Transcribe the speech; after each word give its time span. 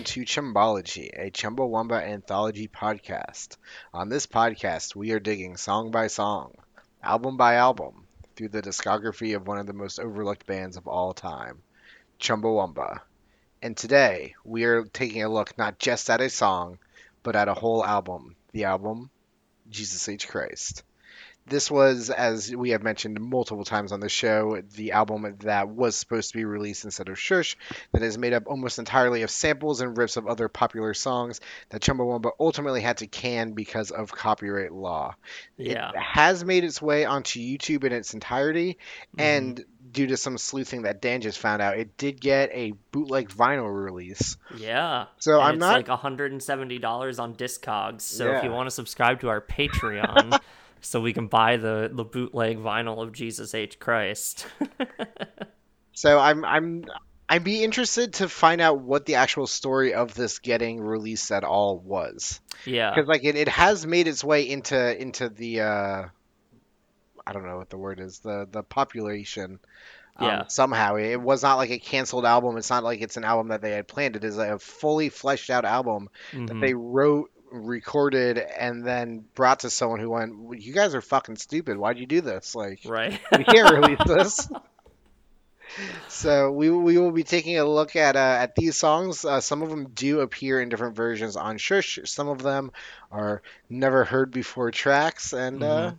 Welcome 0.00 0.14
to 0.14 0.24
Chumbology, 0.24 1.10
a 1.12 1.30
Chumbawamba 1.30 2.02
anthology 2.02 2.68
podcast. 2.68 3.58
On 3.92 4.08
this 4.08 4.26
podcast, 4.26 4.96
we 4.96 5.10
are 5.10 5.20
digging 5.20 5.58
song 5.58 5.90
by 5.90 6.06
song, 6.06 6.54
album 7.02 7.36
by 7.36 7.56
album, 7.56 8.06
through 8.34 8.48
the 8.48 8.62
discography 8.62 9.36
of 9.36 9.46
one 9.46 9.58
of 9.58 9.66
the 9.66 9.74
most 9.74 10.00
overlooked 10.00 10.46
bands 10.46 10.78
of 10.78 10.88
all 10.88 11.12
time, 11.12 11.60
Chumbawamba. 12.18 13.00
And 13.60 13.76
today, 13.76 14.36
we 14.42 14.64
are 14.64 14.84
taking 14.84 15.22
a 15.22 15.28
look 15.28 15.58
not 15.58 15.78
just 15.78 16.08
at 16.08 16.22
a 16.22 16.30
song, 16.30 16.78
but 17.22 17.36
at 17.36 17.48
a 17.48 17.54
whole 17.54 17.84
album. 17.84 18.36
The 18.52 18.64
album, 18.64 19.10
Jesus 19.68 20.08
H. 20.08 20.26
Christ. 20.26 20.82
This 21.46 21.70
was, 21.70 22.10
as 22.10 22.54
we 22.54 22.70
have 22.70 22.82
mentioned 22.82 23.20
multiple 23.20 23.64
times 23.64 23.90
on 23.90 23.98
the 24.00 24.08
show, 24.08 24.62
the 24.76 24.92
album 24.92 25.36
that 25.40 25.68
was 25.68 25.96
supposed 25.96 26.30
to 26.30 26.36
be 26.36 26.44
released 26.44 26.84
instead 26.84 27.08
of 27.08 27.18
Shush, 27.18 27.56
that 27.92 28.02
is 28.02 28.16
made 28.18 28.32
up 28.32 28.44
almost 28.46 28.78
entirely 28.78 29.22
of 29.22 29.30
samples 29.30 29.80
and 29.80 29.96
riffs 29.96 30.16
of 30.16 30.28
other 30.28 30.48
popular 30.48 30.94
songs 30.94 31.40
that 31.70 31.80
Chumbawamba 31.82 32.30
ultimately 32.38 32.80
had 32.82 32.98
to 32.98 33.06
can 33.08 33.52
because 33.52 33.90
of 33.90 34.12
copyright 34.12 34.72
law. 34.72 35.16
Yeah. 35.56 35.90
It 35.90 35.96
has 35.96 36.44
made 36.44 36.62
its 36.62 36.80
way 36.80 37.04
onto 37.04 37.40
YouTube 37.40 37.82
in 37.84 37.92
its 37.92 38.14
entirety, 38.14 38.78
Mm-hmm. 39.16 39.20
and 39.20 39.64
due 39.90 40.06
to 40.06 40.16
some 40.16 40.38
sleuthing 40.38 40.82
that 40.82 41.02
Dan 41.02 41.20
just 41.20 41.38
found 41.38 41.60
out, 41.60 41.76
it 41.76 41.96
did 41.96 42.20
get 42.20 42.50
a 42.52 42.74
bootleg 42.92 43.28
vinyl 43.30 43.72
release. 43.84 44.36
Yeah. 44.56 45.06
So 45.18 45.32
And 45.34 45.42
I'm 45.42 45.54
it's 45.54 45.60
not 45.60 45.72
like 45.74 45.88
$170 45.88 47.18
on 47.20 47.34
Discogs. 47.34 48.02
So 48.02 48.30
if 48.36 48.44
you 48.44 48.50
want 48.52 48.68
to 48.68 48.70
subscribe 48.70 49.20
to 49.22 49.28
our 49.30 49.40
Patreon 49.40 50.38
so 50.80 51.00
we 51.00 51.12
can 51.12 51.26
buy 51.28 51.56
the, 51.56 51.90
the 51.92 52.04
bootleg 52.04 52.58
vinyl 52.58 53.02
of 53.02 53.12
Jesus 53.12 53.54
H. 53.54 53.78
Christ. 53.78 54.46
So 55.92 56.18
I'm 56.18 56.44
I'm 56.44 56.84
I'd 57.28 57.44
be 57.44 57.62
interested 57.62 58.14
to 58.14 58.28
find 58.28 58.60
out 58.60 58.80
what 58.80 59.06
the 59.06 59.16
actual 59.16 59.46
story 59.46 59.92
of 59.92 60.14
this 60.14 60.38
getting 60.38 60.80
released 60.80 61.30
at 61.30 61.44
all 61.44 61.78
was, 61.78 62.40
yeah. 62.64 62.90
because 62.90 63.06
like 63.08 63.24
it, 63.24 63.36
it 63.36 63.48
has 63.48 63.86
made 63.86 64.08
its 64.08 64.24
way 64.24 64.48
into 64.48 65.00
into 65.00 65.28
the 65.28 65.60
uh, 65.60 66.04
I 67.26 67.32
don't 67.32 67.44
know 67.44 67.58
what 67.58 67.70
the 67.70 67.76
word 67.76 68.00
is 68.00 68.20
the 68.20 68.48
the 68.50 68.62
population. 68.62 69.58
Um, 70.16 70.26
Yeah. 70.26 70.46
Somehow 70.46 70.96
it 70.96 71.16
was 71.20 71.42
not 71.42 71.56
like 71.56 71.70
a 71.70 71.78
canceled 71.78 72.24
album. 72.24 72.56
It's 72.56 72.70
not 72.70 72.84
like 72.84 73.02
it's 73.02 73.16
an 73.18 73.24
album 73.24 73.48
that 73.48 73.60
they 73.60 73.72
had 73.72 73.86
planned. 73.86 74.16
It 74.16 74.24
is 74.24 74.38
a 74.38 74.58
fully 74.58 75.08
fleshed 75.10 75.50
out 75.50 75.64
album 75.64 76.08
that 76.32 76.48
Mhm. 76.48 76.60
they 76.60 76.72
wrote, 76.74 77.30
recorded, 77.50 78.38
and 78.38 78.84
then 78.84 79.24
brought 79.34 79.60
to 79.60 79.70
someone 79.70 80.00
who 80.00 80.10
went, 80.10 80.38
"Well, 80.38 80.58
"You 80.58 80.72
guys 80.72 80.94
are 80.94 81.00
fucking 81.00 81.36
stupid. 81.36 81.76
Why'd 81.76 81.98
you 81.98 82.06
do 82.06 82.20
this? 82.20 82.54
Like, 82.54 82.80
Right. 82.84 83.20
we 83.36 83.44
can't 83.44 83.74
release 83.74 83.98
this. 84.06 84.48
So 86.08 86.50
we 86.50 86.68
we 86.70 86.98
will 86.98 87.12
be 87.12 87.22
taking 87.22 87.58
a 87.58 87.64
look 87.64 87.94
at 87.94 88.16
uh, 88.16 88.18
at 88.40 88.56
these 88.56 88.76
songs. 88.76 89.24
Uh, 89.24 89.40
some 89.40 89.62
of 89.62 89.70
them 89.70 89.88
do 89.90 90.20
appear 90.20 90.60
in 90.60 90.68
different 90.68 90.96
versions 90.96 91.36
on 91.36 91.58
Shush. 91.58 91.98
Some 92.04 92.28
of 92.28 92.42
them 92.42 92.72
are 93.12 93.42
never 93.68 94.04
heard 94.04 94.32
before 94.32 94.70
tracks, 94.72 95.32
and 95.32 95.62
uh, 95.62 95.92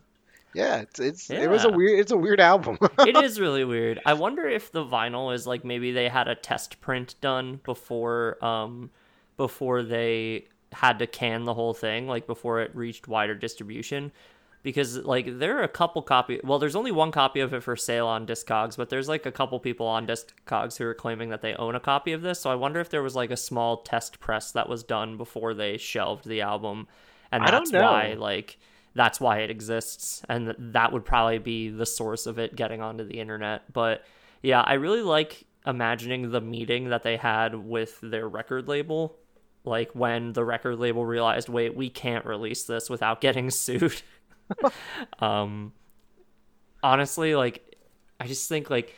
yeah, 0.53 0.81
it's, 0.81 0.99
it's 0.99 1.29
it 1.29 1.49
was 1.49 1.63
a 1.63 1.69
weird 1.69 1.99
it's 1.99 2.11
a 2.11 2.17
weird 2.17 2.41
album. 2.41 2.77
it 2.99 3.15
is 3.23 3.39
really 3.39 3.63
weird. 3.63 4.01
I 4.05 4.13
wonder 4.13 4.47
if 4.47 4.71
the 4.71 4.83
vinyl 4.83 5.33
is 5.33 5.47
like 5.47 5.63
maybe 5.63 5.93
they 5.93 6.09
had 6.09 6.27
a 6.27 6.35
test 6.35 6.81
print 6.81 7.15
done 7.21 7.61
before 7.63 8.43
um 8.43 8.89
before 9.37 9.83
they 9.83 10.47
had 10.71 10.99
to 10.99 11.07
can 11.07 11.45
the 11.45 11.53
whole 11.53 11.73
thing, 11.73 12.07
like 12.07 12.27
before 12.27 12.61
it 12.61 12.75
reached 12.75 13.07
wider 13.07 13.35
distribution. 13.35 14.11
Because 14.63 14.97
like 14.97 15.39
there 15.39 15.57
are 15.57 15.63
a 15.63 15.67
couple 15.67 16.03
copy 16.03 16.39
well, 16.43 16.59
there's 16.59 16.75
only 16.75 16.91
one 16.91 17.11
copy 17.11 17.39
of 17.39 17.51
it 17.53 17.63
for 17.63 17.75
sale 17.75 18.05
on 18.05 18.27
Discogs, 18.27 18.77
but 18.77 18.89
there's 18.89 19.09
like 19.09 19.25
a 19.25 19.31
couple 19.31 19.59
people 19.59 19.87
on 19.87 20.05
Discogs 20.05 20.77
who 20.77 20.85
are 20.85 20.93
claiming 20.93 21.29
that 21.29 21.41
they 21.41 21.55
own 21.55 21.73
a 21.73 21.79
copy 21.79 22.11
of 22.11 22.21
this. 22.21 22.41
So 22.41 22.51
I 22.51 22.55
wonder 22.55 22.79
if 22.79 22.89
there 22.89 23.01
was 23.01 23.15
like 23.15 23.31
a 23.31 23.37
small 23.37 23.77
test 23.77 24.19
press 24.19 24.51
that 24.51 24.69
was 24.69 24.83
done 24.83 25.17
before 25.17 25.55
they 25.55 25.77
shelved 25.77 26.27
the 26.27 26.41
album. 26.41 26.87
And 27.31 27.47
that's 27.47 27.71
why 27.71 28.13
like 28.17 28.59
that's 28.93 29.19
why 29.19 29.39
it 29.39 29.49
exists 29.49 30.21
and 30.27 30.53
that 30.57 30.91
would 30.91 31.05
probably 31.05 31.37
be 31.37 31.69
the 31.69 31.85
source 31.85 32.25
of 32.25 32.39
it 32.39 32.55
getting 32.55 32.81
onto 32.81 33.05
the 33.05 33.19
internet 33.19 33.71
but 33.71 34.03
yeah 34.41 34.61
i 34.61 34.73
really 34.73 35.01
like 35.01 35.45
imagining 35.65 36.31
the 36.31 36.41
meeting 36.41 36.89
that 36.89 37.03
they 37.03 37.17
had 37.17 37.55
with 37.55 37.99
their 38.01 38.27
record 38.27 38.67
label 38.67 39.15
like 39.63 39.91
when 39.93 40.33
the 40.33 40.43
record 40.43 40.79
label 40.79 41.05
realized 41.05 41.49
wait 41.49 41.75
we 41.75 41.89
can't 41.89 42.25
release 42.25 42.63
this 42.63 42.89
without 42.89 43.21
getting 43.21 43.49
sued. 43.49 44.01
Um 45.19 45.71
honestly 46.83 47.35
like 47.35 47.77
i 48.19 48.25
just 48.27 48.49
think 48.49 48.69
like 48.69 48.95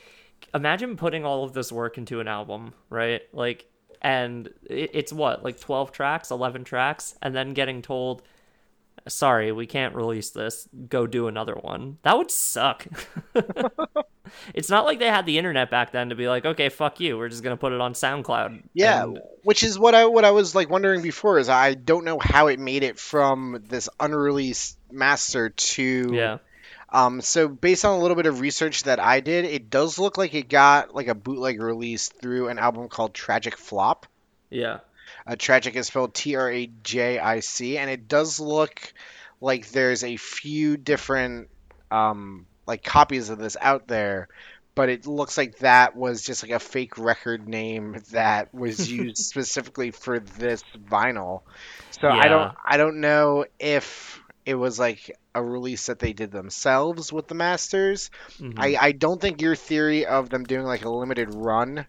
imagine 0.53 0.96
putting 0.96 1.25
all 1.25 1.44
of 1.44 1.53
this 1.53 1.72
work 1.72 1.97
into 1.97 2.19
an 2.19 2.28
album 2.28 2.74
right? 2.90 3.22
Like 3.34 3.66
and 4.01 4.47
it, 4.69 4.91
it's 4.94 5.13
what 5.13 5.44
like 5.44 5.59
12 5.59 5.91
tracks 5.91 6.31
11 6.31 6.63
tracks 6.63 7.16
and 7.22 7.35
then 7.35 7.53
getting 7.53 7.81
told 7.81 8.24
sorry, 9.08 9.52
we 9.52 9.66
can't 9.68 9.96
release 9.96 10.30
this. 10.31 10.68
Go 10.90 11.08
do 11.08 11.28
another 11.28 11.56
one. 11.56 11.97
That 12.03 12.18
would 12.18 12.31
suck. 12.31 12.86
it's 14.53 14.69
not 14.69 14.86
like 14.86 15.00
they 15.00 15.08
had 15.08 15.25
the 15.25 15.38
internet 15.38 15.69
back 15.69 15.91
then 15.91 16.09
to 16.09 16.16
be 16.16 16.28
like, 16.28 16.46
okay, 16.46 16.69
fuck 16.69 17.00
you. 17.00 17.18
We're 17.18 17.30
just 17.30 17.44
gonna 17.44 17.58
put 17.58 17.74
it 17.74 17.81
on 17.81 17.94
SoundCloud. 17.94 18.63
yeah, 18.74 19.03
And- 19.03 19.19
which 19.44 19.63
is 19.63 19.78
what 19.78 19.96
I 19.96 20.06
what 20.06 20.25
I 20.25 20.31
was 20.31 20.56
like 20.56 20.69
wondering 20.69 21.02
before 21.02 21.40
is 21.40 21.50
I 21.50 21.74
don't 21.74 22.06
know 22.06 22.19
how 22.19 22.47
it 22.47 22.59
made 22.59 22.84
it 22.84 22.97
from 23.00 23.63
this 23.68 23.90
unreleased 24.00 24.78
master 24.92 25.50
to 25.50 26.09
yeah. 26.13 26.38
Um, 26.90 27.22
so 27.22 27.47
based 27.47 27.86
on 27.86 27.97
a 27.97 28.00
little 28.00 28.16
bit 28.16 28.28
of 28.28 28.40
research 28.40 28.84
that 28.84 29.00
I 29.00 29.19
did, 29.19 29.46
it 29.46 29.72
does 29.72 29.97
look 29.97 30.16
like 30.19 30.36
it 30.36 30.47
got 30.47 30.94
like 30.94 31.08
a 31.08 31.16
bootleg 31.16 31.59
release 31.59 32.08
through 32.09 32.50
an 32.50 32.59
album 32.59 32.88
called 32.88 33.16
Tragic 33.16 33.58
Flop. 33.58 34.06
Yeah. 34.52 34.81
Uh, 35.28 35.35
Tragic 35.38 35.75
is 35.75 35.88
spelled 35.88 36.13
T 36.13 36.35
R 36.35 36.50
A 36.51 36.68
J 36.84 37.19
I 37.19 37.40
C, 37.40 37.78
and 37.78 37.90
it 37.90 38.07
does 38.07 38.40
look 38.40 38.94
like 39.41 39.69
there's 39.69 40.03
a 40.03 40.18
few 40.18 40.78
different 40.78 41.50
um, 41.91 42.47
like 42.68 42.84
copies 42.84 43.29
of 43.29 43.38
this 43.40 43.57
out 43.59 43.88
there, 43.88 44.28
but 44.75 44.90
it 44.90 45.06
looks 45.07 45.38
like 45.38 45.57
that 45.59 45.96
was 45.96 46.22
just 46.24 46.44
like 46.44 46.51
a 46.51 46.59
fake 46.59 46.97
record 46.97 47.47
name 47.47 47.97
that 48.12 48.53
was 48.53 48.88
used 48.91 49.18
specifically 49.18 49.91
for 49.91 50.19
this 50.19 50.63
vinyl. 50.78 51.41
So 52.01 52.09
I 52.09 52.28
don't 52.28 52.51
I 52.66 52.78
don't 52.78 53.01
know 53.01 53.45
if 53.59 54.22
it 54.45 54.56
was 54.56 54.80
like 54.80 55.12
a 55.35 55.44
release 55.44 55.88
that 55.88 56.00
they 56.00 56.13
did 56.13 56.31
themselves 56.31 57.12
with 57.12 57.28
the 57.28 57.35
masters. 57.35 58.09
Mhm. 58.40 58.53
I, 58.57 58.75
I 58.80 58.91
don't 58.91 59.22
think 59.22 59.41
your 59.41 59.56
theory 59.56 60.06
of 60.06 60.30
them 60.30 60.44
doing 60.44 60.66
like 60.66 60.84
a 60.85 60.90
limited 60.90 61.30
run 61.31 61.85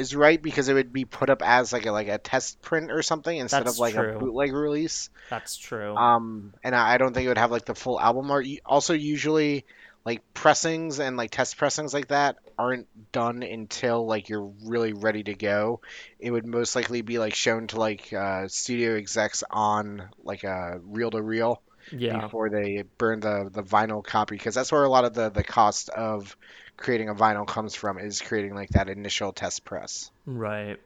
is 0.00 0.16
right 0.16 0.40
because 0.40 0.68
it 0.68 0.74
would 0.74 0.92
be 0.92 1.04
put 1.04 1.28
up 1.28 1.42
as 1.42 1.72
like 1.72 1.84
a 1.84 1.92
like 1.92 2.08
a 2.08 2.16
test 2.16 2.62
print 2.62 2.90
or 2.90 3.02
something 3.02 3.36
instead 3.36 3.66
That's 3.66 3.76
of 3.76 3.78
like 3.78 3.94
true. 3.94 4.16
a 4.16 4.18
bootleg 4.18 4.52
release. 4.52 5.10
That's 5.28 5.56
true. 5.58 5.94
Um, 5.94 6.54
and 6.64 6.74
I 6.74 6.94
I 6.94 6.98
don't 6.98 7.12
think 7.12 7.26
it 7.26 7.28
would 7.28 7.38
have 7.38 7.50
like 7.50 7.66
the 7.66 7.74
full 7.74 8.00
album 8.00 8.30
art. 8.30 8.46
Also, 8.64 8.94
usually 8.94 9.66
like 10.04 10.22
pressings 10.32 10.98
and 10.98 11.18
like 11.18 11.30
test 11.30 11.58
pressings 11.58 11.92
like 11.92 12.08
that 12.08 12.36
aren't 12.58 12.88
done 13.12 13.42
until 13.42 14.06
like 14.06 14.30
you're 14.30 14.50
really 14.64 14.94
ready 14.94 15.22
to 15.22 15.34
go. 15.34 15.80
It 16.18 16.30
would 16.30 16.46
most 16.46 16.74
likely 16.74 17.02
be 17.02 17.18
like 17.18 17.34
shown 17.34 17.66
to 17.68 17.78
like 17.78 18.12
uh, 18.12 18.48
studio 18.48 18.96
execs 18.96 19.44
on 19.50 20.08
like 20.24 20.44
a 20.44 20.80
reel 20.82 21.10
to 21.10 21.20
reel 21.20 21.62
yeah. 21.92 22.20
before 22.20 22.48
they 22.48 22.84
burn 22.98 23.20
the 23.20 23.50
the 23.52 23.62
vinyl 23.62 24.04
copy 24.04 24.36
because 24.36 24.54
that's 24.54 24.72
where 24.72 24.84
a 24.84 24.88
lot 24.88 25.04
of 25.04 25.14
the 25.14 25.28
the 25.28 25.44
cost 25.44 25.90
of 25.90 26.36
creating 26.80 27.08
a 27.08 27.14
vinyl 27.14 27.46
comes 27.46 27.74
from 27.74 27.98
is 27.98 28.20
creating 28.20 28.54
like 28.54 28.70
that 28.70 28.88
initial 28.88 29.32
test 29.32 29.64
press. 29.64 30.10
Right. 30.26 30.80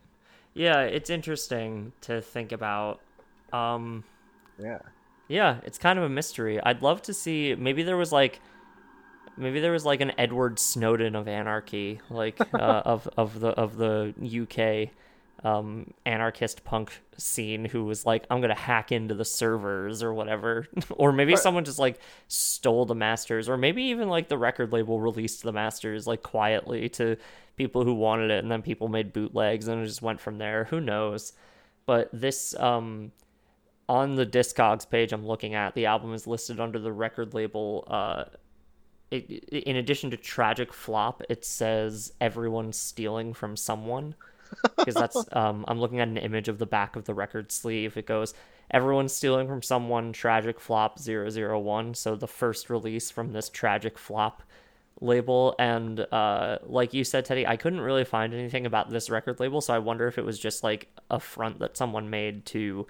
Yeah, 0.52 0.82
it's 0.82 1.08
interesting 1.08 1.92
to 2.02 2.20
think 2.20 2.52
about. 2.52 3.00
Um 3.52 4.04
Yeah. 4.58 4.80
Yeah, 5.28 5.60
it's 5.64 5.78
kind 5.78 5.98
of 5.98 6.04
a 6.04 6.08
mystery. 6.10 6.60
I'd 6.62 6.82
love 6.82 7.00
to 7.02 7.14
see 7.14 7.54
maybe 7.54 7.82
there 7.82 7.96
was 7.96 8.12
like 8.12 8.40
maybe 9.36 9.60
there 9.60 9.72
was 9.72 9.84
like 9.84 10.00
an 10.00 10.12
Edward 10.18 10.58
Snowden 10.58 11.16
of 11.16 11.28
anarchy, 11.28 12.00
like 12.10 12.38
uh, 12.54 12.82
of 12.84 13.08
of 13.16 13.40
the 13.40 13.48
of 13.48 13.76
the 13.76 14.12
UK 14.42 14.92
um 15.44 15.92
anarchist 16.06 16.64
punk 16.64 17.02
scene 17.18 17.66
who 17.66 17.84
was 17.84 18.06
like 18.06 18.24
I'm 18.30 18.40
to 18.40 18.54
hack 18.54 18.90
into 18.90 19.14
the 19.14 19.24
servers 19.24 20.02
or 20.02 20.12
whatever. 20.14 20.66
or 20.90 21.12
maybe 21.12 21.32
But- 21.34 21.42
someone 21.42 21.64
just 21.64 21.78
like 21.78 22.00
stole 22.28 22.86
the 22.86 22.94
masters 22.94 23.48
or 23.48 23.56
maybe 23.56 23.82
even 23.84 24.08
like 24.08 24.28
the 24.28 24.38
record 24.38 24.72
label 24.72 25.00
released 25.00 25.42
the 25.42 25.52
masters 25.52 26.06
like 26.06 26.22
quietly 26.22 26.88
to 26.90 27.16
people 27.56 27.84
who 27.84 27.94
wanted 27.94 28.30
it 28.30 28.42
and 28.42 28.50
then 28.50 28.62
people 28.62 28.88
made 28.88 29.12
bootlegs 29.12 29.68
and 29.68 29.82
it 29.82 29.86
just 29.86 30.02
went 30.02 30.20
from 30.20 30.38
there. 30.38 30.64
Who 30.64 30.80
knows? 30.80 31.34
But 31.86 32.08
this 32.12 32.54
um 32.58 33.12
on 33.86 34.14
the 34.14 34.24
Discogs 34.24 34.88
page 34.88 35.12
I'm 35.12 35.26
looking 35.26 35.54
at, 35.54 35.74
the 35.74 35.84
album 35.86 36.14
is 36.14 36.26
listed 36.26 36.58
under 36.58 36.78
the 36.78 36.90
record 36.92 37.34
label. 37.34 37.84
Uh, 37.86 38.24
it, 39.10 39.28
in 39.52 39.76
addition 39.76 40.10
to 40.10 40.16
tragic 40.16 40.72
flop, 40.72 41.22
it 41.28 41.44
says 41.44 42.10
everyone's 42.18 42.78
stealing 42.78 43.34
from 43.34 43.56
someone. 43.58 44.14
Because 44.76 44.94
that's 44.94 45.16
um, 45.32 45.64
I'm 45.68 45.80
looking 45.80 46.00
at 46.00 46.08
an 46.08 46.16
image 46.16 46.48
of 46.48 46.58
the 46.58 46.66
back 46.66 46.96
of 46.96 47.04
the 47.04 47.14
record 47.14 47.52
sleeve. 47.52 47.96
It 47.96 48.06
goes 48.06 48.34
everyone's 48.70 49.12
stealing 49.12 49.48
from 49.48 49.62
someone. 49.62 50.12
Tragic 50.12 50.60
flop 50.60 50.98
001. 50.98 51.94
So 51.94 52.16
the 52.16 52.28
first 52.28 52.70
release 52.70 53.10
from 53.10 53.32
this 53.32 53.48
tragic 53.48 53.98
flop 53.98 54.42
label 55.00 55.56
and 55.58 56.00
uh 56.12 56.56
like 56.62 56.94
you 56.94 57.02
said 57.02 57.24
Teddy 57.24 57.44
I 57.44 57.56
couldn't 57.56 57.80
really 57.80 58.04
find 58.04 58.32
anything 58.32 58.64
about 58.64 58.90
this 58.90 59.10
record 59.10 59.40
label 59.40 59.60
so 59.60 59.74
I 59.74 59.78
wonder 59.80 60.06
if 60.06 60.18
it 60.18 60.24
was 60.24 60.38
just 60.38 60.62
like 60.62 60.88
a 61.10 61.18
front 61.18 61.58
that 61.58 61.76
someone 61.76 62.10
made 62.10 62.46
to 62.46 62.86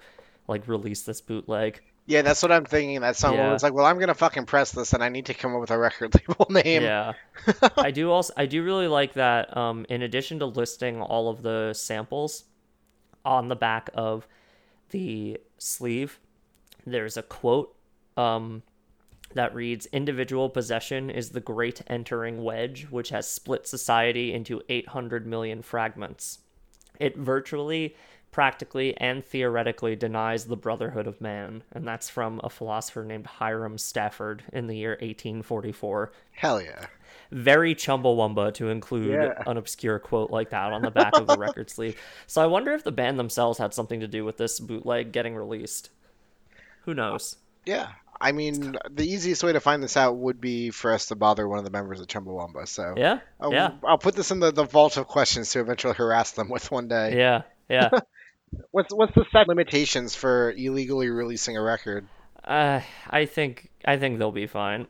like 0.47 0.67
release 0.67 1.01
this 1.01 1.19
bootleg 1.19 1.81
Yeah, 2.07 2.21
that's 2.21 2.43
what 2.43 2.51
I'm 2.51 2.65
thinking. 2.65 3.01
That 3.01 3.15
someone 3.15 3.39
Yeah. 3.39 3.51
was 3.53 3.63
like, 3.63 3.73
"Well, 3.73 3.85
I'm 3.85 3.97
gonna 3.99 4.13
fucking 4.13 4.45
press 4.45 4.71
this, 4.71 4.93
and 4.93 5.03
I 5.03 5.09
need 5.09 5.25
to 5.27 5.33
come 5.33 5.55
up 5.55 5.61
with 5.61 5.71
a 5.71 5.77
record 5.77 6.13
label 6.29 6.47
name." 6.51 6.83
Yeah. 6.83 7.13
I 7.77 7.91
do 7.91 8.11
also 8.11 8.33
I 8.37 8.45
do 8.45 8.63
really 8.63 8.87
like 8.87 9.13
that 9.13 9.55
um 9.57 9.85
in 9.89 10.01
addition 10.03 10.39
to 10.39 10.45
listing 10.45 11.01
all 11.01 11.29
of 11.29 11.41
the 11.41 11.73
samples 11.73 12.45
on 13.23 13.47
the 13.47 13.55
back 13.55 13.89
of 13.95 14.27
the 14.91 15.39
sleeve 15.57 16.19
there's 16.85 17.17
a 17.17 17.23
quote 17.23 17.75
um 18.17 18.61
that 19.33 19.53
reads 19.55 19.87
individual 19.87 20.47
possession 20.47 21.09
is 21.09 21.31
the 21.31 21.39
great 21.39 21.81
entering 21.87 22.43
wedge 22.43 22.85
which 22.91 23.09
has 23.09 23.27
split 23.27 23.67
society 23.67 24.31
into 24.31 24.61
800 24.69 25.25
million 25.25 25.63
fragments. 25.63 26.39
It 26.99 27.17
virtually 27.17 27.95
practically 28.35 28.93
and 28.97 29.23
theoretically 29.23 29.95
denies 29.95 30.43
the 30.43 30.57
brotherhood 30.57 31.07
of 31.07 31.21
man 31.21 31.63
and 31.71 31.87
that's 31.87 32.09
from 32.09 32.41
a 32.43 32.49
philosopher 32.49 33.05
named 33.05 33.25
Hiram 33.25 33.77
Stafford 33.77 34.43
in 34.51 34.67
the 34.67 34.75
year 34.75 34.91
1844 34.99 36.11
Hell 36.33 36.61
yeah. 36.61 36.87
very 37.31 37.73
chumbawamba 37.73 38.53
to 38.55 38.67
include 38.67 39.11
Yeah. 39.13 39.41
an 39.47 39.55
obscure 39.55 39.99
quote 39.99 40.31
like 40.31 40.49
that 40.49 40.73
on 40.73 40.81
the 40.81 40.91
back 40.91 41.15
of 41.15 41.27
the 41.27 41.37
record 41.37 41.69
sleeve. 41.75 41.97
So 42.27 42.41
I 42.41 42.47
wonder 42.47 42.73
if 42.73 42.83
the 42.83 42.91
band 42.91 43.17
themselves 43.17 43.57
had 43.57 43.73
something 43.73 44.01
to 44.01 44.07
do 44.07 44.25
with 44.25 44.35
this 44.35 44.59
bootleg 44.59 45.13
getting 45.13 45.33
released. 45.37 45.89
Who 46.83 46.93
knows? 46.93 47.37
Yeah. 47.65 47.87
I 48.19 48.33
mean, 48.33 48.75
the 48.91 49.05
easiest 49.09 49.43
way 49.45 49.53
to 49.53 49.61
find 49.61 49.81
this 49.81 49.95
out 49.95 50.17
would 50.17 50.41
be 50.41 50.71
for 50.71 50.91
us 50.91 51.05
to 51.05 51.15
bother 51.15 51.47
one 51.47 51.57
of 51.59 51.63
the 51.63 51.71
members 51.71 52.01
of 52.01 52.07
Chumbawamba. 52.07 52.67
So 52.67 52.95
Yeah, 52.97 53.19
I'll, 53.39 53.53
yeah, 53.53 53.71
I'll 53.85 53.97
put 53.97 54.15
this 54.15 54.31
in 54.31 54.39
the, 54.41 54.51
the 54.51 54.65
vault 54.65 54.97
of 54.97 55.07
questions 55.07 55.51
to 55.51 55.61
eventually 55.61 55.93
harass 55.93 56.31
them 56.31 56.49
with 56.49 56.69
one 56.69 56.89
day. 56.89 57.17
yeah, 57.17 57.43
yeah. 57.69 57.89
What's 58.71 58.93
what's 58.93 59.13
the 59.15 59.25
set 59.31 59.47
limitations 59.47 60.15
for 60.15 60.51
illegally 60.51 61.09
releasing 61.09 61.57
a 61.57 61.61
record? 61.61 62.07
Uh, 62.43 62.81
I 63.09 63.25
think 63.25 63.69
I 63.85 63.97
think 63.97 64.19
they'll 64.19 64.31
be 64.31 64.47
fine. 64.47 64.87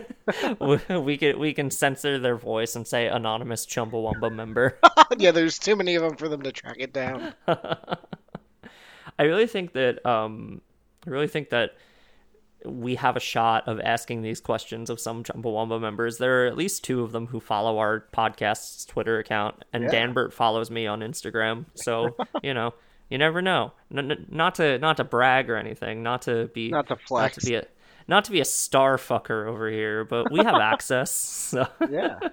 we, 0.60 0.78
we 0.96 1.16
can 1.18 1.38
we 1.38 1.52
can 1.52 1.70
censor 1.70 2.18
their 2.18 2.36
voice 2.36 2.76
and 2.76 2.86
say 2.86 3.08
anonymous 3.08 3.66
Chumbawamba 3.66 4.32
member. 4.32 4.78
yeah, 5.18 5.32
there's 5.32 5.58
too 5.58 5.74
many 5.74 5.96
of 5.96 6.02
them 6.02 6.16
for 6.16 6.28
them 6.28 6.42
to 6.42 6.52
track 6.52 6.76
it 6.78 6.92
down. 6.92 7.34
I 9.18 9.22
really 9.24 9.46
think 9.46 9.72
that 9.72 10.04
um, 10.06 10.60
I 11.06 11.10
really 11.10 11.28
think 11.28 11.50
that 11.50 11.70
we 12.64 12.94
have 12.94 13.16
a 13.16 13.20
shot 13.20 13.68
of 13.68 13.78
asking 13.80 14.22
these 14.22 14.40
questions 14.40 14.88
of 14.88 14.98
some 14.98 15.22
Chumbawamba 15.22 15.80
members. 15.80 16.18
There 16.18 16.44
are 16.44 16.46
at 16.46 16.56
least 16.56 16.82
two 16.84 17.02
of 17.02 17.12
them 17.12 17.26
who 17.26 17.38
follow 17.40 17.78
our 17.78 18.06
podcast's 18.14 18.84
Twitter 18.86 19.18
account, 19.18 19.64
and 19.72 19.84
Yeah. 19.84 19.90
Danbert 19.90 20.32
follows 20.32 20.70
me 20.70 20.86
on 20.86 21.00
Instagram. 21.00 21.66
So 21.74 22.16
you 22.42 22.54
know, 22.54 22.72
you 23.08 23.18
never 23.18 23.40
know. 23.42 23.72
N- 23.96 24.26
not 24.30 24.56
to 24.56 24.78
not 24.78 24.96
to 24.98 25.04
brag 25.04 25.50
or 25.50 25.56
anything, 25.56 26.02
not 26.02 26.22
to 26.22 26.48
be 26.54 26.70
Not 26.70 26.86
to 26.88 26.94
not 26.94 27.02
flex. 27.02 27.36
to 27.38 27.46
be 27.46 27.54
a 27.56 27.66
not 28.06 28.24
to 28.24 28.30
be 28.32 28.40
a 28.40 28.44
star 28.44 28.96
fucker 28.98 29.46
over 29.46 29.70
here, 29.70 30.04
but 30.04 30.30
we 30.30 30.38
have 30.44 30.56
access. 30.56 31.10
So. 31.54 31.66
Yeah. 31.90 32.18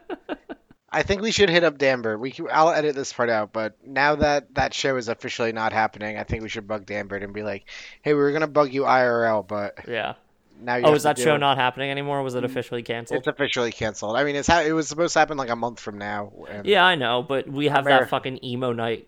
I 0.94 1.04
think 1.04 1.22
we 1.22 1.32
should 1.32 1.50
hit 1.50 1.64
up 1.64 1.78
Danbert. 1.78 2.20
We 2.20 2.32
can, 2.32 2.48
I'll 2.52 2.72
edit 2.72 2.96
this 2.96 3.14
part 3.14 3.30
out, 3.30 3.54
but 3.54 3.78
now 3.88 4.16
that 4.16 4.54
that 4.56 4.74
show 4.74 4.98
is 4.98 5.08
officially 5.08 5.54
not 5.54 5.72
happening, 5.72 6.18
I 6.18 6.24
think 6.26 6.44
we 6.44 6.50
should 6.50 6.68
bug 6.68 6.86
Danbert 6.86 7.24
and 7.24 7.32
be 7.34 7.44
like, 7.44 7.64
"Hey, 8.02 8.14
we 8.14 8.20
were 8.20 8.34
gonna 8.34 8.48
bug 8.48 8.74
you 8.74 8.82
IRL, 8.84 9.48
but 9.48 9.88
Yeah. 9.88 10.16
Now 10.62 10.76
you 10.76 10.84
Oh, 10.86 10.94
is 10.94 11.04
that 11.04 11.18
show 11.18 11.36
it." 11.36 11.40
not 11.40 11.58
happening 11.58 11.90
anymore? 11.92 12.22
Was 12.24 12.36
it 12.36 12.44
officially 12.44 12.84
canceled? 12.84 13.20
It's 13.20 13.28
officially 13.28 13.72
canceled. 13.72 14.16
I 14.16 14.24
mean, 14.24 14.36
it's 14.36 14.48
ha- 14.48 14.62
it 14.62 14.72
was 14.74 14.88
supposed 14.88 15.14
to 15.14 15.20
happen 15.20 15.38
like 15.38 15.50
a 15.50 15.56
month 15.56 15.80
from 15.80 15.98
now. 15.98 16.32
Yeah, 16.64 16.84
I 16.86 16.96
know, 16.96 17.24
but 17.24 17.48
we 17.48 17.68
have 17.68 17.86
Ameri- 17.86 18.00
that 18.02 18.10
fucking 18.10 18.44
emo 18.44 18.72
night 18.74 19.06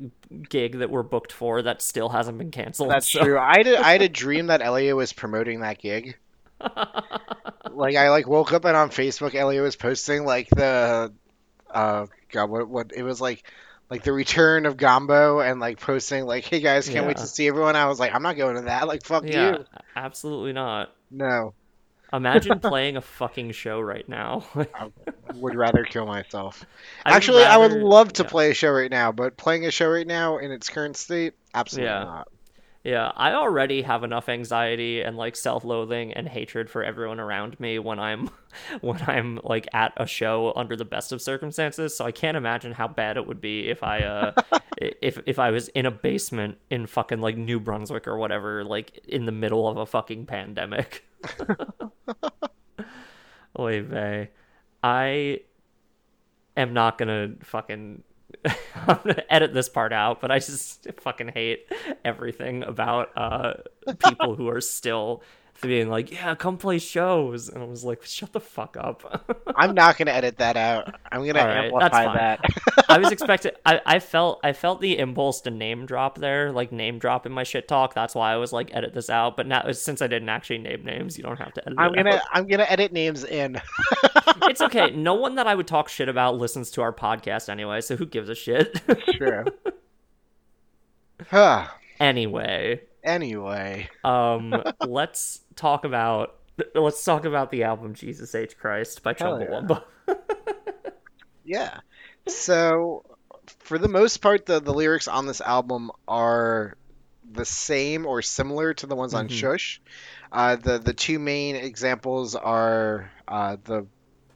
gig 0.50 0.80
that 0.80 0.90
we're 0.90 1.04
booked 1.04 1.32
for 1.32 1.62
that 1.62 1.82
still 1.82 2.10
hasn't 2.10 2.38
been 2.38 2.52
canceled. 2.52 2.90
That's 2.90 3.10
so- 3.12 3.24
true. 3.24 3.38
I 3.40 3.58
had 3.58 3.68
a, 3.68 3.80
I 3.80 3.92
had 3.92 4.02
a 4.02 4.10
dream 4.24 4.48
that 4.48 4.62
Elliot 4.62 4.96
was 4.96 5.14
promoting 5.14 5.60
that 5.62 5.80
gig. 5.80 6.18
like 7.72 7.96
I 7.96 8.10
like 8.10 8.28
woke 8.28 8.54
up 8.54 8.66
and 8.66 8.76
on 8.76 8.90
Facebook, 8.90 9.36
Elliot 9.36 9.64
was 9.64 9.76
posting 9.76 10.26
like 10.26 10.50
the, 10.50 11.12
uh, 11.70 12.06
God, 12.32 12.50
what 12.50 12.68
what 12.70 12.92
it 12.96 13.04
was 13.04 13.20
like, 13.22 13.44
like 13.90 14.04
the 14.04 14.14
return 14.14 14.66
of 14.66 14.78
Gombo 14.78 15.40
and 15.40 15.60
like 15.60 15.80
posting 15.80 16.26
like, 16.26 16.46
hey 16.46 16.60
guys, 16.62 16.88
can't 16.90 17.06
wait 17.06 17.18
to 17.18 17.28
see 17.28 17.48
everyone. 17.48 17.76
I 17.76 17.86
was 17.88 18.00
like, 18.00 18.14
I'm 18.14 18.24
not 18.24 18.38
going 18.38 18.56
to 18.56 18.62
that. 18.64 18.88
Like, 18.88 19.04
fuck 19.06 19.24
Yeah, 19.26 19.52
you. 19.58 19.66
absolutely 19.96 20.54
not. 20.54 20.92
No, 21.14 21.56
Imagine 22.14 22.60
playing 22.62 22.98
a 22.98 23.02
fucking 23.02 23.52
show 23.52 23.80
right 23.80 24.08
now. 24.08 24.46
I 24.74 24.90
would 25.34 25.56
rather 25.56 25.84
kill 25.86 26.06
myself. 26.06 26.68
I 27.06 27.14
would 27.14 27.16
Actually, 27.16 27.46
I 27.46 27.58
would 27.58 27.72
love 27.74 28.14
to 28.14 28.24
yeah. 28.24 28.30
play 28.30 28.52
a 28.52 28.54
show 28.54 28.72
right 28.72 28.92
now, 28.92 29.12
but 29.12 29.38
playing 29.38 29.66
a 29.66 29.72
show 29.72 29.90
right 29.90 30.08
now 30.08 30.38
in 30.38 30.52
its 30.52 30.70
current 30.70 30.98
state, 30.98 31.34
absolutely 31.54 31.98
Yeah. 31.98 32.00
not. 32.00 32.28
Yeah, 32.84 33.14
I 33.16 33.32
already 33.34 33.82
have 33.84 34.04
enough 34.04 34.28
anxiety 34.28 35.02
and 35.02 35.16
like 35.16 35.38
self-loathing 35.38 36.12
and 36.14 36.28
hatred 36.28 36.70
for 36.70 36.84
everyone 36.84 37.18
around 37.18 37.58
me 37.58 37.80
when 37.80 37.98
I'm 37.98 38.30
when 38.82 39.02
I'm 39.04 39.40
like 39.44 39.68
at 39.74 39.94
a 39.96 40.06
show 40.06 40.52
under 40.58 40.76
the 40.76 40.84
best 40.84 41.14
of 41.14 41.22
circumstances. 41.22 41.96
So 41.96 42.04
I 42.06 42.12
can't 42.12 42.36
imagine 42.36 42.74
how 42.74 42.90
bad 42.90 43.16
it 43.16 43.26
would 43.26 43.40
be 43.40 43.70
if 43.70 43.84
I 43.84 44.00
uh 44.02 44.34
if 44.78 45.18
if 45.26 45.40
I 45.40 45.52
was 45.52 45.70
in 45.70 45.86
a 45.86 45.92
basement 45.92 46.58
in 46.70 46.86
fucking 46.86 47.22
like 47.22 47.38
New 47.38 47.62
Brunswick 47.62 48.06
or 48.06 48.18
whatever, 48.18 48.66
like 48.66 49.00
in 49.08 49.26
the 49.26 49.32
middle 49.32 49.66
of 49.66 49.78
a 49.78 49.86
fucking 49.86 50.26
pandemic. 50.26 51.06
Oy 53.58 53.82
vey. 53.82 54.32
I 54.84 55.40
am 56.58 56.74
not 56.74 56.98
gonna 56.98 57.36
fucking 57.44 58.04
I'm 58.88 59.00
gonna 59.04 59.24
edit 59.30 59.54
this 59.54 59.70
part 59.70 59.94
out, 59.94 60.22
but 60.22 60.32
I 60.32 60.40
just 60.40 60.88
fucking 61.02 61.30
hate 61.30 61.68
everything 62.04 62.64
about 62.64 63.12
uh 63.16 63.54
people 64.08 64.36
who 64.36 64.50
are 64.50 64.62
still 64.62 65.24
being 65.68 65.90
like, 65.90 66.12
yeah, 66.12 66.36
come 66.36 66.58
play 66.58 66.78
shows, 66.78 67.50
and 67.50 67.64
I 67.64 67.66
was 67.66 67.84
like, 67.84 68.04
shut 68.06 68.34
the 68.34 68.40
fuck 68.40 68.78
up. 68.78 69.42
I'm 69.56 69.74
not 69.74 69.98
gonna 69.98 70.12
edit 70.12 70.38
that 70.38 70.58
out. 70.58 70.96
I'm 71.12 71.26
gonna 71.26 71.46
right, 71.46 71.66
amplify 71.66 72.14
that. 72.14 72.40
I 72.90 72.98
was 72.98 73.12
expecting. 73.12 73.54
I, 73.66 73.82
I 73.86 74.00
felt 74.00 74.40
I 74.44 74.54
felt 74.54 74.82
the 74.82 74.98
impulse 74.98 75.42
to 75.42 75.52
name 75.52 75.86
drop 75.86 76.18
there, 76.18 76.52
like 76.52 76.72
name 76.72 77.00
drop 77.00 77.26
in 77.26 77.32
my 77.32 77.44
shit 77.44 77.68
talk. 77.68 77.94
That's 77.94 78.16
why 78.16 78.34
I 78.34 78.38
was 78.38 78.54
like, 78.54 78.70
edit 78.74 78.94
this 78.94 79.10
out. 79.10 79.38
But 79.38 79.48
now, 79.48 79.72
since 79.72 80.02
I 80.02 80.08
didn't 80.08 80.30
actually 80.30 80.60
name 80.60 80.84
names, 80.84 81.18
you 81.18 81.24
don't 81.24 81.40
have 81.40 81.54
to 81.54 81.66
edit. 81.66 81.80
I'm 81.80 81.94
gonna 81.94 82.16
out. 82.16 82.22
I'm 82.32 82.48
gonna 82.48 82.68
edit 82.70 82.92
names 82.92 83.24
in. 83.24 83.62
It's 84.44 84.62
okay. 84.62 84.92
No 84.92 85.16
one 85.16 85.36
that 85.36 85.48
I 85.48 85.56
would 85.56 85.68
talk 85.68 85.90
shit 85.90 86.10
about 86.10 86.38
listens 86.38 86.72
to 86.72 86.82
our 86.82 86.94
podcast 86.94 87.50
anyway, 87.50 87.82
so 87.82 87.96
who 87.96 88.06
gives 88.06 88.30
a 88.30 88.36
shit? 88.36 88.82
True. 89.16 89.46
Huh. 91.30 91.68
anyway, 92.00 92.82
anyway, 93.04 93.90
um, 94.04 94.64
let's 94.82 95.42
talk 95.56 95.86
about 95.86 96.36
let's 96.76 97.04
talk 97.04 97.26
about 97.26 97.52
the 97.52 97.64
album 97.64 97.94
Jesus 97.94 98.34
H 98.36 98.58
Christ 98.58 99.04
by 99.04 99.16
Hell 99.18 99.42
yeah. 99.42 99.80
Yeah. 101.46 101.80
So, 102.28 103.04
for 103.60 103.78
the 103.78 103.90
most 103.90 104.18
part, 104.18 104.46
the 104.46 104.60
the 104.62 104.74
lyrics 104.74 105.08
on 105.08 105.26
this 105.28 105.42
album 105.42 105.92
are 106.08 106.78
the 107.30 107.46
same 107.46 108.06
or 108.06 108.22
similar 108.22 108.74
to 108.76 108.86
the 108.88 108.96
ones 108.96 109.14
on 109.14 109.28
Mhm. 109.28 109.32
Shush. 109.32 109.82
Uh, 110.32 110.56
the 110.56 110.80
the 110.80 110.94
two 110.94 111.20
main 111.20 111.56
examples 111.56 112.36
are 112.36 113.12
uh, 113.28 113.58
the 113.64 113.86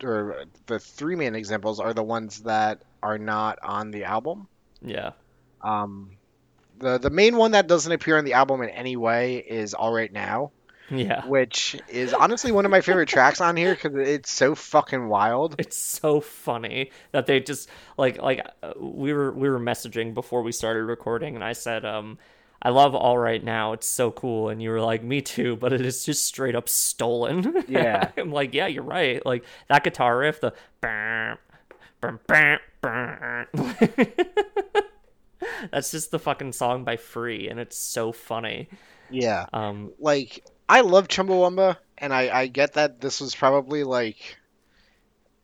or 0.03 0.43
the 0.67 0.79
three 0.79 1.15
main 1.15 1.33
examples 1.36 1.79
are 1.79 1.93
the 1.93 2.03
ones 2.03 2.41
that 2.41 2.81
are 3.01 3.17
not 3.17 3.59
on 3.63 3.91
the 3.91 4.03
album. 4.03 4.47
Yeah, 4.81 5.12
Um, 5.62 6.12
the 6.79 6.98
the 6.98 7.10
main 7.10 7.38
one 7.38 7.51
that 7.51 7.67
doesn't 7.67 7.91
appear 7.91 8.17
on 8.17 8.25
the 8.25 8.34
album 8.34 8.62
in 8.62 8.69
any 8.69 8.96
way 8.96 9.38
is 9.38 9.74
All 9.74 9.93
Right 9.93 10.12
Now, 10.12 10.51
yeah. 10.89 11.25
which 11.25 11.79
is 11.89 12.13
honestly 12.13 12.51
one 12.51 12.65
of 12.65 12.72
my 12.72 12.81
favorite 12.81 13.10
tracks 13.10 13.41
on 13.41 13.57
here 13.57 13.75
because 13.75 13.96
it's 13.96 14.31
so 14.31 14.55
fucking 14.55 15.07
wild. 15.07 15.55
It's 15.60 15.77
so 15.77 16.22
funny 16.22 16.91
that 17.12 17.25
they 17.25 17.39
just 17.39 17.69
like 17.98 18.22
like 18.22 18.46
uh, 18.63 18.74
we 18.79 19.13
were 19.13 19.31
we 19.31 19.50
were 19.50 19.60
messaging 19.60 20.13
before 20.13 20.41
we 20.43 20.51
started 20.51 20.84
recording, 20.84 21.36
and 21.36 21.43
I 21.43 21.53
said, 21.53 21.86
um, 21.86 22.17
I 22.62 22.69
love 22.69 22.96
All 22.96 23.17
Right 23.17 23.43
Now. 23.43 23.74
It's 23.74 23.88
so 23.88 24.12
cool, 24.12 24.50
and 24.50 24.62
you 24.62 24.69
were 24.72 24.81
like, 24.81 25.03
me 25.03 25.22
too, 25.22 25.55
but 25.55 25.74
it 25.74 25.81
is 25.81 26.05
just 26.05 26.25
straight 26.25 26.55
up 26.55 26.67
stolen. 26.69 27.63
Yeah. 27.67 28.12
I'm 28.17 28.31
like, 28.31 28.53
yeah, 28.53 28.67
you're 28.67 28.84
right. 28.84 29.24
Like 29.25 29.43
that 29.69 29.84
guitar 29.84 30.17
riff, 30.17 30.41
the. 30.41 30.53
bam, 30.81 31.38
bam, 32.01 32.19
bam, 32.27 32.60
bam. 32.81 33.48
That's 35.71 35.91
just 35.91 36.11
the 36.11 36.19
fucking 36.19 36.53
song 36.53 36.83
by 36.83 36.97
Free, 36.97 37.49
and 37.49 37.59
it's 37.59 37.77
so 37.77 38.11
funny. 38.11 38.69
Yeah, 39.09 39.47
Um, 39.53 39.93
like 39.99 40.45
I 40.69 40.81
love 40.81 41.07
Chumbawamba, 41.07 41.77
and 41.97 42.13
I 42.13 42.29
I 42.41 42.47
get 42.47 42.73
that 42.73 43.01
this 43.01 43.21
was 43.21 43.35
probably 43.35 43.83
like 43.83 44.37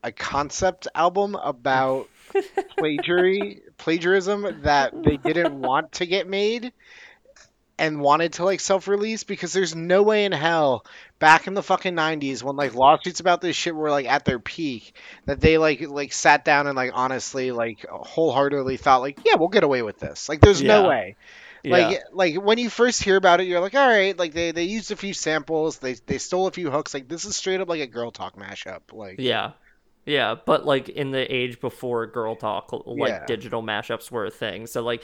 a 0.03 0.12
concept 0.12 0.88
album 0.96 1.36
about 1.36 2.10
plagiary 2.77 3.62
plagiarism 3.77 4.62
that 4.63 4.96
they 5.03 5.17
didn't 5.17 5.60
want 5.62 5.93
to 5.93 6.05
get 6.05 6.27
made. 6.27 6.74
And 7.80 8.00
wanted 8.00 8.34
to 8.34 8.46
like 8.46 8.60
self-release 8.60 9.24
because 9.24 9.51
there's 9.53 9.75
no 9.75 10.03
way 10.03 10.25
in 10.25 10.32
hell 10.32 10.86
back 11.20 11.48
in 11.48 11.53
the 11.53 11.63
fucking 11.63 11.96
90s 11.96 12.44
when 12.44 12.56
like 12.56 12.75
lawsuits 12.75 13.20
about 13.20 13.42
this 13.42 13.56
shit 13.56 13.75
were 13.75 13.89
like 13.89 14.06
at 14.06 14.25
their 14.25 14.39
peak 14.39 14.96
that 15.25 15.39
they 15.42 15.58
like 15.58 15.82
like 15.89 16.13
sat 16.13 16.46
down 16.46 16.68
and 16.68 16.75
like 16.75 16.92
honestly 16.94 17.51
like 17.51 17.86
wholeheartedly 17.89 18.77
thought 18.77 19.01
like 19.01 19.20
yeah 19.25 19.36
we'll 19.36 19.48
get 19.50 19.63
away 19.63 19.82
with 19.82 19.98
this 20.00 20.30
like 20.30 20.39
there's 20.42 20.62
no 20.62 20.84
Yeah. 20.84 20.88
way 20.89 21.15
Yeah. 21.63 21.77
like 21.77 22.03
like 22.12 22.36
when 22.36 22.58
you 22.58 22.70
first 22.70 23.01
hear 23.01 23.15
about 23.15 23.39
it 23.42 23.48
you're 23.48 23.62
like 23.62 23.74
all 23.74 23.88
right 23.88 24.18
like 24.18 24.34
they 24.34 24.51
they 24.51 24.63
used 24.65 24.92
a 24.92 24.96
few 24.96 25.13
samples 25.13 25.80
they 25.80 25.94
they 26.06 26.18
stole 26.18 26.48
a 26.48 26.51
few 26.51 26.70
hooks 26.70 26.94
like 26.94 27.08
this 27.08 27.25
is 27.25 27.36
straight 27.36 27.62
up 27.62 27.70
like 27.70 27.82
a 27.82 27.88
girl 27.88 28.12
talk 28.12 28.36
mashup 28.36 28.82
like 28.92 29.18
Yeah. 29.20 29.51
Yeah, 30.06 30.36
but 30.46 30.65
like 30.65 30.89
in 30.89 31.12
the 31.12 31.34
age 31.34 31.62
before 31.62 32.06
girl 32.08 32.36
talk, 32.36 32.72
like 32.86 33.12
Yeah. 33.13 33.25
digital 33.25 33.63
mashups 33.63 34.12
were 34.12 34.25
a 34.25 34.32
thing. 34.32 34.68
So 34.68 34.82
like 34.84 35.01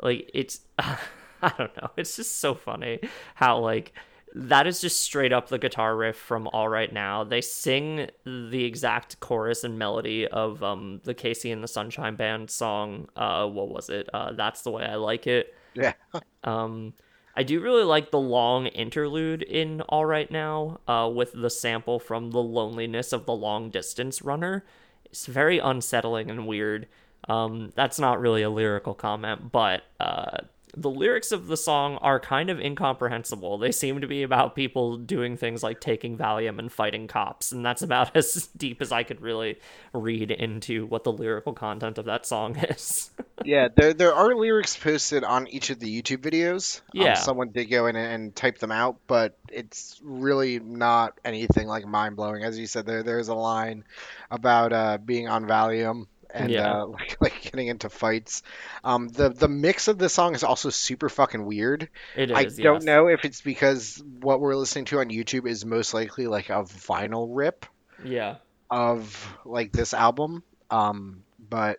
like 0.00 0.30
it's 0.34 0.60
I 1.46 1.52
don't 1.58 1.76
know. 1.76 1.90
It's 1.96 2.16
just 2.16 2.40
so 2.40 2.54
funny 2.54 3.00
how 3.34 3.58
like 3.58 3.92
that 4.34 4.66
is 4.66 4.80
just 4.80 5.00
straight 5.00 5.32
up 5.32 5.48
the 5.48 5.58
guitar 5.58 5.94
riff 5.96 6.16
from 6.16 6.48
All 6.48 6.68
Right 6.68 6.92
Now. 6.92 7.22
They 7.24 7.40
sing 7.42 8.08
the 8.24 8.64
exact 8.64 9.20
chorus 9.20 9.62
and 9.64 9.78
melody 9.78 10.26
of 10.26 10.62
um 10.62 11.00
the 11.04 11.14
KC 11.14 11.52
and 11.52 11.62
the 11.62 11.68
Sunshine 11.68 12.16
Band 12.16 12.50
song. 12.50 13.08
Uh 13.16 13.46
what 13.46 13.68
was 13.68 13.90
it? 13.90 14.08
Uh 14.14 14.32
That's 14.32 14.62
the 14.62 14.70
way 14.70 14.84
I 14.84 14.94
like 14.96 15.26
it. 15.26 15.54
yeah 15.74 15.94
Um, 16.44 16.94
I 17.36 17.44
do 17.44 17.60
really 17.60 17.84
like 17.84 18.10
the 18.10 18.18
long 18.18 18.66
interlude 18.66 19.42
in 19.42 19.80
All 19.82 20.04
Right 20.04 20.30
Now, 20.30 20.80
uh, 20.86 21.10
with 21.14 21.32
the 21.32 21.48
sample 21.48 21.98
from 21.98 22.30
The 22.30 22.42
Loneliness 22.42 23.12
of 23.12 23.24
the 23.26 23.32
Long 23.32 23.70
Distance 23.70 24.20
Runner. 24.22 24.64
It's 25.06 25.26
very 25.26 25.58
unsettling 25.58 26.30
and 26.30 26.46
weird. 26.46 26.88
Um, 27.28 27.72
that's 27.74 27.98
not 27.98 28.20
really 28.20 28.42
a 28.42 28.50
lyrical 28.50 28.94
comment, 28.94 29.50
but 29.52 29.82
uh, 30.00 30.38
the 30.74 30.90
lyrics 30.90 31.32
of 31.32 31.48
the 31.48 31.56
song 31.56 31.96
are 31.96 32.18
kind 32.18 32.48
of 32.48 32.58
incomprehensible. 32.58 33.58
They 33.58 33.72
seem 33.72 34.00
to 34.00 34.06
be 34.06 34.22
about 34.22 34.54
people 34.54 34.96
doing 34.96 35.36
things 35.36 35.62
like 35.62 35.80
taking 35.80 36.16
Valium 36.16 36.58
and 36.58 36.72
fighting 36.72 37.08
cops, 37.08 37.52
and 37.52 37.64
that's 37.64 37.82
about 37.82 38.16
as 38.16 38.48
deep 38.56 38.80
as 38.80 38.90
I 38.90 39.02
could 39.02 39.20
really 39.20 39.58
read 39.92 40.30
into 40.30 40.86
what 40.86 41.04
the 41.04 41.12
lyrical 41.12 41.52
content 41.52 41.98
of 41.98 42.06
that 42.06 42.24
song 42.24 42.56
is. 42.70 43.10
Yeah, 43.44 43.68
there 43.74 43.92
there 43.92 44.14
are 44.14 44.34
lyrics 44.34 44.76
posted 44.76 45.24
on 45.24 45.46
each 45.48 45.70
of 45.70 45.78
the 45.78 46.02
YouTube 46.02 46.18
videos. 46.18 46.80
Um, 46.98 47.00
Yeah. 47.00 47.14
someone 47.14 47.50
did 47.50 47.66
go 47.66 47.86
in 47.86 47.96
and, 47.96 48.12
and 48.12 48.36
type 48.36 48.58
them 48.58 48.72
out, 48.72 48.96
but 49.06 49.36
it's 49.48 50.00
really 50.02 50.58
not 50.58 51.18
anything 51.24 51.66
like 51.66 51.84
mind 51.86 52.16
blowing. 52.16 52.44
As 52.44 52.58
you 52.58 52.66
said, 52.66 52.86
there 52.86 53.02
there's 53.02 53.28
a 53.28 53.34
line 53.34 53.84
about 54.30 54.72
uh, 54.72 54.98
being 54.98 55.28
on 55.28 55.44
Valium 55.44 56.06
and 56.32 56.50
Yeah. 56.50 56.82
uh, 56.82 56.86
like, 56.98 57.16
like 57.20 57.42
getting 57.42 57.68
into 57.68 57.88
fights. 57.88 58.42
Um, 58.84 59.08
the 59.08 59.28
the 59.30 59.48
mix 59.48 59.88
of 59.88 59.98
the 59.98 60.08
song 60.08 60.34
is 60.34 60.44
also 60.44 60.70
super 60.70 61.08
fucking 61.08 61.44
weird. 61.44 61.88
It 62.16 62.30
is. 62.30 62.36
I 62.36 62.44
don't 62.62 62.84
know 62.84 63.08
if 63.08 63.24
it's 63.24 63.40
because 63.40 64.02
what 64.20 64.40
we're 64.40 64.56
listening 64.56 64.86
to 64.86 65.00
on 65.00 65.08
YouTube 65.08 65.46
is 65.46 65.64
most 65.64 65.94
likely 65.94 66.26
like 66.26 66.50
a 66.50 66.62
vinyl 66.64 67.28
rip 67.30 67.66
Yeah. 68.04 68.36
of 68.70 69.36
like 69.44 69.72
this 69.72 69.94
album. 69.94 70.42
Um, 70.70 71.22
but 71.50 71.78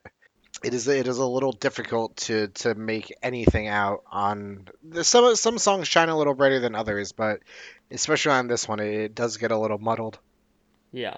it 0.64 0.74
is 0.74 0.88
it 0.88 1.08
is 1.08 1.18
a 1.18 1.26
little 1.26 1.52
difficult 1.52 2.16
to 2.18 2.48
to 2.50 2.76
make 2.76 3.14
anything 3.22 3.68
out 3.68 4.04
on 4.12 4.68
the, 4.84 5.04
some 5.04 5.36
some 5.36 5.58
songs 5.58 5.88
shine 5.88 6.10
a 6.10 6.18
little 6.18 6.36
brighter 6.36 6.60
than 6.60 6.76
others, 6.76 7.12
but 7.12 7.42
especially 7.92 8.32
on 8.34 8.48
this 8.48 8.68
one, 8.68 8.80
it, 8.80 8.94
it 8.94 9.16
does 9.16 9.38
get 9.38 9.52
a 9.52 9.58
little 9.58 9.78
muddled. 9.80 10.20
Yeah. 10.92 11.18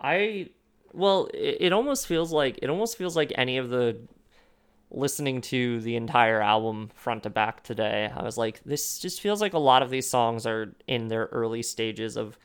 I 0.00 0.50
well, 0.92 1.28
it, 1.34 1.58
it 1.60 1.72
almost 1.72 2.06
feels 2.06 2.32
like 2.32 2.58
it 2.62 2.70
almost 2.70 2.96
feels 2.96 3.16
like 3.16 3.32
any 3.36 3.58
of 3.58 3.70
the 3.70 3.98
listening 4.90 5.40
to 5.42 5.80
the 5.80 5.96
entire 5.96 6.40
album 6.40 6.90
front 6.94 7.22
to 7.24 7.30
back 7.30 7.62
today. 7.62 8.10
I 8.14 8.22
was 8.22 8.36
like 8.38 8.62
this 8.64 8.98
just 8.98 9.20
feels 9.20 9.40
like 9.40 9.52
a 9.52 9.58
lot 9.58 9.82
of 9.82 9.90
these 9.90 10.08
songs 10.08 10.46
are 10.46 10.74
in 10.86 11.08
their 11.08 11.26
early 11.26 11.62
stages 11.62 12.16
of 12.16 12.38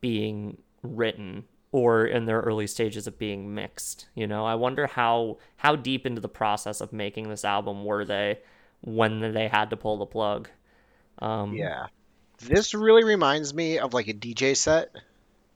being 0.00 0.58
written 0.82 1.44
or 1.72 2.06
in 2.06 2.24
their 2.26 2.40
early 2.40 2.66
stages 2.66 3.06
of 3.06 3.18
being 3.18 3.54
mixed, 3.54 4.06
you 4.14 4.26
know? 4.26 4.46
I 4.46 4.54
wonder 4.54 4.86
how 4.86 5.38
how 5.56 5.76
deep 5.76 6.06
into 6.06 6.20
the 6.20 6.28
process 6.28 6.80
of 6.80 6.92
making 6.92 7.28
this 7.28 7.44
album 7.44 7.84
were 7.84 8.04
they 8.04 8.38
when 8.80 9.32
they 9.32 9.48
had 9.48 9.70
to 9.70 9.76
pull 9.76 9.98
the 9.98 10.06
plug. 10.06 10.48
Um 11.18 11.52
Yeah, 11.54 11.86
this 12.38 12.74
really 12.74 13.04
reminds 13.04 13.54
me 13.54 13.78
of 13.78 13.94
like 13.94 14.08
a 14.08 14.14
DJ 14.14 14.56
set, 14.56 14.90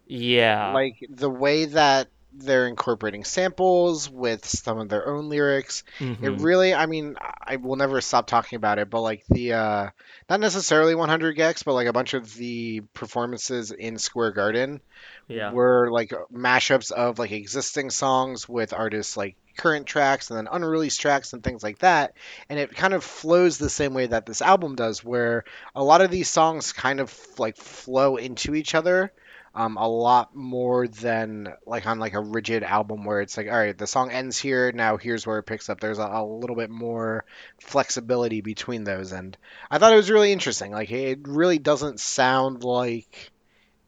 yeah. 0.07 0.73
like 0.73 0.97
the 1.09 1.31
way 1.31 1.67
that 1.67 2.09
they're 2.33 2.69
incorporating 2.69 3.25
samples 3.25 4.09
with 4.11 4.45
some 4.47 4.79
of 4.79 4.89
their 4.89 5.07
own 5.09 5.29
lyrics. 5.29 5.83
It 6.21 6.31
Mhm. 6.31 6.43
really, 6.43 6.75
I 6.75 6.87
mean, 6.87 7.17
I 7.47 7.57
will 7.57 7.77
never 7.77 8.01
stop 8.01 8.27
talking 8.27 8.57
about 8.57 8.79
it, 8.79 8.91
but 8.91 9.01
like 9.01 9.25
the, 9.29 9.55
uh, 9.55 9.91
not 10.29 10.41
necessarily 10.41 10.95
100 10.95 11.37
gecs, 11.37 11.65
but 11.65 11.75
like 11.75 11.87
a 11.89 11.93
bunch 11.93 12.15
of 12.15 12.35
the 12.35 12.83
performances 12.95 13.71
in 13.73 13.99
Square 13.99 14.33
Garden 14.33 14.81
yeah. 15.29 15.53
were 15.53 15.91
like 15.91 16.13
mashups 16.33 16.91
of 16.91 17.19
like 17.19 17.33
existing 17.33 17.91
songs 17.91 18.49
with 18.49 18.73
artists 18.73 19.17
like 19.17 19.37
current 19.57 19.87
tracks 19.87 20.31
and 20.31 20.39
then 20.39 20.49
unreleased 20.51 21.01
tracks 21.01 21.33
and 21.33 21.43
things 21.43 21.63
like 21.63 21.79
that. 21.79 22.13
And 22.49 22.59
it 22.59 22.75
kind 22.75 22.95
of 22.95 23.05
flows 23.05 23.59
the 23.59 23.71
same 23.71 23.95
way 23.95 24.07
that 24.07 24.27
this 24.27 24.43
album 24.43 24.77
does, 24.77 25.05
where 25.05 25.45
a 25.75 25.83
lot 25.83 26.01
of 26.01 26.11
these 26.11 26.29
songs 26.29 26.73
kind 26.73 27.01
of 27.01 27.17
like 27.39 27.57
flow 27.57 28.17
into 28.17 28.55
each 28.55 28.75
other. 28.75 29.13
Um, 29.55 29.76
a 29.76 29.88
lot 29.88 30.35
more 30.37 30.87
than 30.87 31.52
like 31.67 31.87
on 31.87 31.99
like 31.99 32.14
a 32.14 32.21
rigid 32.21 32.62
album 32.62 33.05
where 33.05 33.21
it's 33.21 33.37
like 33.37 33.49
all 33.49 33.59
right 33.59 33.76
the 33.76 33.87
song 33.87 34.12
ends 34.12 34.38
here 34.38 34.71
now 34.73 34.99
here's 34.99 35.26
where 35.26 35.38
it 35.38 35.45
picks 35.45 35.69
up 35.69 35.81
there's 35.81 35.99
a, 35.99 36.07
a 36.07 36.25
little 36.25 36.55
bit 36.55 36.71
more 36.71 37.25
flexibility 37.61 38.40
between 38.40 38.85
those 38.85 39.12
and 39.12 39.37
i 39.71 39.78
thought 39.78 39.93
it 39.93 39.97
was 39.97 40.11
really 40.11 40.33
interesting 40.33 40.71
like 40.71 40.90
it 40.90 41.21
really 41.26 41.59
doesn't 41.59 41.99
sound 41.99 42.62
like 42.62 43.33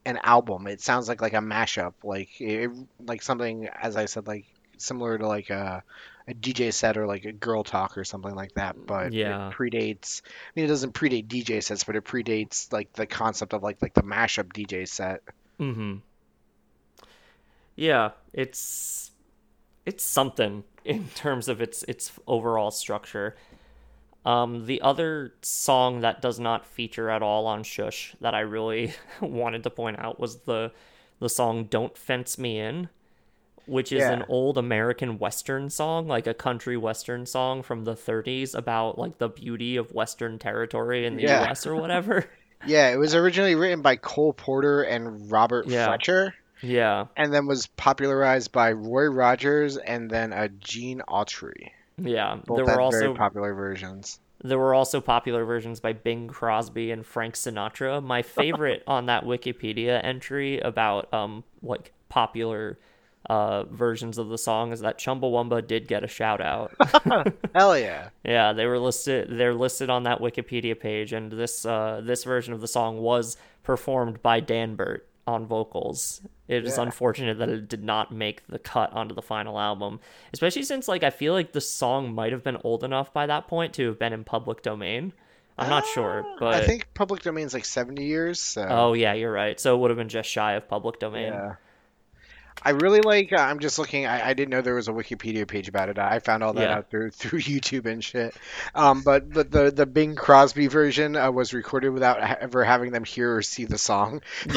an 0.05 0.19
album. 0.23 0.67
It 0.67 0.81
sounds 0.81 1.09
like 1.09 1.21
like 1.21 1.35
a 1.35 1.39
mashup, 1.39 1.95
like 2.03 2.29
it, 2.41 2.71
like 3.01 3.23
something 3.23 3.69
as 3.69 3.97
I 3.97 4.07
said, 4.07 4.27
like 4.27 4.47
similar 4.79 5.19
to 5.19 5.27
like 5.27 5.51
a, 5.51 5.83
a 6.27 6.35
DJ 6.35 6.71
set 6.73 6.97
or 6.97 7.07
like 7.07 7.25
a 7.25 7.33
girl 7.33 7.65
talk 7.65 7.99
or 7.99 8.05
something 8.05 8.35
like 8.35 8.53
that. 8.55 8.77
But 8.87 9.13
Yeah. 9.13 9.49
it 9.49 9.55
predates. 9.55 10.23
I 10.25 10.31
mean, 10.57 10.65
it 10.65 10.69
doesn't 10.69 10.95
predate 10.95 11.29
DJ 11.29 11.61
sets, 11.63 11.85
but 11.85 11.97
it 11.97 12.05
predates 12.05 12.73
like 12.73 12.93
the 12.95 13.07
concept 13.07 13.53
of 13.53 13.63
like 13.63 13.83
like 13.83 13.95
the 13.95 14.03
mashup 14.03 14.53
DJ 14.53 14.87
set. 14.87 15.23
Mm-hmm. 15.61 15.99
Yeah, 17.77 18.11
it's 18.33 19.11
it's 19.87 20.05
something 20.05 20.65
in 20.85 21.09
terms 21.15 21.49
of 21.49 21.61
its 21.61 21.83
its 21.85 22.13
overall 22.27 22.71
structure. 22.71 23.37
Um, 24.27 24.67
the 24.67 24.83
other 24.83 25.35
song 25.43 26.01
that 26.03 26.23
does 26.23 26.41
not 26.41 26.67
feature 26.67 27.11
at 27.11 27.23
all 27.23 27.47
on 27.47 27.63
Shush 27.65 28.15
that 28.21 28.35
I 28.35 28.41
really 28.41 28.95
wanted 29.21 29.63
to 29.65 29.71
point 29.71 29.99
out 29.99 30.21
was 30.21 30.41
the 30.41 30.73
the 31.21 31.29
song 31.31 31.65
"Don't 31.65 31.97
Fence 31.97 32.39
Me 32.39 32.59
In," 32.61 32.89
which 33.67 33.93
is 33.93 34.11
an 34.11 34.25
old 34.29 34.59
American 34.59 35.19
Western 35.19 35.71
song, 35.71 36.09
like 36.09 36.27
a 36.27 36.35
country 36.35 36.77
Western 36.77 37.27
song 37.27 37.63
from 37.63 37.85
the 37.85 37.97
30s 37.97 38.55
about 38.55 38.99
like 38.99 39.19
the 39.19 39.29
beauty 39.29 39.77
of 39.77 39.93
Western 39.93 40.39
territory 40.39 41.07
in 41.07 41.17
the 41.17 41.25
Yeah. 41.25 41.41
U.S. 41.43 41.67
or 41.67 41.77
whatever. 41.77 42.27
Yeah, 42.67 42.91
it 42.93 42.97
was 42.97 43.15
originally 43.15 43.55
written 43.55 43.83
by 43.83 43.97
Cole 43.97 44.33
Porter 44.33 44.83
and 44.83 45.31
Robert 45.31 45.67
Yeah. 45.67 45.87
Fletcher, 45.87 46.35
yeah, 46.63 47.07
and 47.17 47.33
then 47.33 47.47
was 47.47 47.67
popularized 47.67 48.53
by 48.53 48.73
Roy 48.73 49.05
Rogers 49.07 49.77
and 49.79 50.11
then 50.11 50.33
uh, 50.33 50.49
Gene 50.59 51.03
Autry. 51.09 51.71
yeah. 51.99 52.39
Both 52.47 52.57
there 52.57 52.67
were 52.67 52.81
also 52.81 52.99
very 52.99 53.15
popular 53.15 53.55
versions. 53.55 54.19
There 54.43 54.59
were 54.59 54.75
also 54.75 55.01
popular 55.03 55.45
versions 55.45 55.81
by 55.81 55.93
Bing 55.93 56.29
Crosby 56.29 56.91
and 56.91 57.05
Frank 57.05 57.35
Sinatra. 57.35 58.03
My 58.03 58.23
favorite 58.23 58.83
on 58.87 59.07
that 59.07 59.25
Wikipedia 59.25 60.01
entry 60.03 60.61
about 60.61 61.13
um 61.13 61.45
like 61.63 61.93
popular 62.09 62.79
uh 63.31 63.65
versions 63.65 64.19
of 64.19 64.29
the 64.29 64.39
song 64.39 64.73
is 64.73 64.81
that 64.81 64.99
Chumbawamba 64.99 65.67
did 65.67 65.87
get 65.87 66.03
a 66.03 66.09
shout 66.09 66.41
out. 66.41 66.73
Hell 67.55 67.79
yeah! 67.79 68.09
yeah, 68.25 68.53
they 68.53 68.67
were 68.67 68.79
listed 68.79 69.29
they're 69.39 69.55
listed 69.55 69.89
on 69.91 70.03
that 70.05 70.19
Wikipedia 70.21 70.79
page 70.79 71.13
and 71.13 71.31
this 71.31 71.65
uh 71.65 72.01
this 72.05 72.25
version 72.25 72.53
of 72.55 72.61
the 72.61 72.69
song 72.69 72.99
was 72.99 73.37
performed 73.63 74.21
by 74.23 74.41
Danbert 74.41 75.01
on 75.27 75.47
vocals. 75.47 76.23
It 76.49 76.65
is 76.67 76.77
Yeah. 76.77 76.85
unfortunate 76.85 77.39
that 77.39 77.49
it 77.49 77.69
did 77.69 77.85
not 77.85 78.11
make 78.11 78.45
the 78.49 78.59
cut 78.59 78.93
onto 78.93 79.15
the 79.15 79.23
final 79.23 79.61
album, 79.61 80.01
especially 80.33 80.65
since 80.65 80.89
like 80.89 81.05
I 81.05 81.11
feel 81.11 81.33
like 81.33 81.53
the 81.53 81.61
song 81.61 82.13
might 82.15 82.33
have 82.33 82.43
been 82.43 82.57
old 82.65 82.83
enough 82.83 83.13
by 83.13 83.27
that 83.27 83.47
point 83.47 83.75
to 83.75 83.87
have 83.87 83.99
been 83.99 84.13
in 84.13 84.25
public 84.25 84.63
domain. 84.63 85.13
I'm 85.59 85.69
not 85.69 85.85
sure, 85.87 86.25
Ah, 86.27 86.37
but 86.41 86.55
I 86.55 86.67
think 86.67 86.89
public 86.95 87.21
domain's 87.23 87.53
like 87.55 87.67
seventy 87.67 88.07
years. 88.07 88.41
So 88.41 88.67
oh 88.69 88.93
yeah, 88.95 89.13
you're 89.13 89.31
right. 89.31 89.61
So 89.61 89.75
it 89.77 89.79
would 89.79 89.91
have 89.91 89.99
been 89.99 90.09
just 90.09 90.29
shy 90.29 90.55
of 90.55 90.67
public 90.69 90.99
domain. 90.99 91.33
Yeah. 91.35 91.55
I 92.63 92.71
really 92.71 93.01
like. 93.01 93.33
Uh, 93.33 93.37
I'm 93.37 93.59
just 93.59 93.79
looking. 93.79 94.07
I, 94.07 94.29
I 94.31 94.35
didn't 94.35 94.51
know 94.51 94.61
there 94.61 94.75
was 94.75 94.89
a 94.89 94.93
Wikipedia 94.93 95.47
page 95.49 95.69
about 95.69 95.89
it. 95.89 95.99
I 95.99 96.19
found 96.19 96.43
all 96.43 96.53
that 96.55 96.63
Yeah. 96.69 96.77
out 96.79 96.91
through 96.91 97.11
through 97.13 97.41
YouTube 97.41 97.87
and 97.87 98.05
shit. 98.05 98.35
Um, 98.75 99.03
but 99.03 99.33
but 99.33 99.51
the 99.51 99.71
the 99.71 99.87
Bing 99.87 100.15
Crosby 100.15 100.67
version 100.67 101.17
uh, 101.17 101.31
was 101.31 101.55
recorded 101.55 101.91
without 101.91 102.23
ha- 102.23 102.37
ever 102.41 102.63
having 102.65 102.93
them 102.93 103.05
hear 103.05 103.37
or 103.37 103.43
see 103.43 103.65
the 103.65 103.79
song. 103.79 104.21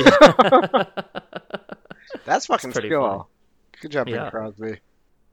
That's 2.26 2.46
fucking 2.48 2.72
skill. 2.74 3.02
funny. 3.10 3.24
Good 3.82 3.92
job, 3.92 4.08
Yeah. 4.10 4.24
Bing 4.24 4.32
Crosby. 4.32 4.80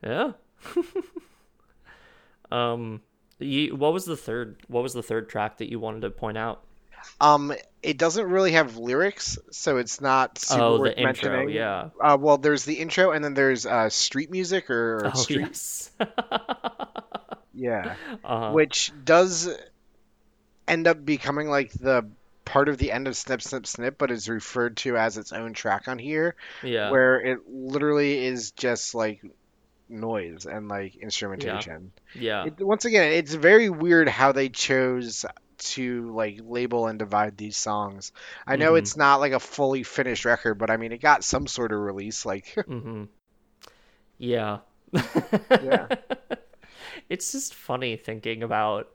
Yeah. 0.02 0.32
um 2.52 3.02
You, 3.38 3.74
what 3.76 3.92
was 3.92 4.04
the 4.04 4.16
third? 4.16 4.56
What 4.68 4.82
was 4.82 4.92
the 4.94 5.02
third 5.02 5.28
track 5.28 5.58
that 5.58 5.70
you 5.70 5.78
wanted 5.80 6.02
to 6.02 6.10
point 6.10 6.38
out? 6.38 6.62
Um, 7.20 7.52
it 7.82 7.98
doesn't 7.98 8.26
really 8.26 8.52
have 8.52 8.76
lyrics, 8.76 9.38
so 9.50 9.78
it's 9.78 10.00
not 10.00 10.38
super 10.38 10.62
oh, 10.62 10.78
worth 10.78 10.96
the 10.96 11.00
intro. 11.00 11.30
mentioning. 11.30 11.56
Yeah. 11.56 11.90
Uh, 12.00 12.16
well, 12.20 12.38
there's 12.38 12.64
the 12.64 12.74
intro, 12.74 13.12
and 13.12 13.24
then 13.24 13.34
there's 13.34 13.66
uh, 13.66 13.88
street 13.88 14.30
music 14.30 14.70
or, 14.70 14.98
or 14.98 15.06
Oh 15.06 15.18
street, 15.18 15.40
yes. 15.40 15.90
yeah, 17.54 17.94
uh, 18.24 18.52
which 18.52 18.92
does 19.04 19.48
end 20.68 20.86
up 20.86 21.04
becoming 21.04 21.48
like 21.48 21.72
the 21.72 22.06
part 22.44 22.68
of 22.68 22.78
the 22.78 22.92
end 22.92 23.08
of 23.08 23.16
Snip 23.16 23.40
Snip 23.40 23.66
Snip, 23.66 23.96
but 23.96 24.10
is 24.10 24.28
referred 24.28 24.76
to 24.78 24.96
as 24.96 25.16
its 25.16 25.32
own 25.32 25.52
track 25.52 25.88
on 25.88 25.98
here, 25.98 26.34
yeah. 26.62 26.90
where 26.90 27.20
it 27.20 27.38
literally 27.48 28.24
is 28.24 28.50
just 28.50 28.94
like 28.94 29.22
noise 29.88 30.46
and 30.46 30.68
like 30.68 30.96
instrumentation. 30.96 31.92
yeah. 32.14 32.46
It, 32.46 32.60
once 32.60 32.84
again, 32.84 33.12
it's 33.12 33.34
very 33.34 33.70
weird 33.70 34.08
how 34.08 34.32
they 34.32 34.48
chose 34.48 35.24
to 35.60 36.10
like 36.12 36.40
label 36.42 36.86
and 36.86 36.98
divide 36.98 37.36
these 37.36 37.56
songs. 37.56 38.12
I 38.46 38.56
know 38.56 38.74
Mhm. 38.74 38.78
it's 38.78 38.96
not 38.96 39.20
like 39.20 39.32
a 39.32 39.40
fully 39.40 39.82
finished 39.82 40.24
record, 40.24 40.54
but 40.58 40.70
I 40.70 40.76
mean 40.76 40.92
it 40.92 40.98
got 41.00 41.24
some 41.24 41.46
sort 41.46 41.72
of 41.72 41.80
release. 41.80 42.24
Like, 42.26 42.54
Mm-hmm. 42.68 43.04
Yeah. 44.18 44.58
Yeah. 45.60 45.88
it's 47.08 47.32
just 47.32 47.54
funny 47.54 47.96
thinking 47.96 48.42
about 48.42 48.88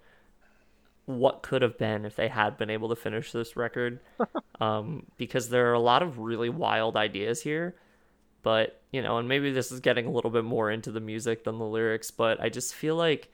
what 1.06 1.44
could 1.44 1.62
have 1.62 1.78
been 1.78 2.06
if 2.06 2.16
they 2.16 2.28
had 2.28 2.58
been 2.58 2.70
able 2.70 2.90
to 2.90 2.96
finish 2.96 3.32
this 3.32 3.56
record. 3.56 4.00
um, 4.62 5.06
because 5.18 5.50
there 5.50 5.70
are 5.70 5.74
a 5.74 5.80
lot 5.80 6.02
of 6.02 6.20
really 6.20 6.50
wild 6.50 6.96
ideas 6.98 7.42
here. 7.42 7.76
But, 8.44 8.82
you 8.92 9.02
know, 9.02 9.18
and 9.18 9.28
maybe 9.28 9.52
this 9.52 9.72
is 9.72 9.80
getting 9.80 10.06
a 10.06 10.12
little 10.12 10.32
bit 10.32 10.46
more 10.46 10.72
into 10.72 10.92
the 10.92 11.00
music 11.00 11.44
than 11.44 11.58
the 11.60 11.66
lyrics, 11.66 12.12
but 12.12 12.40
I 12.42 12.50
just 12.50 12.76
feel 12.76 12.96
like 12.96 13.32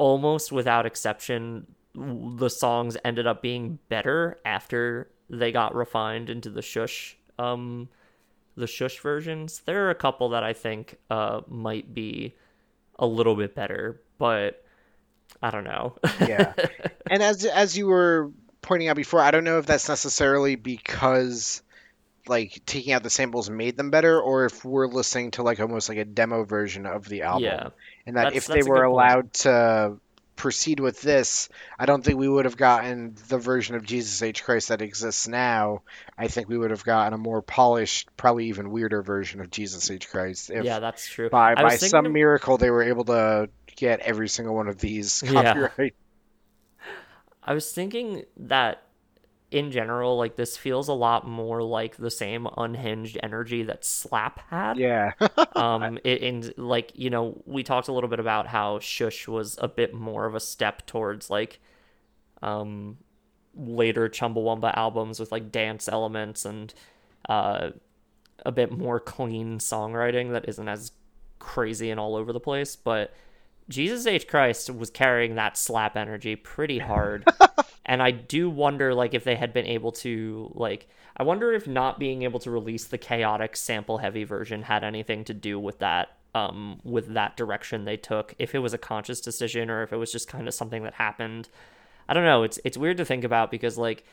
almost 0.00 0.50
without 0.50 0.86
exception, 0.86 1.66
the 1.94 2.48
songs 2.48 2.96
ended 3.04 3.26
up 3.26 3.42
being 3.42 3.78
better 3.90 4.38
after 4.46 5.10
they 5.28 5.52
got 5.52 5.74
refined 5.74 6.30
into 6.30 6.48
the 6.48 6.62
shush 6.62 7.18
um 7.38 7.86
the 8.56 8.66
shush 8.66 8.98
versions. 9.00 9.60
There 9.66 9.86
are 9.86 9.90
a 9.90 9.94
couple 9.94 10.30
that 10.30 10.42
I 10.42 10.54
think 10.54 10.96
uh 11.10 11.42
might 11.48 11.92
be 11.92 12.34
a 12.98 13.06
little 13.06 13.36
bit 13.36 13.54
better, 13.54 14.00
but 14.16 14.64
I 15.42 15.50
don't 15.50 15.64
know. 15.64 15.96
yeah. 16.20 16.54
And 17.10 17.22
as 17.22 17.44
as 17.44 17.76
you 17.76 17.86
were 17.86 18.30
pointing 18.62 18.88
out 18.88 18.96
before, 18.96 19.20
I 19.20 19.30
don't 19.30 19.44
know 19.44 19.58
if 19.58 19.66
that's 19.66 19.88
necessarily 19.88 20.56
because 20.56 21.60
like 22.28 22.62
taking 22.66 22.92
out 22.92 23.02
the 23.02 23.10
samples 23.10 23.48
made 23.50 23.76
them 23.76 23.90
better, 23.90 24.20
or 24.20 24.44
if 24.46 24.64
we're 24.64 24.86
listening 24.86 25.30
to 25.32 25.42
like 25.42 25.60
almost 25.60 25.88
like 25.88 25.98
a 25.98 26.04
demo 26.04 26.44
version 26.44 26.86
of 26.86 27.08
the 27.08 27.22
album. 27.22 27.44
yeah. 27.44 27.68
and 28.06 28.16
that 28.16 28.24
That's- 28.24 28.36
if 28.36 28.46
they 28.46 28.62
were 28.62 28.76
good 28.76 28.82
point. 28.82 28.92
allowed 28.92 29.32
to 29.34 29.96
proceed 30.36 30.80
with 30.80 31.02
this, 31.02 31.50
I 31.78 31.84
don't 31.84 32.02
think 32.02 32.18
we 32.18 32.26
would 32.28 32.46
have 32.46 32.56
gotten 32.56 33.14
the 33.28 33.36
version 33.36 33.74
of 33.76 33.84
Jesus 33.84 34.22
H. 34.22 34.42
Christ 34.42 34.68
that 34.68 34.80
exists 34.80 35.28
now. 35.28 35.82
I 36.16 36.28
think 36.28 36.48
we 36.48 36.56
would 36.56 36.70
have 36.70 36.82
gotten 36.82 37.12
a 37.12 37.18
more 37.18 37.42
polished, 37.42 38.08
probably 38.16 38.46
even 38.46 38.70
weirder 38.70 39.02
version 39.02 39.40
of 39.42 39.50
Jesus 39.50 39.90
H. 39.90 40.08
Christ. 40.08 40.50
If 40.50 40.64
yeah, 40.64 40.78
that's 40.78 41.06
true. 41.06 41.28
by, 41.28 41.54
by 41.56 41.76
some 41.76 42.06
of- 42.06 42.12
miracle 42.12 42.56
they 42.56 42.70
were 42.70 42.82
able 42.82 43.04
to 43.04 43.50
get 43.76 44.00
every 44.00 44.28
single 44.28 44.54
one 44.54 44.68
of 44.68 44.78
these 44.78 45.22
Yeah. 45.22 45.42
copyright. 45.70 45.94
I 47.42 47.54
was 47.54 47.70
thinking 47.72 48.24
that 48.38 48.82
in 49.50 49.72
general, 49.72 50.16
like 50.16 50.36
this 50.36 50.56
feels 50.56 50.88
a 50.88 50.92
lot 50.92 51.26
more 51.26 51.62
like 51.62 51.96
the 51.96 52.10
same 52.10 52.46
unhinged 52.56 53.18
energy 53.22 53.64
that 53.64 53.84
Slap 53.84 54.40
had. 54.48 54.76
Yeah. 54.76 55.12
um 55.56 55.98
it, 56.04 56.22
and 56.22 56.54
like 56.56 56.92
you 56.94 57.10
know 57.10 57.42
we 57.46 57.62
talked 57.62 57.88
a 57.88 57.92
little 57.92 58.08
bit 58.08 58.20
about 58.20 58.46
how 58.46 58.78
shush 58.78 59.26
was 59.26 59.58
a 59.60 59.68
bit 59.68 59.92
more 59.92 60.26
of 60.26 60.34
a 60.34 60.40
step 60.40 60.86
towards 60.86 61.30
like 61.30 61.60
um 62.42 62.96
later 63.54 64.08
chumbawamba 64.08 64.72
albums 64.76 65.18
with 65.18 65.32
like 65.32 65.50
dance 65.50 65.88
elements 65.88 66.44
and 66.44 66.72
uh 67.28 67.70
a 68.46 68.52
bit 68.52 68.70
more 68.70 69.00
clean 69.00 69.58
songwriting 69.58 70.32
that 70.32 70.48
isn't 70.48 70.68
as 70.68 70.92
crazy 71.40 71.90
and 71.90 71.98
all 71.98 72.14
over 72.14 72.32
the 72.32 72.40
place 72.40 72.76
but 72.76 73.12
jesus 73.70 74.06
h. 74.06 74.28
Christ 74.28 74.68
was 74.68 74.90
carrying 74.90 75.36
that 75.36 75.56
slap 75.56 75.96
energy 75.96 76.36
pretty 76.36 76.78
hard. 76.78 77.24
And 77.86 78.00
i 78.00 78.12
do 78.12 78.48
wonder 78.48 78.94
like 78.94 79.14
if 79.14 79.24
they 79.24 79.34
had 79.34 79.52
been 79.52 79.66
able 79.66 79.90
to 79.92 80.52
like 80.54 80.88
i 81.16 81.24
wonder 81.24 81.52
if 81.52 81.66
not 81.66 81.98
being 81.98 82.22
able 82.22 82.38
to 82.38 82.48
release 82.48 82.84
the 82.84 82.98
chaotic 82.98 83.56
sample 83.56 83.98
heavy 83.98 84.22
version 84.22 84.62
had 84.62 84.84
anything 84.84 85.24
to 85.24 85.34
do 85.34 85.58
with 85.58 85.80
that 85.80 86.16
um 86.34 86.80
with 86.84 87.14
that 87.14 87.36
direction 87.36 87.84
they 87.84 87.96
took 87.96 88.34
if 88.38 88.54
it 88.54 88.60
was 88.60 88.72
a 88.72 88.78
conscious 88.78 89.20
decision 89.20 89.70
or 89.70 89.82
if 89.82 89.92
it 89.92 89.96
was 89.96 90.12
just 90.12 90.28
kind 90.28 90.46
of 90.46 90.54
something 90.54 90.84
that 90.84 90.94
happened. 90.94 91.48
I 92.08 92.14
don't 92.14 92.24
know. 92.24 92.42
It's 92.42 92.58
it's 92.64 92.76
weird 92.76 92.96
to 92.98 93.04
think 93.04 93.24
about 93.24 93.50
because 93.50 93.78
like 93.78 94.04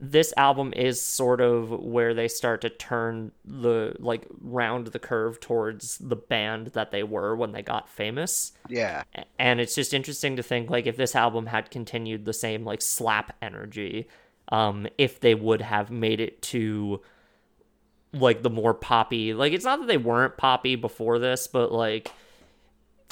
this 0.00 0.32
album 0.36 0.72
is 0.76 1.02
sort 1.02 1.40
of 1.40 1.70
where 1.70 2.14
they 2.14 2.28
start 2.28 2.60
to 2.60 2.70
turn 2.70 3.32
the 3.44 3.94
like 3.98 4.26
round 4.40 4.86
the 4.88 4.98
curve 4.98 5.40
towards 5.40 5.98
the 5.98 6.16
band 6.16 6.68
that 6.68 6.90
they 6.90 7.02
were 7.02 7.34
when 7.34 7.52
they 7.52 7.62
got 7.62 7.88
famous 7.88 8.52
yeah. 8.68 9.02
and 9.38 9.60
it's 9.60 9.74
just 9.74 9.92
interesting 9.92 10.36
to 10.36 10.42
think 10.42 10.70
like 10.70 10.86
if 10.86 10.96
this 10.96 11.16
album 11.16 11.46
had 11.46 11.70
continued 11.70 12.24
the 12.24 12.32
same 12.32 12.64
like 12.64 12.80
slap 12.80 13.36
energy 13.42 14.06
um 14.50 14.86
if 14.98 15.18
they 15.20 15.34
would 15.34 15.60
have 15.60 15.90
made 15.90 16.20
it 16.20 16.40
to 16.42 17.00
like 18.12 18.42
the 18.42 18.50
more 18.50 18.74
poppy 18.74 19.34
like 19.34 19.52
it's 19.52 19.64
not 19.64 19.80
that 19.80 19.88
they 19.88 19.98
weren't 19.98 20.36
poppy 20.36 20.76
before 20.76 21.18
this 21.18 21.48
but 21.48 21.72
like 21.72 22.12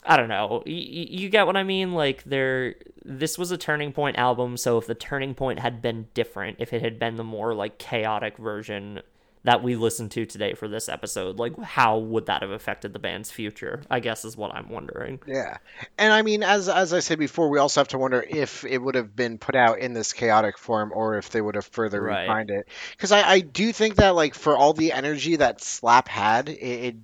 i 0.07 0.17
don't 0.17 0.29
know 0.29 0.63
y- 0.67 0.73
you 0.73 1.29
get 1.29 1.47
what 1.47 1.57
i 1.57 1.63
mean 1.63 1.93
like 1.93 2.23
there 2.25 2.75
this 3.05 3.37
was 3.39 3.51
a 3.51 3.59
turning 3.59 3.93
point 3.93 4.17
album 4.19 4.57
so 4.57 4.79
if 4.79 4.87
the 4.87 4.95
turning 4.95 5.35
point 5.35 5.59
had 5.59 5.83
been 5.83 6.07
different 6.15 6.57
if 6.61 6.73
it 6.73 6.83
had 6.83 6.99
been 6.99 7.17
the 7.17 7.25
more 7.25 7.55
like 7.55 7.79
chaotic 7.79 8.37
version 8.39 9.01
that 9.45 9.63
we 9.63 9.77
listened 9.77 10.11
to 10.11 10.27
today 10.27 10.55
for 10.55 10.67
this 10.67 10.89
episode 10.89 11.39
like 11.39 11.57
how 11.63 11.99
would 11.99 12.27
that 12.27 12.43
have 12.43 12.51
affected 12.51 12.93
the 12.93 12.99
band's 12.99 13.31
future 13.31 13.81
i 13.89 14.01
guess 14.01 14.25
is 14.25 14.37
what 14.37 14.53
i'm 14.53 14.69
wondering 14.69 15.21
Yeah. 15.27 15.59
And 15.99 16.13
I 16.13 16.23
mean 16.23 16.43
as 16.43 16.69
as 16.69 16.93
I 16.93 16.99
said 17.01 17.19
before, 17.21 17.49
we 17.49 17.59
also 17.61 17.81
have 17.81 17.89
to 17.89 17.99
wonder 17.99 18.25
if 18.29 18.65
it 18.65 18.79
would 18.79 18.97
have 18.97 19.15
been 19.15 19.39
put 19.39 19.55
out 19.55 19.79
in 19.79 19.93
this 19.93 20.13
chaotic 20.13 20.59
form 20.59 20.91
or 20.93 21.17
if 21.17 21.31
they 21.31 21.41
would 21.41 21.55
have 21.55 21.67
further 21.67 22.03
Right. 22.03 22.23
refined 22.23 22.51
it. 22.51 22.69
Because 22.91 23.13
I, 23.13 23.23
I 23.23 23.41
do 23.41 23.73
think 23.73 23.97
that 23.97 24.15
like 24.17 24.35
for 24.35 24.57
all 24.57 24.73
the 24.73 24.93
energy 24.93 25.37
that 25.37 25.61
Slap 25.63 26.09
had, 26.09 26.49
it, 26.49 26.55
it 26.61 26.97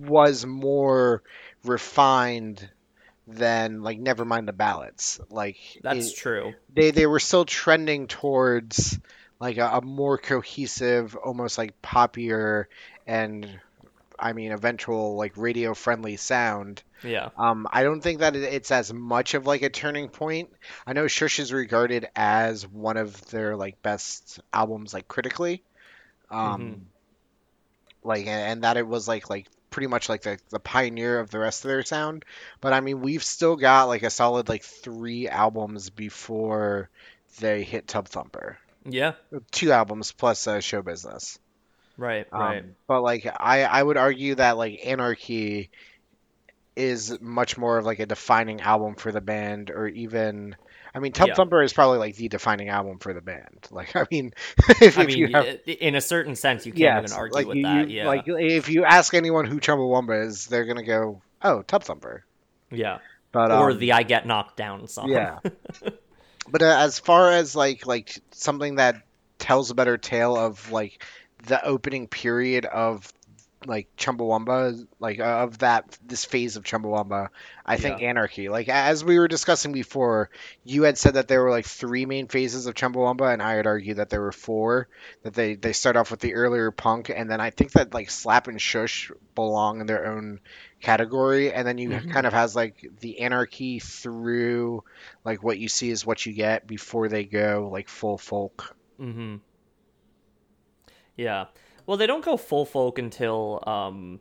was 0.00 0.44
more 0.46 1.22
refined 1.64 2.68
than 3.26 3.82
like 3.82 3.98
never 3.98 4.24
mind 4.24 4.48
the 4.48 4.52
ballots. 4.52 5.20
Like 5.30 5.56
That's 5.82 6.10
it- 6.12 6.16
true. 6.16 6.54
they 6.72 6.90
they 6.90 7.06
were 7.06 7.20
still 7.20 7.44
trending 7.44 8.06
towards 8.06 8.98
like 9.40 9.58
a, 9.58 9.66
a 9.66 9.80
more 9.82 10.18
cohesive, 10.18 11.16
almost 11.16 11.58
like 11.58 11.80
poppier 11.82 12.66
and 13.06 13.48
I 14.18 14.32
mean 14.32 14.52
eventual 14.52 15.16
like 15.16 15.36
radio 15.36 15.74
friendly 15.74 16.16
sound. 16.16 16.82
Yeah. 17.02 17.30
Um, 17.36 17.66
I 17.70 17.82
don't 17.82 18.00
think 18.00 18.20
that 18.20 18.36
it's 18.36 18.70
as 18.70 18.92
much 18.92 19.34
of 19.34 19.46
like 19.46 19.62
a 19.62 19.68
turning 19.70 20.08
point. 20.08 20.50
I 20.86 20.92
know 20.92 21.06
Shush 21.08 21.38
is 21.40 21.52
regarded 21.52 22.06
as 22.16 22.66
one 22.66 22.96
of 22.96 23.28
their 23.30 23.56
like 23.56 23.82
best 23.82 24.40
albums 24.52 24.94
like 24.94 25.08
critically. 25.08 25.62
Um, 26.30 26.60
Mhm. 26.60 26.80
like 28.02 28.26
and, 28.26 28.52
and 28.52 28.64
that 28.64 28.76
it 28.76 28.86
was 28.86 29.08
like 29.08 29.28
like 29.30 29.46
pretty 29.74 29.88
much 29.88 30.08
like 30.08 30.22
the, 30.22 30.38
the 30.50 30.60
pioneer 30.60 31.18
of 31.18 31.30
the 31.30 31.38
rest 31.40 31.64
of 31.64 31.68
their 31.68 31.84
sound. 31.84 32.24
But 32.60 32.72
I 32.72 32.80
mean, 32.80 33.00
we've 33.00 33.24
still 33.24 33.56
got 33.56 33.88
like 33.88 34.04
a 34.04 34.08
solid 34.08 34.48
like 34.48 34.62
three 34.62 35.28
albums 35.28 35.90
before 35.90 36.90
they 37.40 37.64
hit 37.64 37.88
Tub 37.88 38.06
Thumper. 38.06 38.56
Yeah. 38.88 39.14
Two 39.50 39.72
albums 39.72 40.12
plus 40.12 40.46
uh, 40.46 40.60
Show 40.60 40.82
Business. 40.82 41.40
Right. 41.96 42.24
Um, 42.30 42.40
Right. 42.40 42.64
But 42.86 43.02
like 43.02 43.26
I, 43.26 43.64
I 43.64 43.82
would 43.82 43.96
argue 43.96 44.36
that 44.36 44.56
like 44.56 44.86
Anarchy 44.86 45.70
is 46.76 47.20
much 47.20 47.58
more 47.58 47.76
of 47.76 47.84
like 47.84 47.98
a 47.98 48.06
defining 48.06 48.60
album 48.60 48.94
for 48.94 49.10
the 49.10 49.20
band, 49.20 49.70
or 49.70 49.88
even 49.88 50.54
I 50.94 51.00
mean 51.00 51.12
Tub 51.12 51.28
Yeah. 51.28 51.34
Thumper 51.34 51.62
is 51.62 51.72
probably 51.72 51.98
like 51.98 52.16
the 52.16 52.28
defining 52.28 52.68
album 52.68 52.98
for 52.98 53.12
the 53.12 53.20
band. 53.20 53.48
Like 53.70 53.96
I 53.96 54.06
mean, 54.10 54.32
if, 54.80 54.96
I 54.98 55.02
if 55.02 55.08
mean, 55.08 55.18
you 55.18 55.28
have, 55.32 55.46
in 55.66 55.94
a 55.96 56.00
certain 56.00 56.36
sense, 56.36 56.64
you 56.66 56.72
can't 56.72 57.02
yes, 57.02 57.10
even 57.10 57.18
argue 57.18 57.34
like 57.34 57.46
with 57.46 57.56
you, 57.56 57.62
that. 57.64 57.88
you- 57.88 57.96
Yeah. 57.96 58.06
like 58.06 58.24
if 58.26 58.68
you 58.68 58.84
ask 58.84 59.12
anyone 59.14 59.46
who 59.46 59.58
Chumbawamba 59.60 60.26
is, 60.26 60.46
they're 60.46 60.64
gonna 60.66 60.84
go, 60.84 61.20
oh 61.42 61.62
Tub 61.62 61.82
Thumper. 61.82 62.24
yeah. 62.70 62.98
But 63.32 63.50
or 63.50 63.72
um, 63.72 63.78
the 63.80 63.92
I 63.92 64.04
Get 64.04 64.26
Knocked 64.26 64.56
Down 64.56 64.86
song. 64.86 65.08
yeah. 65.10 65.40
but 66.48 66.62
uh, 66.62 66.76
as 66.78 66.98
far 67.00 67.30
as 67.32 67.56
like 67.56 67.86
like 67.86 68.16
something 68.30 68.76
that 68.76 68.96
tells 69.38 69.70
a 69.70 69.74
better 69.74 69.98
tale 69.98 70.36
of 70.36 70.70
like 70.70 71.02
the 71.46 71.62
opening 71.64 72.06
period 72.06 72.64
of 72.64 73.12
like 73.66 73.88
Chumbawamba, 73.96 74.86
like 74.98 75.20
uh, 75.20 75.24
of 75.44 75.58
that 75.58 75.98
this 76.06 76.24
phase 76.24 76.56
of 76.56 76.64
Chumbawamba, 76.64 77.28
I 77.64 77.76
think 77.76 78.00
Yeah. 78.00 78.02
Anarchy. 78.02 78.48
Like 78.48 78.68
as 78.68 79.04
we 79.04 79.18
were 79.18 79.28
discussing 79.28 79.72
before, 79.72 80.30
you 80.64 80.82
had 80.82 80.98
said 80.98 81.14
that 81.14 81.28
there 81.28 81.42
were 81.42 81.50
like 81.50 81.66
three 81.66 82.06
main 82.06 82.28
phases 82.28 82.66
of 82.66 82.74
Chumbawamba, 82.74 83.32
and 83.32 83.42
I 83.42 83.56
would 83.56 83.66
argue 83.66 83.94
that 83.94 84.10
there 84.10 84.20
were 84.22 84.32
four. 84.32 84.88
That 85.22 85.34
they 85.34 85.54
they 85.54 85.72
start 85.72 85.96
off 85.96 86.10
with 86.10 86.20
the 86.20 86.34
earlier 86.34 86.70
punk, 86.70 87.10
and 87.10 87.30
then 87.30 87.40
I 87.40 87.50
think 87.50 87.72
that 87.72 87.94
like 87.94 88.10
Slap 88.10 88.48
and 88.48 88.60
Shush 88.60 89.10
belong 89.34 89.80
in 89.80 89.86
their 89.86 90.06
own 90.06 90.40
category, 90.80 91.52
and 91.52 91.66
then 91.66 91.78
you 91.78 91.90
Mhm. 91.90 92.08
kind 92.08 92.26
of 92.26 92.32
has 92.32 92.54
like 92.54 92.76
the 93.00 93.20
Anarchy 93.20 93.78
through 93.80 94.82
like 95.24 95.42
what 95.42 95.58
you 95.58 95.68
see 95.68 95.90
is 95.90 96.06
what 96.06 96.24
you 96.26 96.32
get 96.32 96.66
before 96.66 97.08
they 97.08 97.24
go 97.24 97.68
like 97.72 97.88
full 97.88 98.18
folk. 98.18 98.74
Mm-hmm. 99.00 99.36
Yeah. 101.16 101.46
Well, 101.86 101.96
they 101.96 102.06
don't 102.06 102.24
go 102.24 102.36
full 102.36 102.64
folk 102.64 102.98
until 102.98 103.62
um 103.66 104.20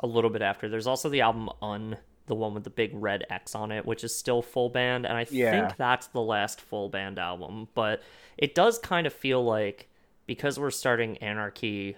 a 0.00 0.06
little 0.06 0.30
bit 0.30 0.42
after. 0.42 0.68
There's 0.68 0.86
also 0.86 1.08
the 1.08 1.22
album 1.22 1.48
Un, 1.62 1.96
the 2.26 2.34
one 2.34 2.52
with 2.54 2.64
the 2.64 2.70
big 2.70 2.90
red 2.94 3.24
X 3.30 3.54
on 3.54 3.72
it, 3.72 3.86
which 3.86 4.04
is 4.04 4.14
still 4.14 4.42
full 4.42 4.68
band, 4.68 5.06
and 5.06 5.16
I 5.16 5.26
Yeah. 5.30 5.50
think 5.50 5.76
that's 5.78 6.08
the 6.08 6.20
last 6.20 6.60
full 6.60 6.88
band 6.88 7.18
album. 7.18 7.68
But 7.74 8.02
it 8.36 8.54
does 8.54 8.78
kind 8.78 9.06
of 9.06 9.12
feel 9.12 9.42
like 9.44 9.88
because 10.26 10.58
we're 10.58 10.70
starting 10.70 11.16
Anarchy 11.18 11.96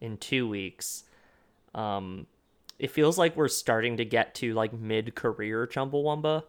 in 0.00 0.16
two 0.18 0.46
weeks, 0.48 1.04
um, 1.74 2.26
it 2.78 2.90
feels 2.90 3.18
like 3.18 3.36
we're 3.36 3.48
starting 3.48 3.96
to 3.96 4.04
get 4.04 4.34
to 4.36 4.54
like 4.54 4.72
mid-career 4.72 5.66
Chumbawamba 5.66 6.44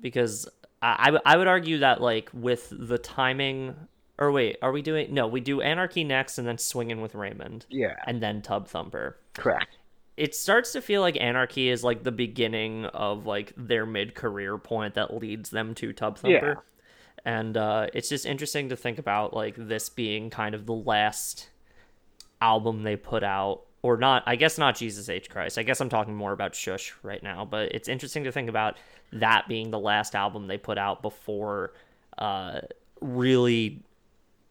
because 0.00 0.48
I, 0.82 0.96
I 0.98 1.04
w- 1.06 1.22
I 1.24 1.36
would 1.36 1.46
argue 1.46 1.78
that 1.78 2.00
like 2.00 2.30
with 2.32 2.68
the 2.72 2.98
timing 2.98 3.74
or 4.20 4.30
wait 4.30 4.56
are 4.62 4.70
we 4.70 4.82
doing 4.82 5.12
no 5.12 5.26
we 5.26 5.40
do 5.40 5.60
anarchy 5.62 6.04
next 6.04 6.38
and 6.38 6.46
then 6.46 6.58
swinging 6.58 7.00
with 7.00 7.14
raymond. 7.14 7.66
Yeah, 7.70 7.94
and 8.06 8.22
then 8.22 8.42
tub 8.42 8.68
thumper. 8.68 9.16
Correct. 9.34 9.78
it 10.16 10.34
starts 10.34 10.72
to 10.72 10.82
feel 10.82 11.00
like 11.00 11.16
anarchy 11.20 11.68
is 11.70 11.82
like 11.82 12.02
the 12.04 12.12
beginning 12.12 12.84
of 12.86 13.26
like 13.26 13.52
their 13.56 13.86
mid-career 13.86 14.58
point 14.58 14.94
that 14.94 15.16
leads 15.16 15.50
them 15.50 15.74
to 15.76 15.92
tub 15.92 16.18
thumper. 16.18 16.62
And 17.24 17.56
uh, 17.56 17.86
it's 17.94 18.08
just 18.08 18.24
interesting 18.26 18.68
to 18.70 18.76
think 18.76 18.98
about 18.98 19.34
like 19.34 19.54
this 19.56 19.88
being 19.88 20.30
kind 20.30 20.54
of 20.54 20.66
the 20.66 20.74
last 20.74 21.48
album 22.42 22.82
they 22.82 22.96
put 22.96 23.22
out. 23.24 23.62
Or 23.82 23.96
not 23.96 24.24
i 24.26 24.36
guess 24.36 24.58
not 24.58 24.76
jesus 24.76 25.08
h. 25.08 25.30
Christ. 25.30 25.56
I 25.56 25.62
guess 25.62 25.80
i'm 25.80 25.88
talking 25.88 26.14
more 26.14 26.32
about 26.32 26.54
shush 26.54 26.92
right 27.02 27.22
now 27.22 27.46
but 27.46 27.72
it's 27.72 27.88
interesting 27.88 28.24
to 28.24 28.32
think 28.32 28.50
about 28.50 28.76
that 29.14 29.48
being 29.48 29.70
the 29.70 29.78
last 29.78 30.14
album 30.14 30.48
they 30.48 30.58
put 30.58 30.76
out 30.76 31.00
before 31.00 31.72
uh, 32.18 32.60
really 33.00 33.82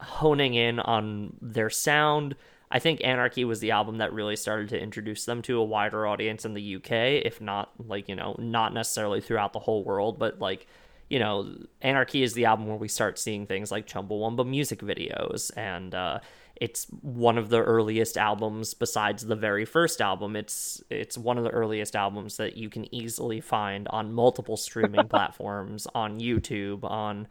honing 0.02 0.54
in 0.54 0.80
on 0.80 1.34
their 1.42 1.70
sound 1.70 2.36
i 2.72 2.80
think 2.80 3.02
anarchy 3.04 3.44
was 3.44 3.60
the 3.60 3.72
album 3.72 3.98
that 3.98 4.14
really 4.14 4.36
started 4.36 4.70
to 4.70 4.80
introduce 4.80 5.26
them 5.26 5.42
to 5.42 5.58
a 5.60 5.64
wider 5.64 6.08
audience 6.08 6.46
in 6.46 6.54
the 6.54 6.76
uk 6.76 6.92
if 6.92 7.42
not 7.42 7.72
like 7.88 8.08
you 8.08 8.16
know 8.16 8.36
not 8.40 8.74
necessarily 8.74 9.22
throughout 9.22 9.54
the 9.54 9.60
whole 9.60 9.84
world 9.84 10.18
but 10.18 10.40
like 10.40 10.68
you 11.10 11.18
know, 11.18 11.56
Anarchy 11.82 12.24
is 12.24 12.34
the 12.34 12.46
album 12.46 12.68
where 12.68 12.78
we 12.78 12.88
start 12.88 13.18
seeing 13.18 13.48
things 13.48 13.72
like 13.72 13.88
Chumbawamba 13.88 14.48
music 14.48 14.80
videos, 14.82 15.52
and 15.58 15.96
uh, 15.96 16.20
it's 16.56 16.86
one 17.02 17.38
of 17.38 17.50
the 17.50 17.62
earliest 17.62 18.16
albums 18.16 18.76
besides 18.76 19.26
the 19.26 19.36
very 19.36 19.66
first 19.66 20.02
album. 20.02 20.36
It's 20.36 20.84
it's 20.90 21.18
one 21.18 21.40
of 21.40 21.44
the 21.44 21.50
earliest 21.50 21.96
albums 21.96 22.38
that 22.38 22.58
you 22.58 22.70
can 22.70 22.94
easily 22.94 23.42
find 23.42 23.88
on 23.88 24.14
multiple 24.14 24.56
streaming 24.56 25.08
platforms, 25.10 25.88
on 25.96 26.20
YouTube, 26.20 26.84
on 26.84 27.28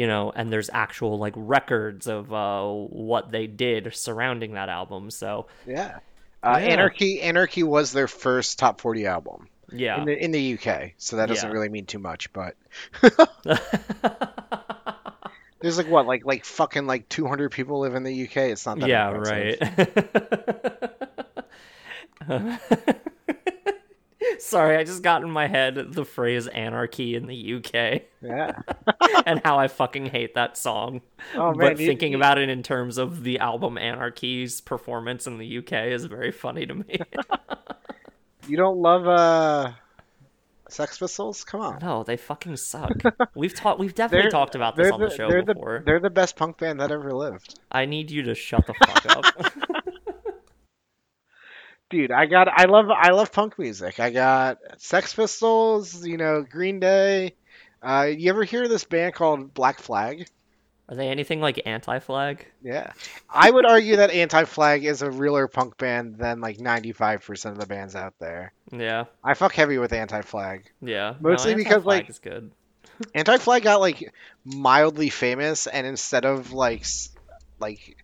you 0.00 0.06
know, 0.06 0.32
and 0.34 0.50
there's 0.50 0.70
actual 0.72 1.18
like 1.18 1.34
records 1.36 2.06
of 2.06 2.32
uh, 2.32 2.64
what 2.72 3.30
they 3.30 3.46
did 3.46 3.94
surrounding 3.94 4.54
that 4.54 4.70
album. 4.70 5.10
So 5.10 5.46
Yeah. 5.66 5.98
Uh, 6.42 6.58
Yeah. 6.58 6.68
Anarchy 6.72 7.20
Anarchy 7.20 7.62
was 7.62 7.92
their 7.92 8.08
first 8.08 8.58
top 8.58 8.80
40 8.80 9.04
album 9.06 9.48
yeah, 9.70 9.98
in 10.00 10.06
the 10.06 10.24
in 10.24 10.30
the 10.30 10.54
UK, 10.54 10.92
so 10.96 11.16
that 11.16 11.26
doesn't 11.26 11.46
Yeah. 11.50 11.52
really 11.52 11.68
mean 11.68 11.84
too 11.84 11.98
much, 11.98 12.32
but 12.32 12.56
there's 15.60 15.76
like 15.76 15.88
what 15.88 16.06
like 16.06 16.24
like 16.24 16.46
fucking 16.46 16.86
like 16.86 17.06
200 17.10 17.50
people 17.50 17.80
live 17.80 17.94
in 17.94 18.02
the 18.02 18.24
UK. 18.24 18.36
It's 18.36 18.64
not 18.64 18.80
that 18.80 18.88
yeah, 18.88 19.10
impressive. 19.10 19.58
right. 22.28 22.96
Sorry, 24.44 24.76
I 24.76 24.84
just 24.84 25.02
got 25.02 25.22
in 25.22 25.30
my 25.30 25.46
head 25.46 25.74
the 25.92 26.04
phrase 26.04 26.46
anarchy 26.48 27.14
in 27.14 27.26
the 27.26 27.54
UK 27.54 28.02
Yeah. 28.22 28.58
and 29.26 29.40
how 29.44 29.58
I 29.58 29.68
fucking 29.68 30.06
hate 30.06 30.34
that 30.34 30.56
song. 30.56 31.02
Oh 31.34 31.52
man, 31.54 31.68
but 31.70 31.76
thinking 31.76 32.12
you- 32.12 32.18
about 32.18 32.38
it 32.38 32.48
in 32.48 32.62
terms 32.62 32.96
of 32.98 33.22
the 33.22 33.38
album 33.38 33.76
Anarchy's 33.76 34.60
performance 34.60 35.26
in 35.26 35.38
the 35.38 35.58
UK 35.58 35.72
is 35.92 36.06
very 36.06 36.32
funny 36.32 36.64
to 36.66 36.74
me. 36.74 37.00
you 38.48 38.56
don't 38.56 38.78
love 38.78 39.06
uh 39.06 39.72
Sex 40.68 40.98
Pistols? 40.98 41.42
Come 41.44 41.60
on. 41.62 41.78
no, 41.82 42.04
they 42.04 42.16
fucking 42.16 42.56
suck. 42.56 42.92
We've 43.34 43.54
talked 43.54 43.80
we've 43.80 43.94
definitely 43.94 44.22
They're- 44.24 44.30
talked 44.30 44.54
about 44.54 44.76
this 44.76 44.90
on 44.92 45.00
the, 45.00 45.08
the, 45.08 45.14
show 45.16 45.28
they're 45.28 45.42
before. 45.44 45.78
the 45.80 45.84
they're 45.84 46.00
the 46.00 46.10
best 46.10 46.36
punk 46.36 46.58
band 46.58 46.80
that 46.80 46.90
ever 46.92 47.12
lived. 47.12 47.58
I 47.72 47.86
need 47.86 48.10
you 48.10 48.22
to 48.22 48.34
shut 48.34 48.66
the 48.66 48.74
fuck 48.74 49.16
up. 49.16 49.24
Dude, 51.90 52.12
I 52.12 52.26
got 52.26 52.48
I 52.48 52.64
love 52.66 52.88
I 52.90 53.10
love 53.10 53.32
punk 53.32 53.58
music. 53.58 53.98
I 54.00 54.10
got 54.10 54.58
Sex 54.78 55.12
Pistols, 55.14 56.06
you 56.06 56.16
know, 56.16 56.42
Green 56.48 56.78
Day. 56.80 57.34
Uh, 57.82 58.08
you 58.16 58.30
ever 58.30 58.44
hear 58.44 58.68
this 58.68 58.84
band 58.84 59.14
called 59.14 59.52
Black 59.54 59.80
Flag? 59.80 60.28
Are 60.88 60.96
they 60.96 61.08
anything 61.08 61.40
like 61.40 61.60
Anti-Flag? 61.66 62.44
Yeah. 62.62 62.92
I 63.28 63.48
would 63.48 63.64
argue 63.64 63.96
that 63.96 64.10
Anti 64.10 64.44
Flag 64.44 64.84
is 64.84 65.02
a 65.02 65.10
realer 65.10 65.46
punk 65.46 65.78
band 65.78 66.16
than 66.18 66.40
like 66.40 66.58
95% 66.58 67.52
of 67.52 67.58
the 67.58 67.66
bands 67.66 67.94
out 67.94 68.14
there. 68.18 68.52
Yeah, 68.72 69.04
I 69.22 69.34
fuck 69.34 69.52
heavy 69.54 69.78
with 69.78 69.92
Anti 69.92 70.22
Flag. 70.22 70.70
yeah. 70.82 71.14
Mostly 71.20 71.54
because, 71.54 71.74
Anti-Flag 71.74 72.02
like- 72.02 72.10
is 72.10 72.18
good. 72.18 72.50
Anti 73.14 73.38
Flag 73.38 73.62
got 73.62 73.80
like 73.80 74.12
mildly 74.44 75.10
famous, 75.10 75.66
and 75.66 75.86
instead 75.86 76.24
of 76.24 76.52
like, 76.52 76.84
like, 77.58 77.96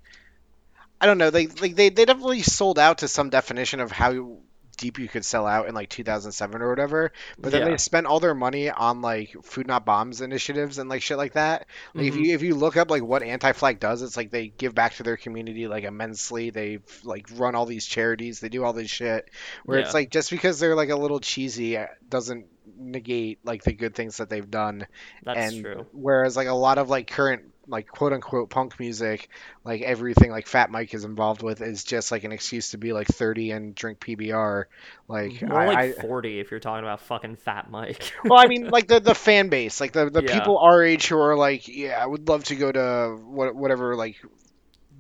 I 1.01 1.07
don't 1.07 1.19
know, 1.19 1.31
they 1.31 1.47
like 1.47 1.75
they, 1.77 1.91
they 1.91 2.05
definitely 2.05 2.43
sold 2.43 2.79
out 2.79 2.99
to 2.99 3.09
some 3.09 3.31
definition 3.31 3.81
of 3.81 3.91
how 3.93 4.39
deep 4.79 4.99
you 4.99 5.09
could 5.09 5.25
sell 5.25 5.47
out 5.47 5.69
in 5.69 5.75
like 5.75 5.89
2007 5.89 6.61
or 6.61 6.69
whatever. 6.69 7.11
But 7.39 7.51
then 7.51 7.63
Yeah. 7.63 7.71
they 7.71 7.77
spent 7.79 8.07
all 8.07 8.21
their 8.21 8.35
money 8.35 8.69
on 8.71 9.01
like 9.01 9.35
food 9.43 9.67
not 9.67 9.87
bombs 9.87 10.21
initiatives 10.21 10.77
and 10.77 10.91
like 10.91 11.01
shit 11.01 11.17
like 11.17 11.33
that. 11.33 11.67
Like 11.95 12.07
if 12.09 12.15
Mhm. 12.15 12.25
you 12.27 12.35
if 12.35 12.43
you 12.43 12.55
look 12.55 12.77
up 12.77 12.91
like 12.91 13.03
what 13.03 13.23
Anti 13.23 13.53
Flag 13.53 13.81
does, 13.81 14.03
it's 14.03 14.19
like 14.19 14.31
they 14.31 14.49
give 14.49 14.75
back 14.75 14.95
to 14.97 15.03
their 15.03 15.17
community 15.17 15.67
like 15.67 15.85
immensely. 15.85 16.51
They 16.51 16.81
like 17.05 17.27
run 17.37 17.55
all 17.55 17.65
these 17.65 17.87
charities. 17.87 18.41
They 18.41 18.51
do 18.51 18.65
all 18.65 18.75
this 18.75 18.91
shit. 18.91 19.31
Where 19.65 19.79
it's 19.79 19.95
like 19.95 20.11
just 20.11 20.31
because 20.31 20.61
they're 20.61 20.77
like 20.77 20.91
a 20.91 20.97
little 20.97 21.21
cheesy 21.21 21.79
uh, 21.79 21.87
doesn't 22.11 22.45
negate 22.79 23.39
like 23.45 23.63
the 23.65 23.73
good 23.73 23.95
things 23.95 24.19
that 24.19 24.29
they've 24.29 24.51
done. 24.51 24.87
That's 25.25 25.55
and 25.55 25.63
true. 25.65 25.87
whereas 25.93 26.37
like 26.37 26.49
a 26.49 26.53
lot 26.55 26.77
of 26.77 26.91
like 26.91 27.07
current 27.07 27.45
like 27.69 27.89
quote 27.89 28.13
unquote 28.13 28.51
punk 28.51 28.79
music, 28.79 29.29
like 29.65 29.83
everything 29.83 30.31
like 30.31 30.47
Fat 30.47 30.71
Mike 30.71 30.95
is 30.95 31.05
involved 31.05 31.43
with 31.43 31.61
is 31.63 31.85
just 31.85 32.13
like 32.13 32.25
an 32.25 32.33
excuse 32.33 32.71
to 32.71 32.79
be 32.79 32.93
like 32.93 33.09
30 33.09 33.51
and 33.53 33.75
drink 33.75 34.01
PBR. 34.01 34.65
Like 35.09 35.43
More 35.43 35.61
I, 35.61 35.67
like 35.67 35.79
I 35.79 35.93
40 35.93 36.41
if 36.41 36.51
you're 36.51 36.61
talking 36.61 36.85
about 36.85 37.01
fucking 37.03 37.37
Fat 37.37 37.71
Mike. 37.71 38.13
well, 38.25 38.39
I 38.39 38.47
mean, 38.47 38.69
like 38.71 38.89
the 38.89 39.01
the 39.01 39.15
fan 39.15 39.49
base, 39.49 39.81
like 39.81 39.93
the 39.93 40.11
the 40.11 40.23
Yeah. 40.23 40.33
people 40.33 40.59
our 40.59 40.83
age 40.83 41.09
who 41.09 41.19
are 41.19 41.37
like, 41.37 41.69
yeah, 41.69 41.99
I 42.03 42.07
would 42.07 42.29
love 42.29 42.45
to 42.45 42.57
go 42.57 42.71
to 42.73 43.19
what 43.25 43.55
whatever 43.55 43.97
like 43.97 44.17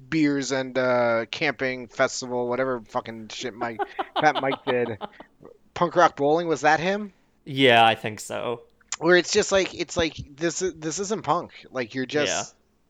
beers 0.08 0.52
and 0.52 0.76
uh, 0.78 1.26
camping 1.30 1.88
festival, 1.88 2.48
whatever 2.48 2.80
fucking 2.88 3.28
shit 3.28 3.54
Mike 3.54 3.80
Fat 4.20 4.40
Mike 4.40 4.64
did. 4.64 4.98
Punk 5.74 5.94
rock 5.96 6.16
bowling 6.16 6.48
was 6.48 6.62
that 6.62 6.80
him? 6.80 7.12
yeah, 7.44 7.84
I 7.84 7.94
think 7.94 8.20
so. 8.20 8.62
Where 8.98 9.16
it's 9.16 9.32
just 9.32 9.52
like 9.52 9.74
it's 9.74 9.96
like 9.96 10.16
this 10.36 10.62
is 10.62 10.74
this 10.74 10.98
isn't 10.98 11.22
punk. 11.24 11.52
Like 11.70 11.94
you're 11.94 12.06
just 12.06 12.32
Yeah. 12.32 12.44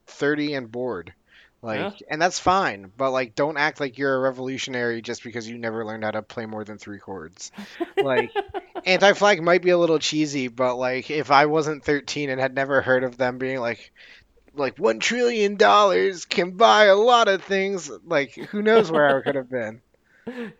30 0.09 0.55
and 0.55 0.71
bored. 0.73 1.13
Like 1.63 2.01
Yeah. 2.01 2.07
and 2.11 2.23
that's 2.23 2.39
fine, 2.39 2.93
but 2.97 3.11
like 3.11 3.35
don't 3.35 3.57
act 3.57 3.81
like 3.81 3.99
you're 3.99 4.15
a 4.15 4.21
revolutionary 4.21 5.03
just 5.03 5.23
because 5.25 5.49
you 5.49 5.59
never 5.59 5.85
learned 5.85 6.05
how 6.05 6.13
to 6.13 6.23
play 6.23 6.47
more 6.47 6.65
than 6.65 6.79
3 6.79 6.99
chords. 6.99 7.51
Like 7.97 8.31
Anti-Flag 8.85 9.43
might 9.43 9.63
be 9.63 9.71
a 9.71 9.79
little 9.79 9.99
cheesy, 9.99 10.49
but 10.49 10.77
like 10.77 11.11
if 11.11 11.31
I 11.31 11.47
wasn't 11.47 11.83
13 11.83 12.31
and 12.31 12.41
had 12.41 12.55
never 12.55 12.83
heard 12.83 13.03
of 13.05 13.17
them 13.17 13.39
being 13.39 13.59
like 13.59 13.91
like 14.55 14.79
1 14.79 15.01
trillion 15.01 15.57
dollars 15.57 16.25
can 16.25 16.53
buy 16.53 16.85
a 16.85 16.95
lot 16.97 17.29
of 17.29 17.43
things, 17.43 17.91
like 18.07 18.35
who 18.35 18.63
knows 18.63 18.91
where 18.93 19.19
I 19.19 19.23
could 19.23 19.35
have 19.35 19.51
been. 19.51 19.81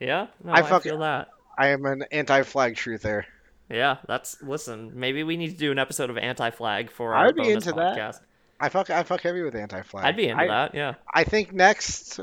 Yeah, 0.01 0.29
no, 0.45 0.53
I 0.53 0.61
I, 0.61 0.79
feel 0.79 0.99
that. 0.99 1.29
I 1.59 1.69
am 1.69 1.85
an 1.87 2.05
anti-flag 2.13 2.77
truther. 2.77 3.25
Yeah, 3.69 3.97
that's 4.07 4.41
listen. 4.43 4.93
Maybe 4.95 5.23
we 5.25 5.37
need 5.37 5.51
to 5.51 5.57
do 5.57 5.73
an 5.73 5.79
episode 5.79 6.09
of 6.11 6.17
Anti-Flag 6.19 6.91
for 6.91 7.15
I 7.15 7.19
our 7.21 7.27
would 7.27 7.37
be 7.37 7.51
into 7.51 7.73
that. 7.73 7.97
podcast. 7.97 8.21
I 8.61 8.69
fuck 8.69 8.91
I 8.91 9.03
fuck 9.03 9.21
heavy 9.21 9.43
with 9.43 9.55
anti-flag. 9.55 10.05
I'd 10.05 10.17
be 10.17 10.29
into 10.29 10.43
I, 10.43 10.47
that. 10.47 10.75
Yeah. 10.75 10.95
I 11.13 11.25
think 11.25 11.53
next. 11.53 12.21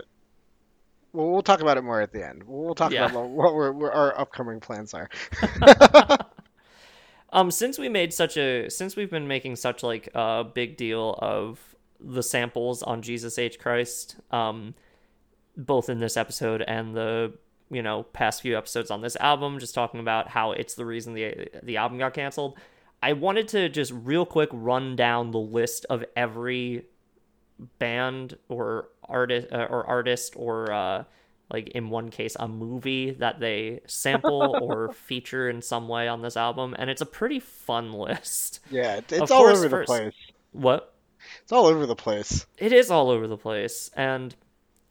Well, 1.12 1.29
we'll 1.29 1.43
talk 1.43 1.62
about 1.62 1.77
it 1.77 1.84
more 1.84 2.01
at 2.01 2.12
the 2.12 2.27
end. 2.27 2.43
We'll 2.47 2.73
talk 2.73 2.91
Yeah. 2.91 3.06
about 3.06 3.29
what 3.29 3.53
we're, 3.53 3.71
what 3.71 3.93
our 3.93 4.17
upcoming 4.19 4.60
plans 4.60 4.93
are. 4.95 5.10
Um, 7.34 7.49
since 7.49 7.79
we 7.79 7.89
made 7.89 8.13
such 8.13 8.38
a 8.38 8.69
since 8.69 8.95
we've 8.95 9.10
been 9.10 9.27
making 9.27 9.56
such 9.56 9.82
like 9.82 10.08
a 10.13 10.43
big 10.43 10.77
deal 10.77 11.15
of 11.17 11.60
the 11.99 12.21
samples 12.21 12.84
on 12.84 13.01
Jesus 13.01 13.39
H 13.39 13.58
Christ, 13.58 14.17
um, 14.29 14.75
both 15.58 15.89
in 15.89 15.99
this 15.99 16.15
episode 16.15 16.62
and 16.62 16.95
the 16.95 17.34
you 17.73 17.81
know, 17.81 18.03
past 18.03 18.41
few 18.41 18.57
episodes 18.57 18.91
on 18.91 19.01
this 19.01 19.15
album, 19.17 19.59
just 19.59 19.73
talking 19.75 19.99
about 19.99 20.29
how 20.29 20.51
it's 20.53 20.75
the 20.75 20.86
reason 20.86 21.13
the 21.13 21.47
the 21.63 21.77
album 21.77 21.97
got 21.97 22.13
canceled. 22.13 22.57
I 23.01 23.13
wanted 23.13 23.49
to 23.49 23.67
just 23.67 23.91
real 23.93 24.25
quick 24.25 24.49
run 24.53 24.95
down 24.95 25.31
the 25.31 25.39
list 25.39 25.86
of 25.89 26.05
every 26.15 26.86
band 27.79 28.38
or 28.49 28.89
artist 29.07 29.47
uh, 29.51 29.67
or 29.69 29.86
artist 29.86 30.33
or 30.36 30.71
uh, 30.71 31.03
like 31.51 31.69
in 31.69 31.89
one 31.89 32.09
case 32.09 32.36
a 32.39 32.47
movie 32.47 33.12
that 33.12 33.39
they 33.39 33.81
sample 33.88 34.57
or 34.62 34.91
feature 34.93 35.49
in 35.49 35.62
some 35.62 35.88
way 35.88 36.07
on 36.07 36.21
this 36.21 36.38
album, 36.38 36.75
and 36.77 36.89
it's 36.89 37.01
a 37.01 37.05
pretty 37.05 37.39
fun 37.39 37.91
list. 37.93 38.59
Yeah, 38.71 38.95
it's 38.97 39.13
Of 39.13 39.31
all 39.31 39.43
course, 39.43 39.57
over 39.57 39.63
the 39.63 39.69
first- 39.69 39.88
place. 39.88 40.13
What? 40.51 40.89
It's 41.41 41.51
all 41.53 41.67
over 41.67 41.86
the 41.86 41.95
place. 41.95 42.45
It 42.57 42.73
is 42.73 42.91
all 42.91 43.09
over 43.09 43.27
the 43.27 43.38
place. 43.38 43.89
And 43.95 44.36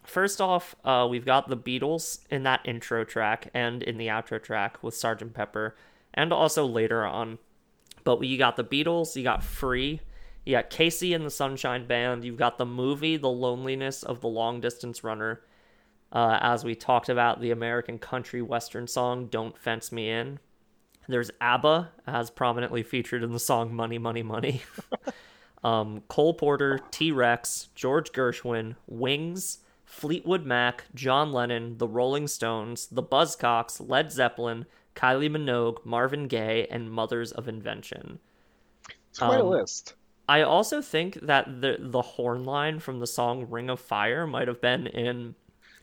first 0.04 0.40
off, 0.40 0.74
uh, 0.84 1.06
we've 1.08 1.24
got 1.24 1.48
the 1.48 1.56
Beatles 1.56 2.20
in 2.30 2.42
that 2.44 2.60
intro 2.64 3.04
track 3.04 3.48
and 3.54 3.82
in 3.82 3.98
the 3.98 4.08
outro 4.08 4.42
track 4.42 4.82
with 4.82 4.94
Sgt. 4.94 5.32
Pepper, 5.32 5.76
and 6.14 6.32
also 6.32 6.66
later 6.66 7.04
on. 7.04 7.38
But 8.04 8.22
you 8.22 8.38
got 8.38 8.56
the 8.56 8.64
Beatles, 8.64 9.14
you 9.16 9.22
got 9.22 9.44
Free, 9.44 10.00
you 10.44 10.56
got 10.56 10.70
KC 10.70 11.14
and 11.14 11.24
the 11.24 11.30
Sunshine 11.30 11.86
Band, 11.86 12.24
you've 12.24 12.36
got 12.36 12.58
the 12.58 12.66
movie 12.66 13.16
The 13.16 13.30
Loneliness 13.30 14.02
of 14.02 14.20
the 14.20 14.28
Long 14.28 14.60
Distance 14.60 15.04
Runner. 15.04 15.40
Uh, 16.10 16.38
as 16.42 16.62
we 16.62 16.74
talked 16.74 17.08
about, 17.08 17.40
the 17.40 17.52
American 17.52 17.98
country 17.98 18.42
western 18.42 18.86
song 18.86 19.26
Don't 19.26 19.56
Fence 19.56 19.90
Me 19.92 20.10
In. 20.10 20.40
There's 21.08 21.30
ABBA, 21.40 21.90
as 22.06 22.30
prominently 22.30 22.82
featured 22.82 23.22
in 23.22 23.32
the 23.32 23.40
song 23.40 23.74
Money, 23.74 23.98
Money, 23.98 24.22
Money. 24.22 24.62
um, 25.64 26.02
Cole 26.08 26.34
Porter, 26.34 26.80
T 26.90 27.12
Rex, 27.12 27.68
George 27.74 28.12
Gershwin, 28.12 28.76
Wings, 28.86 29.58
Fleetwood 29.92 30.46
Mac, 30.46 30.84
John 30.94 31.32
Lennon, 31.32 31.76
The 31.76 31.86
Rolling 31.86 32.26
Stones, 32.26 32.86
The 32.86 33.02
Buzzcocks, 33.02 33.78
Led 33.86 34.10
Zeppelin, 34.10 34.64
Kylie 34.96 35.30
Minogue, 35.30 35.84
Marvin 35.84 36.28
Gaye, 36.28 36.66
and 36.70 36.90
Mothers 36.90 37.30
of 37.30 37.46
Invention. 37.46 38.18
It's 39.10 39.18
quite 39.18 39.40
a 39.40 39.44
Um, 39.44 39.50
list. 39.50 39.94
I 40.28 40.42
also 40.42 40.80
think 40.80 41.14
that 41.20 41.60
the 41.60 41.76
the 41.78 42.02
horn 42.02 42.44
line 42.44 42.78
from 42.80 43.00
the 43.00 43.06
song 43.06 43.46
Ring 43.50 43.68
of 43.68 43.80
Fire 43.80 44.26
might 44.26 44.48
have 44.48 44.60
been 44.60 44.86
in 44.86 45.34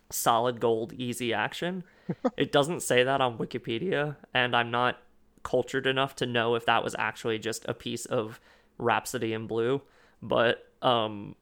Solid 0.09 0.59
Gold 0.59 0.93
Easy 0.93 1.33
Action. 1.33 1.83
it 2.37 2.51
doesn't 2.51 2.81
say 2.81 3.03
that 3.03 3.21
on 3.21 3.37
Wikipedia, 3.37 4.15
and 4.33 4.55
I'm 4.55 4.71
not 4.71 5.01
cultured 5.43 5.85
enough 5.87 6.15
to 6.17 6.25
know 6.25 6.55
if 6.55 6.65
that 6.65 6.83
was 6.83 6.95
actually 6.97 7.39
just 7.39 7.63
a 7.67 7.73
piece 7.73 8.05
of 8.05 8.39
Rhapsody 8.79 9.33
in 9.33 9.47
Blue, 9.47 9.81
but 10.21 10.71
um 10.81 11.35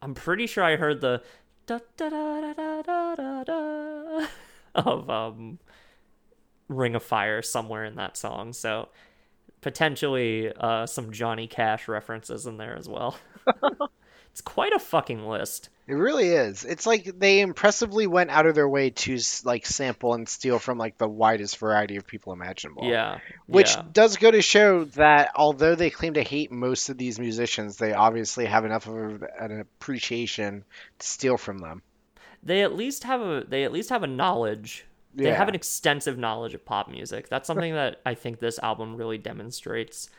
I'm 0.00 0.14
pretty 0.14 0.46
sure 0.46 0.62
I 0.64 0.76
heard 0.76 1.00
the 1.00 1.22
da 1.68 1.80
da 1.98 2.08
da 2.08 2.52
da 2.54 2.82
da 2.82 3.14
da 3.14 3.44
da 3.44 4.26
of 4.74 5.10
um 5.10 5.58
Ring 6.68 6.94
of 6.94 7.02
Fire 7.02 7.42
somewhere 7.42 7.84
in 7.84 7.96
that 7.96 8.16
song. 8.16 8.52
So 8.52 8.88
potentially 9.60 10.52
uh, 10.52 10.86
some 10.86 11.12
Johnny 11.12 11.46
Cash 11.46 11.88
references 11.88 12.46
in 12.46 12.56
there 12.56 12.76
as 12.76 12.88
well. 12.88 13.16
it's 14.38 14.44
quite 14.44 14.72
a 14.72 14.78
fucking 14.78 15.26
list. 15.26 15.68
It 15.88 15.94
really 15.94 16.28
is. 16.28 16.64
It's 16.64 16.86
like 16.86 17.18
they 17.18 17.40
impressively 17.40 18.06
went 18.06 18.30
out 18.30 18.46
of 18.46 18.54
their 18.54 18.68
way 18.68 18.90
to 18.90 19.18
like 19.42 19.66
sample 19.66 20.14
and 20.14 20.28
steal 20.28 20.60
from 20.60 20.78
like 20.78 20.96
the 20.96 21.08
widest 21.08 21.58
variety 21.58 21.96
of 21.96 22.06
people 22.06 22.32
imaginable. 22.32 22.84
yeah. 22.84 23.18
Which 23.46 23.74
yeah. 23.74 23.82
does 23.92 24.16
go 24.16 24.30
to 24.30 24.40
show 24.40 24.84
that 24.84 25.32
although 25.34 25.74
they 25.74 25.90
claim 25.90 26.14
to 26.14 26.22
hate 26.22 26.52
most 26.52 26.88
of 26.88 26.98
these 26.98 27.18
musicians, 27.18 27.78
they 27.78 27.94
obviously 27.94 28.44
have 28.44 28.64
enough 28.64 28.86
of 28.86 29.24
an 29.40 29.60
appreciation 29.60 30.62
to 31.00 31.06
steal 31.06 31.36
from 31.36 31.58
them. 31.58 31.82
they 32.44 32.62
at 32.62 32.76
least 32.76 33.02
have 33.02 33.20
a 33.20 33.44
they 33.48 33.64
at 33.64 33.72
least 33.72 33.90
have 33.90 34.04
a 34.04 34.06
knowledge. 34.06 34.84
They 35.16 35.24
Yeah. 35.24 35.34
have 35.34 35.48
an 35.48 35.56
extensive 35.56 36.16
knowledge 36.16 36.54
of 36.54 36.64
pop 36.64 36.88
music. 36.88 37.28
That's 37.28 37.48
something 37.48 37.74
that 37.82 38.00
I 38.06 38.14
think 38.14 38.38
this 38.38 38.60
album 38.60 38.94
really 38.94 39.18
demonstrates 39.18 40.10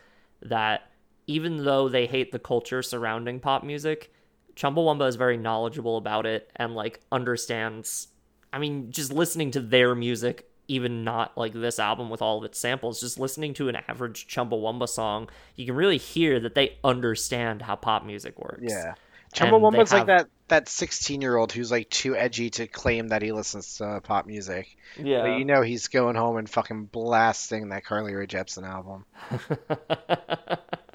that 0.41 0.81
even 1.29 1.63
though 1.63 1.87
they 1.87 2.07
hate 2.07 2.31
the 2.31 2.39
culture 2.39 2.81
surrounding 2.81 3.39
pop 3.39 3.63
music, 3.63 4.11
Chumbawamba 4.55 5.07
is 5.07 5.15
very 5.15 5.37
knowledgeable 5.37 5.95
about 5.95 6.25
it 6.25 6.49
and 6.55 6.73
like 6.73 7.01
understands 7.11 8.07
I 8.51 8.57
mean, 8.57 8.91
just 8.91 9.13
listening 9.13 9.51
to 9.51 9.59
their 9.59 9.93
music, 9.93 10.49
even 10.67 11.03
not 11.03 11.37
like 11.37 11.53
this 11.53 11.77
album 11.77 12.09
with 12.09 12.23
all 12.23 12.39
of 12.39 12.45
its 12.45 12.57
samples, 12.57 12.99
just 12.99 13.19
listening 13.19 13.53
to 13.53 13.69
an 13.69 13.77
average 13.87 14.25
Chumbawamba 14.27 14.89
song, 14.89 15.29
you 15.55 15.67
can 15.67 15.75
really 15.75 15.99
hear 15.99 16.39
that 16.39 16.55
they 16.55 16.77
understand 16.83 17.61
how 17.61 17.75
pop 17.75 18.03
music 18.03 18.39
works. 18.39 18.63
Yeah. 18.67 18.95
Chumbawamba's 19.35 19.91
they 19.91 19.99
like 19.99 20.07
have- 20.07 20.07
that 20.07 20.27
that 20.47 20.67
16 20.67 21.21
year 21.21 21.37
old 21.37 21.51
who's 21.51 21.69
like 21.69 21.91
too 21.91 22.15
edgy 22.15 22.49
to 22.49 22.65
claim 22.65 23.09
that 23.09 23.21
he 23.21 23.31
listens 23.31 23.77
to 23.77 24.01
pop 24.01 24.25
music. 24.25 24.75
Yeah. 24.97 25.21
But 25.21 25.37
you 25.37 25.45
know 25.45 25.61
he's 25.61 25.89
going 25.89 26.15
home 26.15 26.37
and 26.37 26.49
fucking 26.49 26.85
blasting 26.85 27.69
that 27.69 27.85
Carly 27.85 28.15
Rae 28.15 28.25
Jepsen 28.25 28.67
album. 28.67 29.05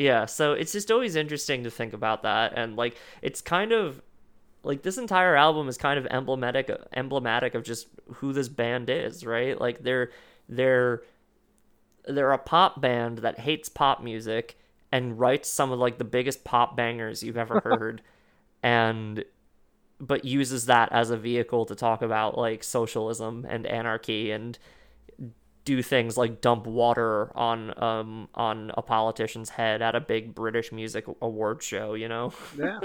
yeah, 0.00 0.24
so 0.24 0.54
it's 0.54 0.72
just 0.72 0.90
always 0.90 1.14
interesting 1.14 1.64
to 1.64 1.70
think 1.70 1.92
about 1.92 2.22
that 2.22 2.54
and 2.56 2.74
like 2.74 2.96
it's 3.20 3.42
kind 3.42 3.70
of 3.70 4.00
like 4.62 4.80
this 4.80 4.96
entire 4.96 5.36
album 5.36 5.68
is 5.68 5.76
kind 5.76 5.98
of 5.98 6.06
emblematic 6.10 6.70
emblematic 6.94 7.54
of 7.54 7.64
just 7.64 7.86
who 8.14 8.32
this 8.32 8.48
band 8.48 8.88
is, 8.88 9.26
right? 9.26 9.60
Like 9.60 9.82
they're 9.82 10.10
they're 10.48 11.02
they're 12.08 12.32
a 12.32 12.38
pop 12.38 12.80
band 12.80 13.18
that 13.18 13.40
hates 13.40 13.68
pop 13.68 14.02
music 14.02 14.58
and 14.90 15.20
writes 15.20 15.50
some 15.50 15.70
of 15.70 15.78
like 15.78 15.98
the 15.98 16.04
biggest 16.04 16.44
pop 16.44 16.74
bangers 16.76 17.22
you've 17.22 17.36
ever 17.36 17.60
heard 17.64 18.00
and 18.62 19.22
but 20.00 20.24
uses 20.24 20.64
that 20.64 20.90
as 20.92 21.10
a 21.10 21.16
vehicle 21.18 21.66
to 21.66 21.74
talk 21.74 22.00
about 22.00 22.38
like 22.38 22.64
socialism 22.64 23.46
and 23.46 23.66
anarchy 23.66 24.30
and 24.30 24.58
do 25.76 25.82
things 25.82 26.16
like 26.16 26.40
dump 26.40 26.66
water 26.66 27.36
on 27.36 27.72
um 27.82 28.28
on 28.34 28.70
a 28.76 28.82
politician's 28.82 29.50
head 29.50 29.82
at 29.82 29.94
a 29.94 30.00
big 30.00 30.34
British 30.34 30.72
music 30.72 31.04
award 31.22 31.62
show, 31.62 31.94
you 31.94 32.08
know. 32.08 32.32
Yeah. 32.58 32.80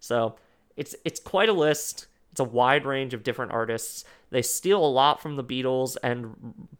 So 0.00 0.36
it's 0.76 0.94
it's 1.04 1.20
quite 1.20 1.48
a 1.48 1.52
list. 1.52 2.06
It's 2.32 2.40
a 2.40 2.44
wide 2.44 2.84
range 2.84 3.14
of 3.14 3.22
different 3.22 3.52
artists. 3.52 4.04
They 4.30 4.42
steal 4.42 4.84
a 4.84 4.90
lot 4.90 5.22
from 5.22 5.36
the 5.36 5.44
Beatles 5.44 5.96
and 6.02 6.34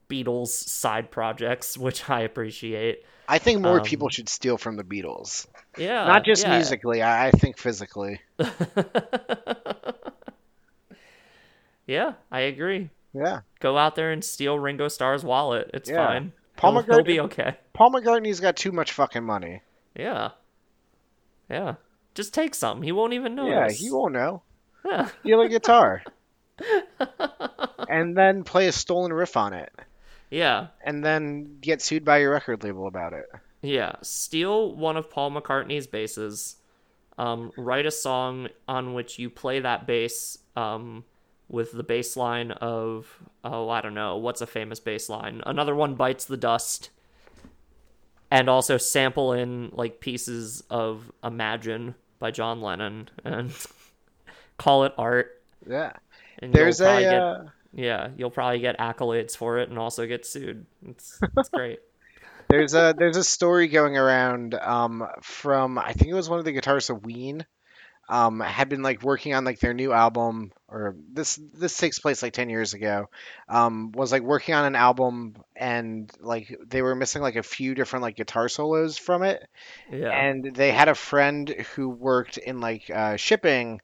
Beatles 0.09 0.49
side 0.49 1.11
projects, 1.11 1.79
which 1.87 2.09
I 2.11 2.21
appreciate. 2.23 3.05
I 3.29 3.39
think 3.39 3.61
more 3.63 3.81
Um, 3.81 3.85
people 3.87 4.09
should 4.11 4.29
steal 4.29 4.59
from 4.59 4.77
the 4.77 4.85
Beatles. 4.85 5.47
Yeah, 5.79 6.05
Not 6.05 6.25
just 6.25 6.43
yeah. 6.45 6.57
musically, 6.57 7.03
I, 7.03 7.29
I 7.29 7.31
think 7.31 7.57
physically. 7.59 8.21
yeah, 11.87 12.15
I 12.31 12.41
agree. 12.41 12.91
Yeah. 13.15 13.41
Go 13.61 13.79
out 13.79 13.95
there 13.95 14.11
and 14.11 14.25
steal 14.25 14.59
Ringo 14.59 14.89
Starr's 14.89 15.25
wallet. 15.25 15.71
It's 15.73 15.89
Yeah. 15.89 16.07
fine. 16.07 16.33
Paul 16.57 16.73
he'll, 16.73 16.83
he'll 16.83 16.95
McCartney- 17.01 17.07
be 17.07 17.21
okay. 17.21 17.57
Paul 17.73 17.91
McCartney's 17.93 18.41
got 18.41 18.57
too 18.57 18.73
much 18.73 18.93
fucking 18.93 19.25
money. 19.25 19.63
Yeah, 19.97 20.31
yeah. 21.51 21.75
Just 22.15 22.33
take 22.35 22.55
some. 22.55 22.83
He 22.83 22.93
won't 22.93 23.13
even 23.13 23.35
know. 23.35 23.49
Yeah, 23.49 23.69
he 23.71 23.91
won't 23.91 24.13
know. 24.13 24.43
Yeah. 24.85 25.09
Steal 25.21 25.41
a 25.41 25.49
guitar. 25.49 26.03
and 27.89 28.17
then 28.17 28.45
play 28.45 28.69
a 28.69 28.73
stolen 28.73 29.13
riff 29.13 29.37
on 29.37 29.53
it. 29.53 29.73
Yeah. 30.31 30.69
And 30.85 31.05
then 31.05 31.59
get 31.61 31.83
sued 31.83 32.05
by 32.05 32.19
your 32.19 32.33
record 32.33 32.63
label 32.65 32.87
about 32.87 33.13
it. 33.13 33.27
Yeah, 33.63 33.93
steal 34.03 34.75
one 34.77 34.97
of 34.97 35.11
Paul 35.11 35.31
McCartney's 35.31 35.87
basses, 35.87 36.57
um, 37.17 37.51
write 37.57 37.87
a 37.87 37.91
song 37.91 38.49
on 38.69 38.93
which 38.95 39.19
you 39.19 39.31
play 39.31 39.61
that 39.61 39.87
bass 39.87 40.39
um, 40.55 41.05
with 41.55 41.73
the 41.73 41.83
bass 41.83 42.17
line 42.17 42.51
of, 42.51 43.07
oh, 43.45 43.69
I 43.71 43.81
don't 43.81 43.95
know, 43.95 44.17
what's 44.19 44.41
a 44.43 44.47
famous 44.47 44.81
bass 44.81 45.09
line? 45.09 45.41
Another 45.47 45.75
one 45.75 45.95
bites 45.95 46.27
the 46.27 46.37
dust. 46.37 46.91
And 48.31 48.51
also 48.51 48.77
sample 48.77 49.33
in 49.33 49.71
like 49.73 50.01
pieces 50.01 50.65
of 50.69 51.11
Imagine 51.23 51.95
by 52.19 52.33
John 52.33 52.61
Lennon 52.61 53.09
and 53.25 53.53
call 54.59 54.85
it 54.85 54.93
art. 54.99 55.41
Yeah. 55.69 55.93
And 56.41 56.53
There's 56.53 56.81
a 56.81 57.01
get, 57.01 57.15
uh, 57.15 57.45
yeah, 57.73 58.09
you'll 58.17 58.31
probably 58.31 58.59
get 58.59 58.79
accolades 58.79 59.37
for 59.37 59.59
it 59.59 59.69
and 59.69 59.79
also 59.79 60.07
get 60.07 60.27
sued. 60.27 60.67
It's 60.87 61.21
it's 61.37 61.49
great. 61.55 61.79
there's 62.49 62.75
a 62.75 62.95
there's 62.99 63.17
a 63.17 63.25
story 63.25 63.69
going 63.69 63.97
around 63.97 64.55
um 64.55 65.07
from 65.23 65.79
I 65.79 65.93
think 65.93 66.11
it 66.11 66.15
was 66.15 66.29
one 66.29 66.39
of 66.41 66.45
the 66.45 66.53
guitarists 66.53 66.91
of 66.91 67.05
Ween 67.05 67.47
um 68.09 68.41
had 68.41 68.69
been 68.69 68.83
like 68.83 69.03
working 69.03 69.35
on 69.35 69.45
like 69.45 69.61
their 69.61 69.75
new 69.75 69.93
album 69.93 70.53
or 70.69 70.97
this 71.13 71.39
this 71.55 71.77
takes 71.77 71.99
place 71.99 72.23
like 72.23 72.33
10 72.33 72.51
years 72.51 72.75
ago 72.75 73.09
um 73.49 73.93
was 73.93 74.13
like 74.13 74.23
working 74.23 74.55
on 74.55 74.65
an 74.65 74.77
album 74.77 75.35
and 75.57 76.11
like 76.21 76.55
they 76.67 76.83
were 76.83 76.95
missing 76.95 77.23
like 77.23 77.37
a 77.37 77.43
few 77.43 77.75
different 77.75 78.03
like 78.03 78.17
guitar 78.17 78.49
solos 78.49 78.97
from 78.99 79.23
it 79.23 79.43
Yeah. 79.91 80.23
and 80.23 80.45
they 80.55 80.71
had 80.73 80.89
a 80.89 80.95
friend 80.95 81.49
who 81.75 81.89
worked 81.89 82.37
in 82.37 82.61
like 82.61 82.91
uh, 82.91 83.17
shipping 83.17 83.81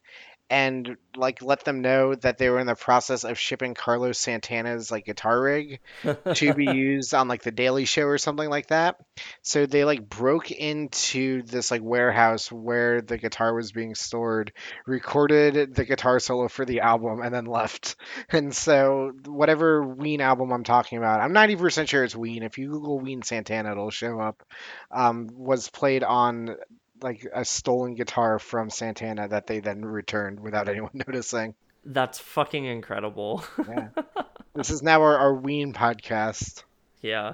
and 0.51 0.97
like 1.15 1.41
let 1.41 1.63
them 1.63 1.79
know 1.79 2.13
that 2.13 2.37
they 2.37 2.49
were 2.49 2.59
in 2.59 2.67
the 2.67 2.75
process 2.75 3.23
of 3.23 3.39
shipping 3.39 3.73
Carlos 3.73 4.19
Santana's 4.19 4.91
like 4.91 5.05
guitar 5.05 5.41
rig 5.41 5.79
to 6.33 6.53
be 6.53 6.65
used 6.65 7.13
on 7.13 7.29
like 7.29 7.41
the 7.41 7.51
Daily 7.51 7.85
Show 7.85 8.03
or 8.03 8.17
something 8.17 8.49
like 8.49 8.67
that. 8.67 8.97
So 9.43 9.65
they 9.65 9.85
like 9.85 10.09
broke 10.09 10.51
into 10.51 11.41
this 11.43 11.71
like 11.71 11.81
warehouse 11.81 12.51
where 12.51 13.01
the 13.01 13.17
guitar 13.17 13.55
was 13.55 13.71
being 13.71 13.95
stored, 13.95 14.51
recorded 14.85 15.73
the 15.73 15.85
guitar 15.85 16.19
solo 16.19 16.49
for 16.49 16.65
the 16.65 16.81
album, 16.81 17.21
and 17.21 17.33
then 17.33 17.45
left. 17.45 17.95
And 18.33 18.55
so 18.55 19.11
whatever 19.25 19.83
Ween 19.83 20.19
album 20.19 20.51
I'm 20.51 20.63
talking 20.63 20.97
about, 20.97 21.21
I'm 21.21 21.33
90% 21.33 21.87
sure 21.87 22.03
it's 22.03 22.15
Ween. 22.15 22.43
If 22.43 22.57
you 22.57 22.67
Google 22.67 22.99
Ween 22.99 23.21
Santana, 23.21 23.71
it'll 23.71 23.89
show 23.89 24.19
up. 24.19 24.43
Um, 24.89 25.29
was 25.33 25.69
played 25.69 26.03
on 26.03 26.55
like 27.01 27.27
a 27.33 27.45
stolen 27.45 27.95
guitar 27.95 28.39
from 28.39 28.69
Santana 28.69 29.27
that 29.27 29.47
they 29.47 29.59
then 29.59 29.83
returned 29.83 30.39
without 30.39 30.67
anyone 30.69 30.91
noticing. 31.07 31.55
That's 31.83 32.19
fucking 32.19 32.65
incredible. 32.65 33.43
Yeah. 33.67 33.89
this 34.55 34.69
is 34.69 34.83
now 34.83 35.01
our, 35.01 35.17
our 35.17 35.33
Ween 35.33 35.73
podcast. 35.73 36.63
yeah. 37.01 37.33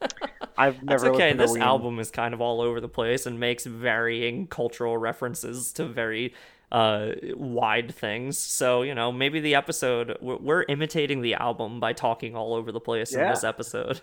I've 0.56 0.74
That's 0.84 1.02
never 1.02 1.14
okay. 1.14 1.32
This 1.32 1.56
album 1.56 1.98
is 1.98 2.10
kind 2.10 2.34
of 2.34 2.40
all 2.40 2.60
over 2.60 2.80
the 2.80 2.88
place 2.88 3.26
and 3.26 3.40
makes 3.40 3.64
varying 3.64 4.46
cultural 4.46 4.96
references 4.98 5.72
to 5.74 5.86
very 5.86 6.34
uh 6.70 7.12
wide 7.34 7.94
things. 7.94 8.38
So, 8.38 8.82
you 8.82 8.94
know, 8.94 9.10
maybe 9.12 9.40
the 9.40 9.54
episode 9.54 10.18
we're, 10.20 10.36
we're 10.36 10.62
imitating 10.64 11.22
the 11.22 11.34
album 11.34 11.80
by 11.80 11.92
talking 11.92 12.36
all 12.36 12.54
over 12.54 12.70
the 12.70 12.80
place 12.80 13.14
in 13.14 13.20
this 13.28 13.44
episode. 13.44 14.00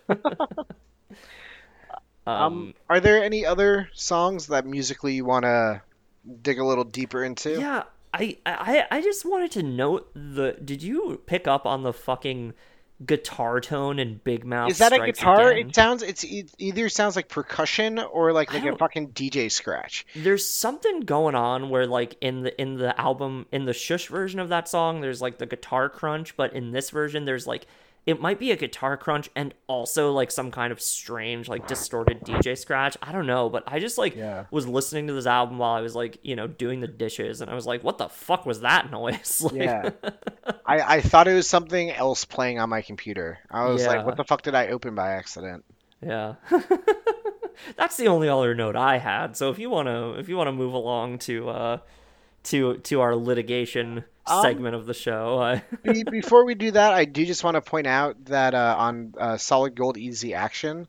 Um, 2.27 2.35
Um, 2.43 2.73
are 2.89 2.99
there 2.99 3.23
any 3.23 3.45
other 3.45 3.89
songs 3.93 4.47
that 4.47 4.65
musically 4.65 5.13
you 5.13 5.25
want 5.25 5.43
to 5.43 5.81
dig 6.41 6.59
a 6.59 6.65
little 6.65 6.83
deeper 6.83 7.23
into? 7.23 7.59
yeah, 7.59 7.83
I, 8.13 8.37
I 8.45 8.85
I 8.91 9.01
just 9.01 9.25
wanted 9.25 9.51
to 9.51 9.63
note 9.63 10.11
the 10.13 10.57
did 10.63 10.83
you 10.83 11.21
pick 11.25 11.47
up 11.47 11.65
on 11.65 11.83
the 11.83 11.93
fucking 11.93 12.53
guitar 13.03 13.59
tone 13.59 13.97
in 13.97 14.21
Big 14.23 14.45
Mouth 14.45 14.69
Is 14.69 14.77
that 14.77 14.93
a 14.93 15.03
guitar? 15.03 15.49
Again? 15.49 15.69
It 15.69 15.75
sounds. 15.75 16.03
It's 16.03 16.23
e- 16.23 16.45
either 16.59 16.87
sounds 16.87 17.15
like 17.15 17.29
percussion 17.29 17.97
or 17.97 18.31
like 18.31 18.53
like 18.53 18.65
a 18.65 18.75
fucking 18.75 19.09
DJ 19.13 19.51
scratch. 19.51 20.05
there's 20.15 20.45
something 20.47 20.99
going 20.99 21.33
on 21.33 21.69
where 21.71 21.87
like 21.87 22.15
in 22.21 22.41
the 22.43 22.61
in 22.61 22.75
the 22.75 22.99
album 23.01 23.47
in 23.51 23.65
the 23.65 23.73
shush 23.73 24.07
version 24.07 24.39
of 24.39 24.49
that 24.49 24.69
song 24.69 25.01
there's 25.01 25.19
like 25.21 25.39
the 25.39 25.47
guitar 25.47 25.89
crunch 25.89 26.37
but 26.37 26.53
in 26.53 26.69
this 26.71 26.91
version 26.91 27.25
there's 27.25 27.47
like 27.47 27.65
it 28.05 28.19
might 28.19 28.39
be 28.39 28.51
a 28.51 28.55
guitar 28.55 28.97
crunch 28.97 29.29
and 29.35 29.53
also 29.67 30.11
like 30.11 30.31
some 30.31 30.49
kind 30.49 30.71
of 30.71 30.81
strange 30.81 31.47
like 31.47 31.67
distorted 31.67 32.19
dj 32.21 32.57
scratch 32.57 32.97
i 33.03 33.11
don't 33.11 33.27
know 33.27 33.47
but 33.49 33.63
i 33.67 33.77
just 33.79 33.97
like 33.97 34.15
Yeah. 34.15 34.45
was 34.49 34.67
listening 34.67 35.05
to 35.07 35.13
this 35.13 35.27
album 35.27 35.59
while 35.59 35.73
i 35.73 35.81
was 35.81 35.93
like 35.95 36.17
you 36.23 36.35
know 36.35 36.47
doing 36.47 36.79
the 36.79 36.87
dishes 36.87 37.41
and 37.41 37.51
i 37.51 37.53
was 37.53 37.67
like 37.67 37.83
what 37.83 37.99
the 37.99 38.09
fuck 38.09 38.45
was 38.45 38.61
that 38.61 38.89
noise 38.89 39.39
like, 39.45 39.53
Yeah. 39.53 39.89
I, 40.65 40.97
I 40.97 41.01
thought 41.01 41.27
it 41.27 41.33
was 41.35 41.47
something 41.47 41.91
else 41.91 42.25
playing 42.25 42.59
on 42.59 42.69
my 42.69 42.81
computer. 42.81 43.39
I 43.49 43.65
was 43.65 43.81
Yeah. 43.83 43.87
like, 43.89 44.05
what 44.05 44.15
the 44.17 44.23
fuck 44.23 44.41
did 44.41 44.55
I 44.55 44.67
open 44.67 44.95
by 44.95 45.11
accident? 45.11 45.65
Yeah. 46.01 46.35
That's 47.77 47.97
the 47.97 48.07
only 48.07 48.27
other 48.29 48.55
note 48.55 48.75
I 48.75 48.97
had. 48.97 49.35
So 49.37 49.49
if 49.49 49.59
you 49.59 49.69
want 49.69 49.87
to 49.87 50.13
if 50.19 50.27
you 50.29 50.37
want 50.37 50.47
to 50.47 50.51
move 50.53 50.73
along 50.73 51.19
to 51.19 51.49
uh 51.49 51.77
to 52.45 52.77
to 52.77 53.01
our 53.01 53.15
litigation 53.15 54.03
Um, 54.25 54.41
segment 54.43 54.75
of 54.75 54.85
the 54.85 54.93
show, 54.93 55.59
Be, 55.83 56.03
before 56.03 56.45
we 56.45 56.55
do 56.55 56.71
that, 56.71 56.93
I 56.93 57.05
do 57.05 57.25
just 57.25 57.43
want 57.43 57.55
to 57.55 57.61
point 57.61 57.87
out 57.87 58.25
that 58.25 58.53
uh, 58.53 58.75
on 58.77 59.13
uh, 59.17 59.37
Solid 59.37 59.75
Gold 59.75 59.97
Easy 59.97 60.33
Action, 60.33 60.87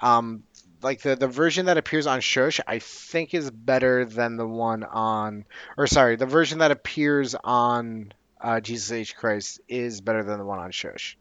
um, 0.00 0.42
like 0.82 1.00
the, 1.00 1.16
the 1.16 1.28
version 1.28 1.66
that 1.66 1.78
appears 1.78 2.06
on 2.06 2.20
Shush, 2.20 2.60
I 2.66 2.78
think 2.78 3.34
is 3.34 3.50
better 3.50 4.04
than 4.04 4.36
the 4.36 4.46
one 4.46 4.84
on, 4.84 5.44
or 5.76 5.86
sorry, 5.86 6.16
the 6.16 6.26
version 6.26 6.58
that 6.58 6.70
appears 6.70 7.34
on 7.34 8.12
uh, 8.40 8.60
Jesus 8.60 8.92
H 8.92 9.16
Christ 9.16 9.60
is 9.68 10.00
better 10.00 10.22
than 10.22 10.38
the 10.38 10.44
one 10.44 10.58
on 10.58 10.70
Shush. 10.70 11.16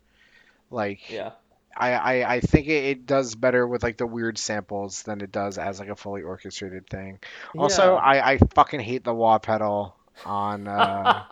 Like, 0.70 1.10
yeah. 1.10 1.32
I, 1.76 1.92
I, 1.92 2.34
I 2.36 2.40
think 2.42 2.68
it, 2.68 2.84
it 2.86 3.06
does 3.06 3.36
better 3.36 3.66
with 3.66 3.84
like 3.84 3.98
the 3.98 4.08
weird 4.08 4.38
samples 4.38 5.04
than 5.04 5.22
it 5.22 5.32
does 5.32 5.58
as 5.58 5.80
like 5.80 5.90
a 5.90 5.96
fully 5.96 6.24
orchestrated 6.24 6.88
thing. 6.88 7.20
Also, 7.58 7.94
Yeah. 7.94 8.02
I, 8.02 8.32
I 8.34 8.38
fucking 8.56 8.80
hate 8.80 9.04
the 9.04 9.14
wah 9.14 9.38
pedal 9.38 9.96
on. 10.26 10.68
Uh, 10.68 11.24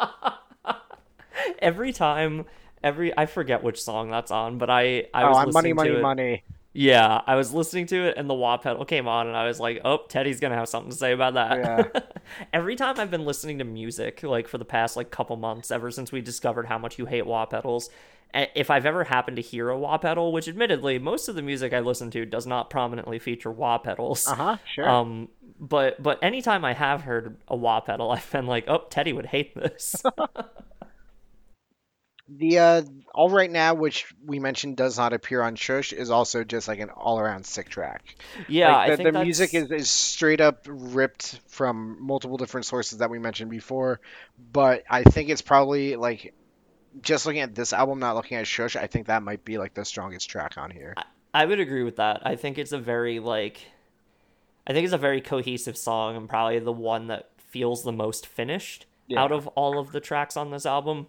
every 1.60 1.94
time 1.94 2.46
every 2.84 3.18
I 3.18 3.26
forget 3.26 3.64
which 3.64 3.82
song 3.82 4.10
that's 4.10 4.32
on, 4.32 4.58
but 4.58 4.70
I 4.70 5.08
I 5.14 5.24
oh, 5.24 5.30
was 5.30 5.38
on 5.38 5.54
money, 5.54 5.74
listening 5.74 5.76
money, 5.76 5.90
it. 5.90 6.02
money. 6.02 6.44
Yeah, 6.78 7.22
I 7.26 7.36
was 7.36 7.54
listening 7.54 7.86
to 7.88 8.08
it 8.08 8.18
and 8.18 8.30
the 8.30 8.34
wah 8.34 8.58
pedal 8.58 8.84
came 8.84 9.08
on 9.08 9.28
and 9.28 9.36
I 9.36 9.48
was 9.48 9.62
like, 9.62 9.80
"Oh, 9.86 10.00
Teddy's 10.10 10.42
to 10.42 10.50
have 10.50 10.68
something 10.68 10.92
to 10.92 10.98
say 10.98 11.14
about 11.14 11.36
that." 11.36 11.58
Yeah. 11.58 12.02
Every 12.54 12.76
time 12.76 13.00
I've 13.00 13.12
been 13.12 13.26
listening 13.26 13.60
to 13.60 13.64
music 13.64 14.24
like 14.24 14.48
for 14.48 14.58
the 14.58 14.66
past 14.66 14.98
like 14.98 15.10
couple 15.10 15.38
months 15.38 15.72
ever 15.72 15.90
since 15.90 16.12
we 16.12 16.22
discovered 16.22 16.66
how 16.66 16.78
much 16.78 17.00
you 17.00 17.06
hate 17.06 17.26
wah 17.26 17.46
pedals, 17.46 17.90
if 18.34 18.70
I've 18.70 18.86
ever 18.86 19.06
happened 19.06 19.38
to 19.38 19.42
hear 19.42 19.70
a 19.70 19.78
wah 19.78 19.98
pedal, 19.98 20.34
which 20.34 20.50
admittedly 20.50 21.00
most 21.00 21.30
of 21.30 21.36
the 21.36 21.42
music 21.42 21.74
I 21.74 21.80
listen 21.80 22.12
to 22.12 22.26
does 22.26 22.46
not 22.46 22.70
prominently 22.70 23.20
feature 23.20 23.52
wah 23.52 23.78
pedals. 23.78 24.28
Uh 24.28 24.36
huh. 24.36 24.58
Sure. 24.74 24.90
Um 24.90 25.30
but 25.60 26.02
but 26.02 26.20
anytime 26.24 26.66
I 26.66 26.74
have 26.74 27.02
heard 27.02 27.38
a 27.48 27.56
wah 27.56 27.80
pedal, 27.82 28.12
I've 28.12 28.30
been 28.32 28.48
like, 28.48 28.66
"Oh, 28.68 28.86
Teddy 28.90 29.14
would 29.14 29.28
hate 29.28 29.56
this." 29.56 30.04
The 32.28 32.58
uh, 32.58 32.82
All 33.14 33.30
Right 33.30 33.52
Now, 33.52 33.76
which 33.76 34.12
we 34.26 34.40
mentioned 34.40 34.78
does 34.78 34.98
not 34.98 35.14
appear 35.14 35.44
on 35.44 35.56
Shush, 35.56 35.94
is 35.94 36.10
also 36.10 36.44
just 36.44 36.68
like 36.68 36.80
an 36.80 36.90
all 36.90 37.20
around 37.20 37.46
sick 37.46 37.70
track. 37.70 38.16
yeah, 38.48 38.72
Like, 38.72 38.78
I 38.78 38.90
the, 38.90 38.98
think 38.98 39.14
the 39.14 39.24
music 39.24 39.54
is, 39.54 39.70
is 39.70 39.92
straight 39.92 40.42
up 40.42 40.66
ripped 40.68 41.40
from 41.48 41.98
multiple 42.02 42.38
different 42.38 42.66
sources 42.66 42.98
that 42.98 43.12
we 43.12 43.20
mentioned 43.20 43.52
before, 43.52 44.00
but 44.52 44.84
I 44.90 45.04
think 45.04 45.30
it's 45.30 45.44
probably 45.44 45.98
like 45.98 46.34
just 47.02 47.28
looking 47.28 47.42
at 47.42 47.54
this 47.54 47.74
album, 47.74 48.00
not 48.00 48.16
looking 48.16 48.38
at 48.38 48.48
Shush, 48.48 48.76
I 48.76 48.88
think 48.88 49.06
that 49.08 49.22
might 49.22 49.46
be 49.46 49.60
like 49.60 49.76
the 49.76 49.86
strongest 49.86 50.28
track 50.28 50.58
on 50.58 50.72
here. 50.72 50.96
I 51.32 51.46
would 51.46 51.60
agree 51.60 51.84
with 51.84 51.98
that. 51.98 52.26
I 52.26 52.38
think 52.38 52.58
it's 52.58 52.72
a 52.72 52.80
very 52.80 53.20
like 53.20 53.60
I 54.68 54.74
think 54.74 54.86
it's 54.86 54.94
a 54.94 54.98
very 54.98 55.22
cohesive 55.22 55.78
song 55.78 56.16
and 56.16 56.28
probably 56.30 56.60
the 56.60 56.72
one 56.72 57.08
that 57.08 57.30
feels 57.38 57.84
the 57.84 57.92
most 57.92 58.26
finished 58.26 58.86
Yeah. 59.08 59.22
out 59.24 59.32
of 59.32 59.48
all 59.50 59.78
of 59.80 59.92
the 59.92 60.00
tracks 60.00 60.36
on 60.36 60.52
this 60.52 60.66
album. 60.66 61.08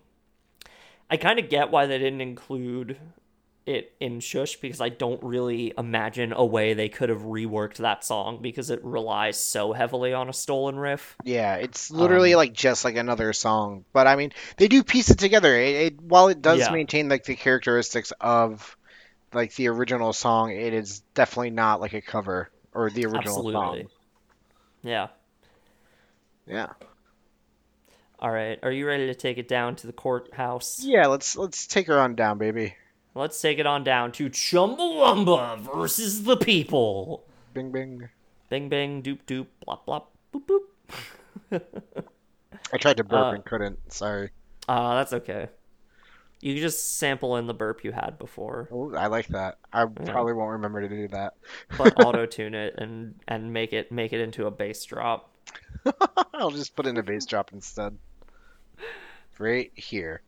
I 1.10 1.16
kind 1.16 1.38
of 1.38 1.48
get 1.48 1.70
why 1.70 1.86
they 1.86 1.98
didn't 1.98 2.20
include 2.20 2.98
it 3.64 3.94
in 4.00 4.20
Shush 4.20 4.56
because 4.56 4.80
I 4.80 4.88
don't 4.90 5.22
really 5.22 5.72
imagine 5.76 6.32
a 6.32 6.44
way 6.44 6.74
they 6.74 6.88
could 6.88 7.08
have 7.08 7.22
reworked 7.22 7.76
that 7.78 8.04
song 8.04 8.40
because 8.42 8.70
it 8.70 8.84
relies 8.84 9.40
so 9.42 9.72
heavily 9.72 10.12
on 10.12 10.28
a 10.28 10.32
stolen 10.32 10.78
riff. 10.78 11.16
Yeah, 11.24 11.56
it's 11.56 11.90
literally 11.90 12.34
Um, 12.34 12.38
like 12.38 12.52
just 12.52 12.84
like 12.84 12.96
another 12.96 13.32
song, 13.32 13.84
but 13.92 14.06
I 14.06 14.16
mean, 14.16 14.32
they 14.56 14.68
do 14.68 14.84
piece 14.84 15.10
it 15.10 15.18
together. 15.18 15.56
It, 15.58 15.74
it 15.94 16.00
while 16.00 16.28
it 16.28 16.42
does 16.42 16.68
Yeah. 16.68 16.70
maintain 16.70 17.08
like 17.08 17.24
the 17.24 17.34
characteristics 17.36 18.12
of 18.20 18.76
like 19.32 19.54
the 19.56 19.68
original 19.68 20.12
song, 20.12 20.52
it 20.52 20.74
is 20.74 21.00
definitely 21.14 21.50
not 21.50 21.80
like 21.80 21.94
a 21.94 22.02
cover 22.02 22.50
or 22.76 22.90
the 22.90 23.06
original 23.06 23.20
Absolutely. 23.48 23.52
song. 23.52 23.82
Yeah. 24.82 25.08
Yeah. 26.46 26.68
All 28.20 28.30
right. 28.30 28.58
Are 28.62 28.70
you 28.70 28.86
ready 28.86 29.06
to 29.06 29.14
take 29.14 29.38
it 29.38 29.48
down 29.48 29.76
to 29.76 29.86
the 29.86 29.92
courthouse? 29.92 30.80
Yeah, 30.84 31.06
let's 31.06 31.36
let's 31.36 31.66
take 31.66 31.86
her 31.88 31.98
on 31.98 32.14
down, 32.14 32.38
baby. 32.38 32.74
Let's 33.14 33.40
take 33.40 33.58
it 33.58 33.66
on 33.66 33.82
down 33.82 34.12
to 34.12 34.28
Chumbawamba 34.30 35.60
versus 35.60 36.24
the 36.24 36.36
people. 36.36 37.24
Bing 37.54 37.72
bing. 37.72 38.08
Bing 38.50 38.68
bing 38.68 39.02
doop 39.02 39.20
doop 39.26 39.46
blop 39.66 39.80
blop 39.86 40.04
boop 40.34 40.46
boop. 41.50 41.62
I 42.72 42.76
tried 42.78 42.98
to 42.98 43.04
burp 43.04 43.26
Uh, 43.26 43.30
and 43.36 43.44
couldn't. 43.44 43.92
Sorry. 43.92 44.30
Uh, 44.68 44.96
that's 44.96 45.12
okay. 45.14 45.48
You 46.46 46.54
can 46.54 46.62
just 46.62 46.98
sample 46.98 47.38
in 47.38 47.48
the 47.48 47.54
burp 47.54 47.82
you 47.82 47.90
had 47.90 48.20
before, 48.20 48.68
Oh, 48.70 48.94
I 48.94 49.08
like 49.08 49.26
that. 49.28 49.58
I 49.72 49.84
probably 49.84 50.32
won't 50.32 50.52
remember 50.52 50.80
to 50.80 50.88
do 50.88 51.08
that. 51.08 51.34
but 51.76 52.00
auto 52.04 52.24
tune 52.24 52.54
it 52.54 52.74
and 52.78 53.16
and 53.26 53.52
make 53.52 53.72
it 53.72 53.90
make 53.90 54.12
it 54.12 54.20
into 54.20 54.46
a 54.46 54.50
bass 54.52 54.84
drop. 54.84 55.32
I'll 56.34 56.52
just 56.52 56.76
put 56.76 56.86
in 56.86 56.98
a 56.98 57.02
bass 57.02 57.26
drop 57.26 57.52
instead. 57.52 57.98
Right 59.40 59.72
here. 59.74 60.22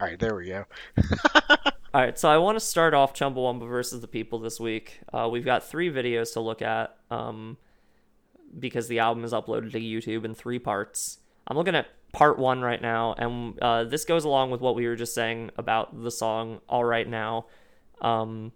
All 0.00 0.08
right, 0.08 0.18
there 0.18 0.34
we 0.34 0.48
go. 0.48 0.64
All 1.94 2.00
right, 2.00 2.18
so 2.18 2.28
I 2.28 2.38
want 2.38 2.56
to 2.56 2.60
start 2.60 2.94
off 2.94 3.14
Chumbawamba 3.14 3.68
versus 3.68 4.00
the 4.00 4.08
People 4.08 4.40
this 4.40 4.58
week. 4.58 4.98
Uh, 5.12 5.28
we've 5.30 5.44
got 5.44 5.62
three 5.62 5.88
videos 5.88 6.32
to 6.32 6.40
look 6.40 6.62
at 6.62 6.96
um, 7.12 7.58
because 8.58 8.88
the 8.88 8.98
album 8.98 9.24
is 9.24 9.32
uploaded 9.32 9.72
to 9.72 9.80
YouTube 9.80 10.24
in 10.24 10.34
three 10.34 10.58
parts. 10.58 11.18
I'm 11.46 11.56
looking 11.56 11.74
at 11.74 11.86
part 12.12 12.38
one 12.38 12.62
right 12.62 12.80
now, 12.80 13.14
and 13.18 13.58
uh, 13.60 13.84
this 13.84 14.04
goes 14.04 14.24
along 14.24 14.50
with 14.50 14.60
what 14.60 14.74
we 14.74 14.86
were 14.86 14.96
just 14.96 15.14
saying 15.14 15.50
about 15.58 16.02
the 16.02 16.10
song 16.10 16.60
All 16.68 16.84
Right 16.84 17.08
Now 17.08 17.46
um, 18.00 18.52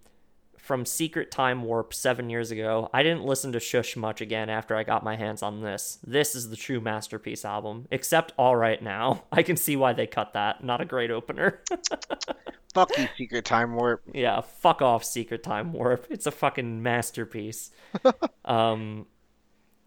from 0.56 0.86
Secret 0.86 1.30
Time 1.30 1.62
Warp 1.62 1.92
seven 1.92 2.30
years 2.30 2.50
ago. 2.50 2.88
I 2.94 3.02
didn't 3.02 3.24
listen 3.24 3.52
to 3.52 3.60
Shush 3.60 3.96
much 3.96 4.20
again 4.20 4.48
after 4.48 4.74
I 4.76 4.84
got 4.84 5.04
my 5.04 5.16
hands 5.16 5.42
on 5.42 5.62
this. 5.62 5.98
This 6.06 6.34
is 6.34 6.48
the 6.48 6.56
true 6.56 6.80
masterpiece 6.80 7.44
album, 7.44 7.86
except 7.90 8.32
All 8.38 8.56
Right 8.56 8.82
Now. 8.82 9.24
I 9.32 9.42
can 9.42 9.56
see 9.56 9.76
why 9.76 9.92
they 9.92 10.06
cut 10.06 10.32
that. 10.32 10.64
Not 10.64 10.80
a 10.80 10.86
great 10.86 11.10
opener. 11.10 11.60
Fuck 12.74 12.96
you, 12.98 13.08
Secret 13.16 13.44
Time 13.44 13.74
Warp. 13.74 14.02
Yeah, 14.12 14.40
fuck 14.40 14.82
off, 14.82 15.02
Secret 15.02 15.42
Time 15.42 15.72
Warp. 15.72 16.06
It's 16.10 16.26
a 16.26 16.30
fucking 16.30 16.82
masterpiece. 16.82 17.70
um, 18.44 19.06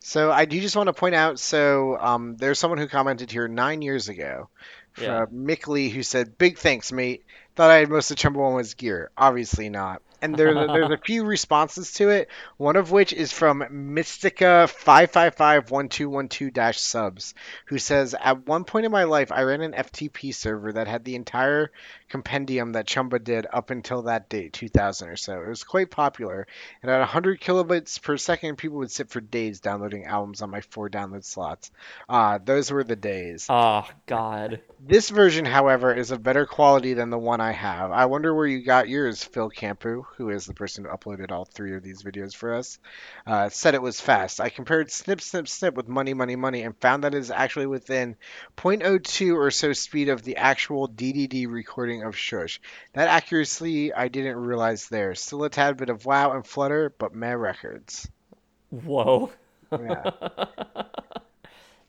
So 0.01 0.31
I 0.31 0.45
do 0.45 0.59
just 0.59 0.75
want 0.75 0.87
to 0.87 0.93
point 0.93 1.15
out. 1.15 1.39
So 1.39 1.97
um, 1.97 2.35
there's 2.37 2.59
someone 2.59 2.79
who 2.79 2.87
commented 2.87 3.31
here 3.31 3.47
nine 3.47 3.81
years 3.81 4.09
ago, 4.09 4.49
Yeah. 4.97 5.25
from 5.25 5.45
Mick 5.47 5.67
Lee, 5.67 5.89
who 5.89 6.03
said, 6.03 6.37
"Big 6.37 6.57
thanks, 6.57 6.91
mate. 6.91 7.23
Thought 7.55 7.71
I 7.71 7.77
had 7.77 7.89
most 7.89 8.11
of 8.11 8.17
Chumbawamba's 8.17 8.73
gear. 8.73 9.11
Obviously 9.17 9.69
not." 9.69 10.01
And 10.21 10.35
there's 10.35 10.55
a, 10.57 10.67
there's 10.67 10.91
a 10.91 10.97
few 10.97 11.23
responses 11.25 11.93
to 11.93 12.09
it. 12.09 12.29
One 12.57 12.75
of 12.75 12.91
which 12.91 13.13
is 13.13 13.31
from 13.31 13.65
Mystica 13.71 14.67
five 14.67 15.11
five 15.11 15.35
five 15.35 15.71
one 15.71 15.89
two 15.89 16.09
one 16.09 16.27
two 16.27 16.51
dash 16.51 16.79
subs, 16.79 17.33
who 17.65 17.77
says, 17.77 18.15
"At 18.19 18.45
one 18.47 18.63
point 18.63 18.85
in 18.85 18.91
my 18.91 19.05
life, 19.05 19.31
I 19.31 19.41
ran 19.43 19.61
an 19.61 19.73
FTP 19.73 20.33
server 20.33 20.73
that 20.73 20.87
had 20.87 21.03
the 21.03 21.15
entire 21.15 21.71
compendium 22.09 22.73
that 22.73 22.87
Chumba 22.87 23.19
did 23.19 23.47
up 23.51 23.69
until 23.69 24.03
that 24.03 24.29
date, 24.29 24.53
2000 24.53 25.07
or 25.09 25.15
so. 25.15 25.41
It 25.41 25.47
was 25.47 25.63
quite 25.63 25.89
popular, 25.89 26.45
and 26.81 26.91
at 26.91 26.99
100 26.99 27.39
kilobits 27.39 28.01
per 28.01 28.17
second, 28.17 28.57
people 28.57 28.79
would 28.79 28.91
sit 28.91 29.09
for 29.09 29.21
days 29.21 29.61
downloading 29.61 30.05
albums 30.05 30.41
on 30.41 30.49
my 30.49 30.61
four 30.61 30.89
download 30.89 31.23
slots. 31.23 31.71
Ah, 32.09 32.37
those 32.37 32.69
were 32.69 32.83
the 32.83 32.95
days. 32.95 33.47
oh 33.49 33.87
god. 34.05 34.61
This 34.79 35.09
version, 35.09 35.45
however, 35.45 35.93
is 35.93 36.11
of 36.11 36.21
better 36.23 36.45
quality 36.45 36.93
than 36.93 37.09
the 37.11 37.17
one 37.17 37.39
I 37.39 37.51
have. 37.51 37.91
I 37.91 38.05
wonder 38.07 38.33
where 38.35 38.47
you 38.47 38.63
got 38.63 38.89
yours, 38.89 39.23
Phil 39.23 39.49
Campu, 39.49 40.03
who 40.17 40.29
is 40.29 40.45
the 40.45 40.53
person 40.53 40.83
who 40.83 40.89
uploaded 40.89 41.31
all 41.31 41.45
three 41.45 41.75
of 41.75 41.83
these 41.83 42.03
videos 42.03 42.35
for 42.35 42.53
us. 42.53 42.79
Uh, 43.25 43.49
said 43.49 43.75
it 43.75 43.81
was 43.81 43.99
fast. 43.99 44.39
I 44.39 44.49
compared 44.49 44.91
Snip 44.91 45.21
Snip 45.21 45.47
Snip 45.47 45.75
with 45.75 45.87
Money 45.87 46.13
Money 46.13 46.35
Money 46.35 46.63
and 46.63 46.77
found 46.77 47.03
that 47.03 47.13
it 47.13 47.17
is 47.17 47.31
actually 47.31 47.67
within 47.67 48.15
0.02 48.57 49.35
or 49.35 49.51
so 49.51 49.73
speed 49.73 50.09
of 50.09 50.23
the 50.23 50.37
actual 50.37 50.87
DDD 50.87 51.49
recording 51.49 52.03
of 52.03 52.15
Shush. 52.15 52.59
That 52.93 53.07
accuracy 53.07 53.93
I 53.93 54.07
didn't 54.07 54.37
realize 54.37 54.87
there. 54.87 55.15
Still 55.15 55.43
a 55.43 55.49
tad 55.49 55.77
bit 55.77 55.89
of 55.89 56.05
wow 56.05 56.33
and 56.33 56.45
flutter, 56.45 56.93
but 56.97 57.15
meh 57.15 57.33
records. 57.33 58.09
Whoa. 58.69 59.31
Yeah. 59.71 60.11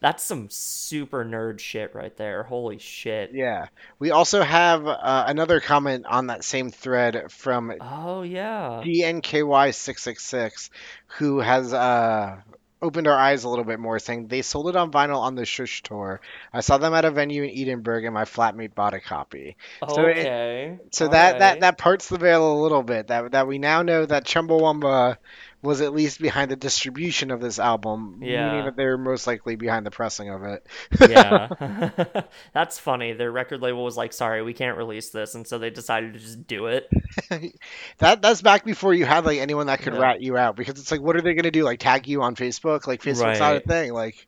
That's 0.03 0.23
some 0.25 0.49
super 0.51 1.25
nerd 1.25 1.61
shit 1.61 1.95
right 1.95 2.15
there. 2.17 2.43
Holy 2.43 2.79
shit. 2.79 3.31
Yeah. 3.33 3.69
We 4.01 4.11
also 4.11 4.43
have 4.43 4.87
uh, 4.87 5.25
another 5.29 5.61
comment 5.61 6.05
on 6.07 6.27
that 6.27 6.43
same 6.45 6.71
thread 6.71 7.31
from 7.31 7.73
Oh 7.81 8.23
yeah. 8.23 8.83
DNKY666, 8.85 10.71
who 11.19 11.39
has 11.41 11.73
uh, 11.73 12.37
opened 12.81 13.07
our 13.07 13.17
eyes 13.19 13.45
a 13.45 13.49
little 13.49 13.65
bit 13.65 13.79
more, 13.79 13.99
saying 13.99 14.27
they 14.27 14.43
sold 14.43 14.69
it 14.69 14.77
on 14.77 14.91
vinyl 14.91 15.19
on 15.21 15.35
the 15.37 15.45
Shush 15.45 15.83
tour. 15.83 16.21
I 16.53 16.61
saw 16.61 16.79
them 16.79 16.95
at 16.95 17.05
a 17.05 17.11
venue 17.11 17.45
in 17.45 17.51
Edinburgh, 17.57 18.05
and 18.05 18.15
my 18.15 18.25
flatmate 18.25 18.75
bought 18.75 18.95
a 18.95 19.01
copy. 19.01 19.57
So 19.89 20.03
it- 20.07 20.19
Okay. 20.19 20.79
So 20.91 21.09
that, 21.09 21.39
that 21.39 21.61
that 21.61 21.79
parts 21.79 22.09
the 22.09 22.19
veil 22.19 22.53
a 22.53 22.61
little 22.61 22.83
bit. 22.83 23.07
That 23.07 23.33
that 23.33 23.47
we 23.47 23.59
now 23.59 23.83
know 23.83 24.05
that 24.05 24.25
Chumbawamba 24.25 25.17
was 25.63 25.81
at 25.81 25.93
least 25.95 26.21
behind 26.21 26.51
the 26.51 26.57
distribution 26.57 27.31
of 27.31 27.41
this 27.41 27.59
album, 27.61 28.19
Yeah. 28.21 28.51
meaning 28.51 28.65
that 28.65 28.77
they 28.77 28.85
were 28.85 28.99
most 28.99 29.27
likely 29.29 29.55
behind 29.55 29.87
the 29.87 29.91
pressing 29.93 30.29
of 30.29 30.43
it. 30.43 30.67
yeah. 31.09 32.23
That's 32.53 32.79
funny. 32.81 33.13
Their 33.13 33.31
record 33.31 33.63
label 33.63 33.85
was 33.85 33.97
like, 33.97 34.13
sorry, 34.13 34.43
we 34.43 34.55
can't 34.55 34.77
release 34.77 35.11
this. 35.11 35.35
And 35.37 35.47
so 35.47 35.59
they 35.59 35.71
decided 35.71 36.15
to 36.15 36.19
just 36.19 36.47
do 36.47 36.67
it. 36.67 36.89
That 37.99 38.21
that's 38.23 38.43
back 38.43 38.65
before 38.65 38.95
you 38.95 39.05
had 39.05 39.25
like 39.25 39.39
anyone 39.39 39.67
that 39.69 39.81
could 39.81 39.95
Yeah. 39.95 40.01
rat 40.01 40.21
you 40.21 40.37
out 40.37 40.57
because 40.57 40.79
it's 40.81 40.91
like, 40.91 41.01
what 41.01 41.15
are 41.17 41.21
they 41.21 41.35
gonna 41.35 41.51
do? 41.51 41.63
Like 41.63 41.79
tag 41.79 42.09
you 42.09 42.23
on 42.23 42.35
Facebook? 42.35 42.87
Like 42.87 43.01
Facebook's 43.03 43.39
not 43.39 43.57
a 43.57 43.61
thing. 43.61 43.93
Like, 43.93 44.27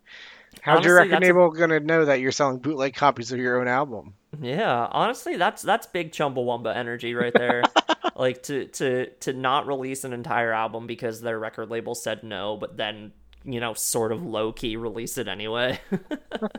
how's 0.61 0.85
your 0.85 0.97
record 0.97 1.12
that's 1.12 1.22
a- 1.22 1.26
label 1.26 1.51
gonna 1.51 1.80
know 1.80 2.05
that 2.05 2.20
you're 2.20 2.30
selling 2.32 2.59
bootleg 2.59 2.95
copies 2.95 3.32
of 3.32 3.39
your 3.39 3.61
own 3.61 3.68
album? 3.68 4.14
Yeah. 4.41 4.89
Honestly, 4.91 5.37
that's 5.37 5.62
that's 5.62 5.87
big 5.87 6.12
Chumbawamba 6.12 6.74
energy 6.74 7.14
right 7.14 7.32
there. 7.32 7.62
like 8.16 8.43
to 8.45 8.66
to 8.66 9.07
to 9.20 9.32
not 9.32 9.66
release 9.66 10.05
an 10.05 10.12
entire 10.12 10.53
album 10.53 10.87
because 10.87 11.20
their 11.20 11.39
record 11.39 11.70
label 11.70 11.95
said 11.95 12.22
no, 12.22 12.57
but 12.57 12.76
then, 12.76 13.12
you 13.45 13.61
know, 13.61 13.74
sort 13.74 14.12
of 14.12 14.24
low 14.24 14.53
key 14.53 14.76
release 14.76 15.18
it 15.18 15.28
anyway. 15.28 15.80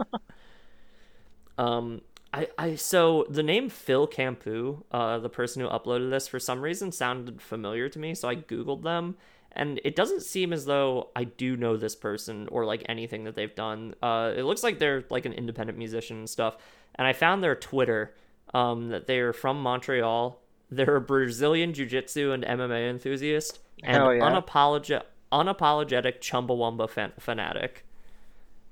um 1.57 2.01
I, 2.33 2.49
I 2.57 2.75
so 2.75 3.25
the 3.29 3.43
name 3.43 3.69
Phil 3.69 4.07
Campu, 4.07 4.83
uh, 4.91 5.19
the 5.19 5.29
person 5.29 5.61
who 5.61 5.69
uploaded 5.69 6.09
this, 6.09 6.27
for 6.27 6.37
some 6.37 6.61
reason 6.61 6.91
sounded 6.91 7.41
familiar 7.41 7.87
to 7.87 7.97
me, 7.97 8.13
so 8.13 8.27
I 8.27 8.35
googled 8.35 8.83
them, 8.83 9.15
and 9.53 9.79
it 9.85 9.95
doesn't 9.95 10.21
seem 10.21 10.51
as 10.51 10.65
though 10.65 11.11
I 11.15 11.23
do 11.23 11.55
know 11.55 11.77
this 11.77 11.95
person 11.95 12.49
or 12.51 12.65
like 12.65 12.83
anything 12.89 13.23
that 13.23 13.35
they've 13.35 13.55
done. 13.55 13.95
Uh, 14.03 14.33
it 14.35 14.43
looks 14.43 14.63
like 14.63 14.79
they're 14.79 15.05
like 15.09 15.25
an 15.25 15.31
independent 15.31 15.77
musician 15.79 16.17
and 16.17 16.29
stuff, 16.29 16.57
and 16.95 17.07
I 17.07 17.13
found 17.13 17.43
their 17.43 17.55
Twitter, 17.55 18.15
um, 18.53 18.89
that 18.89 19.07
they 19.07 19.19
are 19.19 19.33
from 19.33 19.61
Montreal. 19.61 20.41
They're 20.69 20.95
a 20.95 21.01
Brazilian 21.01 21.73
jiu-jitsu 21.73 22.31
and 22.31 22.43
MMA 22.43 22.89
enthusiast, 22.89 23.59
and 23.83 23.95
yeah. 23.95 24.29
unapologetic, 24.29 25.03
unapologetic 25.31 26.19
Chumbawamba 26.19 26.89
fan- 26.89 27.13
fanatic, 27.19 27.85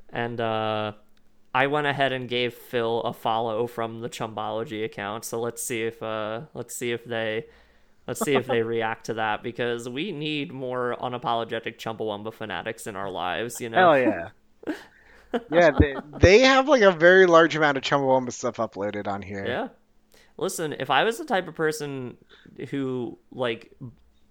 and 0.09 0.39
uh. 0.39 0.93
I 1.55 1.67
went 1.67 1.85
ahead 1.85 2.13
and 2.13 2.27
gave 2.27 2.55
Phil 2.55 3.01
a 3.01 3.13
follow 3.13 3.67
from 3.67 4.01
the 4.01 4.09
Chumbology 4.09 4.83
account. 4.83 5.23
So 5.23 5.39
let's 5.39 5.61
see 5.61 5.83
if 5.83 6.01
uh 6.01 6.41
let's 6.55 6.75
see 6.75 6.91
if 6.91 7.05
they 7.05 7.45
let's 8.07 8.21
see 8.21 8.35
if 8.35 8.47
they 8.47 8.63
react 8.63 9.05
to 9.05 9.15
that 9.15 9.43
because 9.43 9.87
we 9.87 10.11
need 10.11 10.51
more 10.51 10.97
unapologetic 10.99 11.77
Chumbawamba 11.77 12.33
fanatics 12.33 12.87
in 12.87 12.95
our 12.95 13.09
lives, 13.09 13.61
you 13.61 13.69
know. 13.69 13.93
Hell 13.93 13.99
yeah. 13.99 14.29
yeah, 15.51 15.71
they, 15.79 15.95
they 16.19 16.39
have 16.39 16.67
like 16.67 16.81
a 16.81 16.91
very 16.91 17.25
large 17.25 17.55
amount 17.55 17.77
of 17.77 17.83
Chumbawamba 17.83 18.31
stuff 18.31 18.57
uploaded 18.57 19.07
on 19.07 19.21
here. 19.21 19.45
Yeah. 19.45 19.67
Listen, 20.37 20.73
if 20.79 20.89
I 20.89 21.03
was 21.03 21.17
the 21.17 21.25
type 21.25 21.47
of 21.47 21.55
person 21.55 22.17
who 22.69 23.17
like 23.31 23.71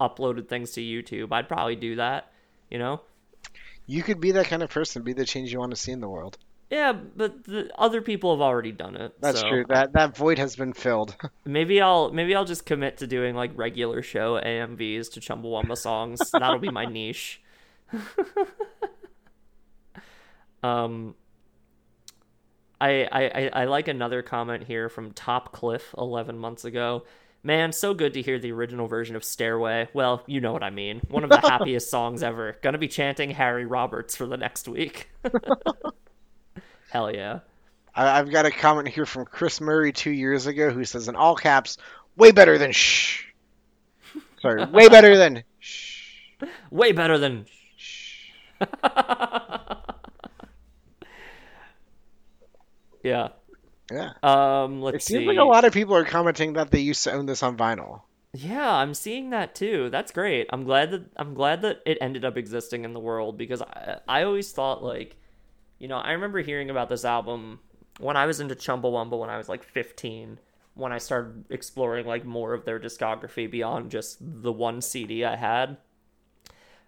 uploaded 0.00 0.48
things 0.48 0.72
to 0.72 0.80
YouTube, 0.80 1.32
I'd 1.32 1.48
probably 1.48 1.76
do 1.76 1.96
that, 1.96 2.32
you 2.70 2.78
know? 2.78 3.00
You 3.86 4.02
could 4.02 4.20
be 4.20 4.32
that 4.32 4.46
kind 4.46 4.62
of 4.62 4.70
person, 4.70 5.02
be 5.02 5.12
the 5.12 5.24
change 5.24 5.52
you 5.52 5.58
want 5.58 5.70
to 5.70 5.76
see 5.76 5.92
in 5.92 6.00
the 6.00 6.08
world. 6.08 6.38
Yeah, 6.72 6.92
but 6.92 7.44
the 7.44 7.70
other 7.78 8.00
people 8.00 8.34
have 8.34 8.40
already 8.40 8.72
done 8.72 8.96
it. 8.96 9.20
That's 9.20 9.40
so 9.40 9.48
true. 9.48 9.64
That 9.68 9.92
that 9.92 10.16
void 10.16 10.38
has 10.38 10.56
been 10.56 10.72
filled. 10.72 11.14
Maybe 11.44 11.82
I'll 11.82 12.10
maybe 12.10 12.34
I'll 12.34 12.46
just 12.46 12.64
commit 12.64 12.96
to 12.98 13.06
doing 13.06 13.34
like 13.34 13.50
regular 13.54 14.00
show 14.00 14.40
AMVs 14.40 15.12
to 15.12 15.20
Chumbawamba 15.20 15.76
songs. 15.76 16.30
That'll 16.30 16.58
be 16.58 16.70
my 16.70 16.84
niche. 16.90 17.42
um 20.62 21.14
I, 22.80 23.04
I, 23.12 23.50
I- 23.62 23.64
like 23.66 23.86
another 23.88 24.22
comment 24.22 24.64
here 24.64 24.88
from 24.88 25.12
Top 25.12 25.52
Cliff 25.52 25.94
11 25.96 26.36
months 26.38 26.64
ago. 26.64 27.04
Man, 27.44 27.72
so 27.72 27.92
good 27.94 28.14
to 28.14 28.22
hear 28.22 28.38
the 28.38 28.52
original 28.52 28.86
version 28.86 29.16
of 29.16 29.24
Stairway. 29.24 29.88
Well, 29.92 30.22
you 30.26 30.40
know 30.40 30.52
what 30.52 30.62
I 30.62 30.70
mean. 30.70 31.00
One 31.08 31.24
of 31.24 31.30
the 31.30 31.40
happiest 31.48 31.90
songs 31.90 32.22
ever. 32.22 32.56
Gonna 32.62 32.78
be 32.78 32.88
chanting 32.88 33.30
Harry 33.30 33.66
Roberts 33.66 34.14
for 34.16 34.26
the 34.26 34.36
next 34.36 34.68
week. 34.68 35.10
Hell 36.90 37.12
yeah. 37.12 37.40
I, 37.94 38.18
I've 38.18 38.30
got 38.30 38.46
a 38.46 38.50
comment 38.50 38.88
here 38.88 39.06
from 39.06 39.24
Chris 39.24 39.60
Murray 39.60 39.92
two 39.92 40.10
years 40.12 40.46
ago 40.46 40.70
who 40.70 40.84
says 40.84 41.08
in 41.08 41.16
all 41.16 41.34
caps, 41.34 41.78
"Way 42.16 42.30
better 42.32 42.58
than 42.58 42.72
shh." 42.72 43.24
Sorry, 44.40 44.64
way 44.66 44.88
better 44.88 45.16
than 45.16 45.42
shh. 45.60 46.00
Way 46.70 46.90
better 46.92 47.18
than 47.18 47.46
Yeah. 53.02 53.28
Yeah. 53.90 54.12
Um, 54.22 54.78
It 54.92 54.94
let's 54.94 55.04
seems 55.06 55.20
see. 55.22 55.26
like 55.26 55.38
a 55.38 55.44
lot 55.44 55.64
of 55.64 55.72
people 55.72 55.94
are 55.96 56.04
commenting 56.04 56.54
that 56.54 56.70
they 56.70 56.80
used 56.80 57.04
to 57.04 57.12
own 57.12 57.26
this 57.26 57.42
on 57.42 57.56
vinyl. 57.56 58.02
Yeah, 58.34 58.70
I'm 58.74 58.94
seeing 58.94 59.30
that 59.30 59.54
too. 59.54 59.90
That's 59.90 60.10
great. 60.12 60.46
I'm 60.50 60.64
glad 60.64 60.90
that 60.92 61.04
I'm 61.16 61.34
glad 61.34 61.62
that 61.62 61.80
it 61.84 61.98
ended 62.00 62.24
up 62.24 62.38
existing 62.38 62.84
in 62.84 62.94
the 62.94 63.00
world 63.00 63.36
because 63.36 63.60
I 63.60 63.98
I 64.08 64.22
always 64.22 64.50
thought 64.52 64.82
like, 64.82 65.16
you 65.78 65.88
know, 65.88 65.98
I 65.98 66.12
remember 66.12 66.40
hearing 66.40 66.70
about 66.70 66.88
this 66.88 67.04
album 67.04 67.60
when 68.00 68.16
I 68.16 68.24
was 68.26 68.40
into 68.40 68.54
Chumbawamba 68.54 69.18
when 69.18 69.28
I 69.28 69.36
was 69.36 69.48
like 69.50 69.62
15. 69.62 70.38
When 70.74 70.90
I 70.92 70.96
started 70.96 71.44
exploring 71.50 72.06
like 72.06 72.24
more 72.24 72.54
of 72.54 72.64
their 72.64 72.80
discography 72.80 73.50
beyond 73.50 73.90
just 73.90 74.16
the 74.20 74.52
one 74.52 74.80
CD 74.80 75.22
I 75.26 75.36
had. 75.36 75.76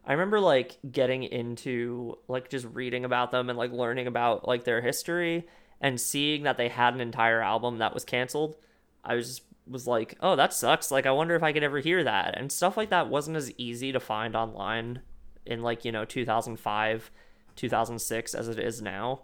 I 0.06 0.12
remember 0.12 0.40
like 0.40 0.78
getting 0.90 1.22
into 1.24 2.16
like 2.28 2.48
just 2.48 2.66
reading 2.72 3.04
about 3.04 3.30
them 3.30 3.50
and 3.50 3.58
like 3.58 3.72
learning 3.72 4.06
about 4.06 4.48
like 4.48 4.64
their 4.64 4.80
history 4.80 5.46
and 5.80 6.00
seeing 6.00 6.42
that 6.44 6.56
they 6.56 6.68
had 6.68 6.94
an 6.94 7.00
entire 7.00 7.40
album 7.40 7.78
that 7.78 7.94
was 7.94 8.04
canceled. 8.04 8.56
I 9.04 9.14
was 9.14 9.42
was 9.66 9.86
like, 9.86 10.16
"Oh, 10.20 10.36
that 10.36 10.52
sucks. 10.52 10.90
Like 10.90 11.06
I 11.06 11.10
wonder 11.12 11.34
if 11.34 11.42
I 11.42 11.52
could 11.52 11.62
ever 11.62 11.80
hear 11.80 12.04
that." 12.04 12.38
And 12.38 12.50
stuff 12.52 12.76
like 12.76 12.90
that 12.90 13.08
wasn't 13.08 13.36
as 13.36 13.52
easy 13.58 13.92
to 13.92 14.00
find 14.00 14.36
online 14.36 15.02
in 15.46 15.62
like, 15.62 15.84
you 15.84 15.92
know, 15.92 16.04
2005, 16.04 17.10
2006 17.56 18.34
as 18.34 18.48
it 18.48 18.58
is 18.58 18.82
now. 18.82 19.22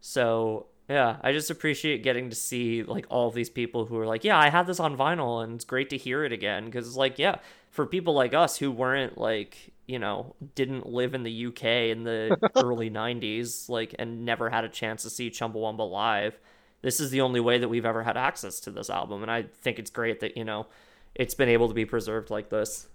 So, 0.00 0.66
yeah, 0.90 1.18
I 1.22 1.30
just 1.30 1.50
appreciate 1.50 2.02
getting 2.02 2.30
to 2.30 2.36
see 2.36 2.82
like 2.82 3.06
all 3.08 3.28
of 3.28 3.34
these 3.34 3.48
people 3.48 3.86
who 3.86 3.96
are 3.96 4.06
like, 4.06 4.24
"Yeah, 4.24 4.36
I 4.36 4.50
had 4.50 4.66
this 4.66 4.80
on 4.80 4.96
vinyl 4.96 5.42
and 5.42 5.54
it's 5.54 5.64
great 5.64 5.88
to 5.90 5.96
hear 5.96 6.24
it 6.24 6.32
again." 6.32 6.70
Cuz 6.72 6.84
it's 6.84 6.96
like, 6.96 7.16
yeah, 7.16 7.36
for 7.70 7.86
people 7.86 8.12
like 8.12 8.34
us 8.34 8.58
who 8.58 8.72
weren't 8.72 9.16
like, 9.16 9.72
you 9.86 10.00
know, 10.00 10.34
didn't 10.56 10.86
live 10.86 11.14
in 11.14 11.22
the 11.22 11.46
UK 11.46 11.90
in 11.90 12.02
the 12.02 12.36
early 12.56 12.90
90s 12.90 13.68
like 13.68 13.94
and 14.00 14.24
never 14.24 14.50
had 14.50 14.64
a 14.64 14.68
chance 14.68 15.04
to 15.04 15.10
see 15.10 15.30
Chumbawamba 15.30 15.88
live, 15.88 16.40
this 16.82 16.98
is 16.98 17.10
the 17.10 17.20
only 17.20 17.38
way 17.38 17.58
that 17.58 17.68
we've 17.68 17.86
ever 17.86 18.02
had 18.02 18.16
access 18.16 18.58
to 18.60 18.72
this 18.72 18.90
album, 18.90 19.22
and 19.22 19.30
I 19.30 19.44
think 19.44 19.78
it's 19.78 19.90
great 19.90 20.18
that 20.20 20.36
you 20.36 20.44
know 20.44 20.66
it's 21.14 21.34
been 21.34 21.48
able 21.48 21.68
to 21.68 21.74
be 21.74 21.84
preserved 21.84 22.30
like 22.30 22.48
this. 22.50 22.88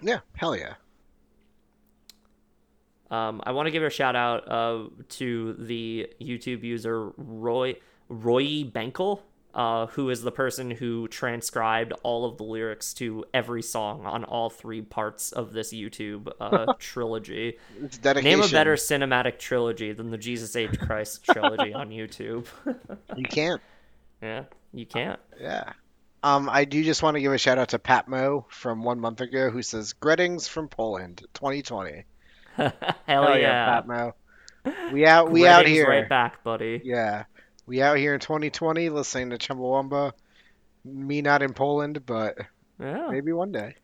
Yeah, 0.00 0.20
hell 0.34 0.56
yeah. 0.56 0.74
Um, 3.10 3.40
I 3.44 3.52
want 3.52 3.66
to 3.66 3.70
give 3.70 3.82
a 3.82 3.90
shout 3.90 4.16
out 4.16 4.50
uh, 4.50 4.88
to 5.10 5.54
the 5.54 6.08
YouTube 6.20 6.62
user 6.62 7.10
Roy 7.16 7.76
Roy 8.08 8.64
Benkel, 8.64 9.20
uh, 9.54 9.86
who 9.86 10.10
is 10.10 10.22
the 10.22 10.30
person 10.30 10.70
who 10.70 11.08
transcribed 11.08 11.92
all 12.02 12.24
of 12.26 12.36
the 12.36 12.44
lyrics 12.44 12.92
to 12.94 13.24
every 13.32 13.62
song 13.62 14.04
on 14.04 14.24
all 14.24 14.50
three 14.50 14.82
parts 14.82 15.32
of 15.32 15.52
this 15.52 15.72
YouTube 15.72 16.30
uh, 16.40 16.72
trilogy. 16.78 17.58
Name 18.04 18.42
a 18.42 18.48
better 18.48 18.74
cinematic 18.74 19.38
trilogy 19.38 19.92
than 19.92 20.10
the 20.10 20.18
Jesus 20.18 20.54
H 20.54 20.78
Christ 20.78 21.24
trilogy 21.24 21.72
on 21.74 21.90
YouTube. 21.90 22.46
You 23.16 23.24
can't. 23.24 23.60
yeah, 24.22 24.44
you 24.72 24.86
can't. 24.86 25.18
Yeah. 25.40 25.72
Um, 26.22 26.48
I 26.50 26.64
do 26.64 26.82
just 26.84 27.02
want 27.02 27.14
to 27.14 27.20
give 27.20 27.32
a 27.32 27.38
shout 27.38 27.58
out 27.58 27.70
to 27.70 27.78
Patmo 27.78 28.44
from 28.48 28.82
one 28.82 29.00
month 29.00 29.20
ago 29.20 29.50
who 29.50 29.62
says, 29.62 29.92
Greetings 29.92 30.46
from 30.46 30.68
Poland, 30.68 31.22
2020. 31.34 32.04
Hell, 33.06 33.22
Hell 33.26 33.38
yeah. 33.38 33.80
Patmo. 33.82 34.12
We 34.92 35.06
out, 35.06 35.30
we 35.30 35.46
out 35.46 35.66
here. 35.66 35.88
right 35.88 36.08
back, 36.08 36.42
buddy. 36.44 36.80
Yeah. 36.84 37.24
We 37.66 37.80
out 37.82 37.96
here 37.96 38.14
in 38.14 38.20
2020 38.20 38.88
listening 38.90 39.30
to 39.30 39.38
Chumbawamba. 39.38 40.12
Me 40.84 41.22
not 41.22 41.42
in 41.42 41.52
Poland, 41.54 42.04
but 42.06 42.36
Yeah. 42.80 43.08
maybe 43.10 43.32
one 43.32 43.52
day. 43.52 43.76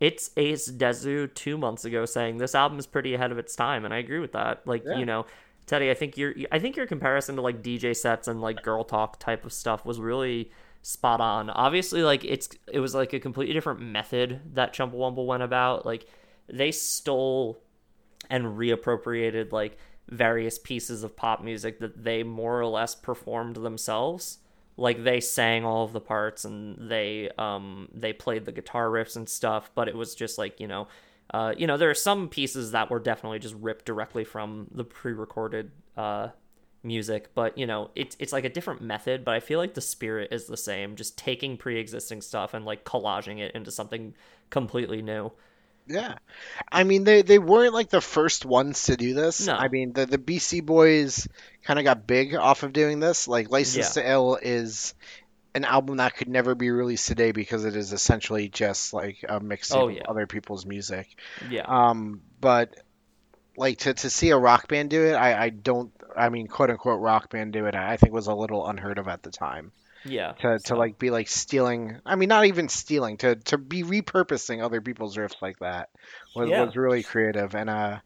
It's 0.00 0.30
Ace 0.36 0.70
Dezu 0.70 1.32
two 1.34 1.56
months 1.56 1.84
ago 1.84 2.04
saying 2.04 2.36
this 2.38 2.54
album 2.54 2.78
is 2.78 2.86
pretty 2.86 3.14
ahead 3.14 3.32
of 3.32 3.38
its 3.38 3.56
time, 3.56 3.84
and 3.84 3.94
I 3.94 3.98
agree 3.98 4.18
with 4.20 4.32
that. 4.32 4.66
Like 4.66 4.82
Yeah. 4.86 4.98
you 4.98 5.06
know, 5.06 5.26
Teddy, 5.66 5.90
I 5.90 5.94
think 5.94 6.16
your 6.16 6.34
I 6.52 6.58
think 6.58 6.76
your 6.76 6.86
comparison 6.86 7.36
to 7.36 7.42
like 7.42 7.62
DJ 7.62 7.94
sets 7.96 8.28
and 8.28 8.40
like 8.40 8.62
girl 8.62 8.84
talk 8.84 9.18
type 9.18 9.44
of 9.44 9.52
stuff 9.52 9.84
was 9.86 9.98
really 9.98 10.50
spot 10.82 11.20
on. 11.20 11.50
Obviously, 11.50 12.02
like 12.02 12.24
it's 12.24 12.48
it 12.72 12.80
was 12.80 12.94
like 12.94 13.12
a 13.14 13.20
completely 13.20 13.54
different 13.54 13.80
method 13.80 14.40
that 14.54 14.74
Chumbawamba 14.74 15.24
went 15.26 15.42
about. 15.42 15.84
Like 15.86 16.06
they 16.48 16.70
stole 16.72 17.58
and 18.30 18.58
reappropriated 18.58 19.52
like 19.52 19.78
various 20.08 20.58
pieces 20.58 21.02
of 21.02 21.16
pop 21.16 21.42
music 21.42 21.80
that 21.80 22.04
they 22.04 22.22
more 22.22 22.60
or 22.60 22.66
less 22.66 22.94
performed 22.94 23.56
themselves. 23.56 24.38
Like 24.76 25.02
they 25.02 25.20
sang 25.20 25.64
all 25.64 25.84
of 25.84 25.92
the 25.92 26.00
parts 26.00 26.44
and 26.44 26.90
they 26.90 27.30
um 27.38 27.88
they 27.94 28.12
played 28.12 28.44
the 28.44 28.52
guitar 28.52 28.88
riffs 28.88 29.16
and 29.16 29.26
stuff 29.26 29.70
but 29.74 29.88
it 29.88 29.96
was 29.96 30.14
just 30.14 30.36
like 30.36 30.60
you 30.60 30.66
know 30.66 30.86
uh 31.32 31.54
you 31.56 31.66
know 31.66 31.78
there 31.78 31.88
are 31.88 31.94
some 31.94 32.28
pieces 32.28 32.72
that 32.72 32.90
were 32.90 33.00
definitely 33.00 33.38
just 33.38 33.54
ripped 33.54 33.86
directly 33.86 34.22
from 34.22 34.66
the 34.70 34.84
pre-recorded 34.84 35.70
uh 35.96 36.28
music 36.82 37.30
but 37.34 37.56
you 37.58 37.66
know 37.66 37.90
it's 37.94 38.16
it's 38.18 38.32
like 38.32 38.44
a 38.44 38.48
different 38.48 38.80
method 38.80 39.24
but 39.24 39.34
i 39.34 39.40
feel 39.40 39.58
like 39.58 39.74
the 39.74 39.80
spirit 39.80 40.28
is 40.30 40.46
the 40.46 40.56
same 40.56 40.94
just 40.94 41.18
taking 41.18 41.56
pre-existing 41.56 42.20
stuff 42.20 42.54
and 42.54 42.64
like 42.64 42.84
collaging 42.84 43.38
it 43.38 43.54
into 43.54 43.70
something 43.70 44.14
completely 44.50 45.02
new 45.02 45.32
Yeah. 45.86 46.14
I 46.70 46.84
mean, 46.84 47.04
they, 47.04 47.22
they 47.22 47.38
weren't 47.38 47.74
like 47.74 47.90
the 47.90 48.00
first 48.00 48.44
ones 48.44 48.84
to 48.84 48.96
do 48.96 49.14
this. 49.14 49.46
No. 49.46 49.54
I 49.54 49.68
mean, 49.68 49.92
the, 49.92 50.06
the 50.06 50.18
Beastie 50.18 50.60
Boys 50.60 51.28
kind 51.64 51.78
of 51.78 51.84
got 51.84 52.06
big 52.06 52.34
off 52.34 52.62
of 52.62 52.72
doing 52.72 52.98
this. 53.00 53.28
Like, 53.28 53.50
License 53.50 53.94
to 53.94 54.10
Ill 54.10 54.36
is 54.40 54.94
an 55.54 55.64
album 55.64 55.96
that 55.98 56.14
could 56.16 56.28
never 56.28 56.54
be 56.54 56.70
released 56.70 57.06
today 57.08 57.32
because 57.32 57.64
it 57.64 57.76
is 57.76 57.92
essentially 57.92 58.48
just 58.48 58.92
like 58.92 59.24
a 59.28 59.40
mix 59.40 59.72
Oh, 59.72 59.88
of 59.88 59.94
yeah. 59.94 60.02
other 60.08 60.26
people's 60.26 60.66
music. 60.66 61.08
yeah 61.50 61.62
Um, 61.66 62.20
but 62.40 62.74
like 63.56 63.78
to, 63.78 63.94
to 63.94 64.10
see 64.10 64.30
a 64.30 64.36
rock 64.36 64.68
band 64.68 64.90
do 64.90 65.04
it, 65.06 65.14
I, 65.14 65.44
I 65.44 65.48
don't. 65.48 65.90
I 66.14 66.28
mean, 66.30 66.46
quote 66.46 66.70
unquote 66.70 67.00
rock 67.00 67.30
band 67.30 67.52
do 67.54 67.64
it. 67.66 67.74
I 67.74 67.96
think 67.96 68.12
was 68.12 68.26
a 68.26 68.34
little 68.34 68.66
unheard 68.66 68.98
of 68.98 69.08
at 69.08 69.22
the 69.22 69.30
time. 69.30 69.72
Yeah 70.06 70.32
To, 70.40 70.58
to 70.66 70.76
like 70.76 70.98
be 70.98 71.10
like 71.10 71.28
stealing. 71.28 72.00
I 72.06 72.16
mean, 72.16 72.28
not 72.28 72.46
even 72.46 72.68
stealing. 72.68 73.16
To 73.18 73.36
to 73.36 73.58
be 73.58 73.82
repurposing 73.82 74.62
other 74.62 74.80
people's 74.80 75.16
riffs 75.16 75.40
like 75.42 75.58
that 75.60 75.88
was, 76.34 76.48
Yeah. 76.48 76.64
was 76.64 76.76
really 76.76 77.02
creative. 77.02 77.54
And 77.54 77.68
uh, 77.70 77.98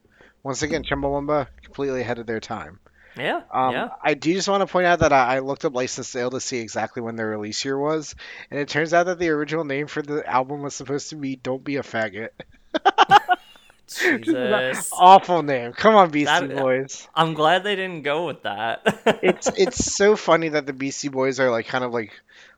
once 0.43 0.61
again, 0.63 0.83
Chumbawamba 0.83 1.47
completely 1.63 2.01
ahead 2.01 2.19
of 2.19 2.25
their 2.27 2.39
time. 2.39 2.79
yeah 3.17 3.41
Um, 3.53 3.71
yeah 3.73 3.89
I 4.03 4.13
do 4.13 4.33
just 4.33 4.47
want 4.47 4.61
to 4.61 4.71
point 4.71 4.85
out 4.87 4.99
that 4.99 5.11
I, 5.13 5.35
I 5.35 5.39
looked 5.39 5.65
up 5.65 5.73
License 5.75 6.15
Ill 6.15 6.31
to 6.31 6.39
see 6.39 6.59
exactly 6.59 7.01
when 7.01 7.15
their 7.15 7.27
release 7.29 7.63
year 7.65 7.77
was, 7.77 8.15
and 8.49 8.59
it 8.59 8.69
turns 8.69 8.93
out 8.93 9.05
that 9.07 9.19
the 9.19 9.29
original 9.29 9.65
name 9.65 9.87
for 9.87 10.01
the 10.01 10.25
album 10.27 10.61
was 10.61 10.75
supposed 10.75 11.09
to 11.09 11.15
be 11.15 11.35
"Don't 11.35 11.63
Be 11.63 11.75
a 11.77 11.83
Faggot." 11.83 12.29
jesus 13.99 14.89
Awful 14.97 15.43
name. 15.43 15.73
Come 15.73 15.95
on, 15.95 16.09
Beastie 16.11 16.47
That- 16.47 16.55
Boys. 16.57 17.07
i'm 17.15 17.33
glad 17.33 17.63
they 17.63 17.75
didn't 17.75 18.03
go 18.03 18.25
with 18.25 18.43
that 18.43 18.81
It's 19.23 19.47
it's 19.57 19.93
so 19.95 20.15
funny 20.15 20.49
that 20.49 20.65
the 20.65 20.73
Beastie 20.73 21.09
Boys 21.09 21.39
are 21.39 21.49
like 21.51 21.67
kind 21.67 21.83
of 21.83 21.91
like 21.93 22.11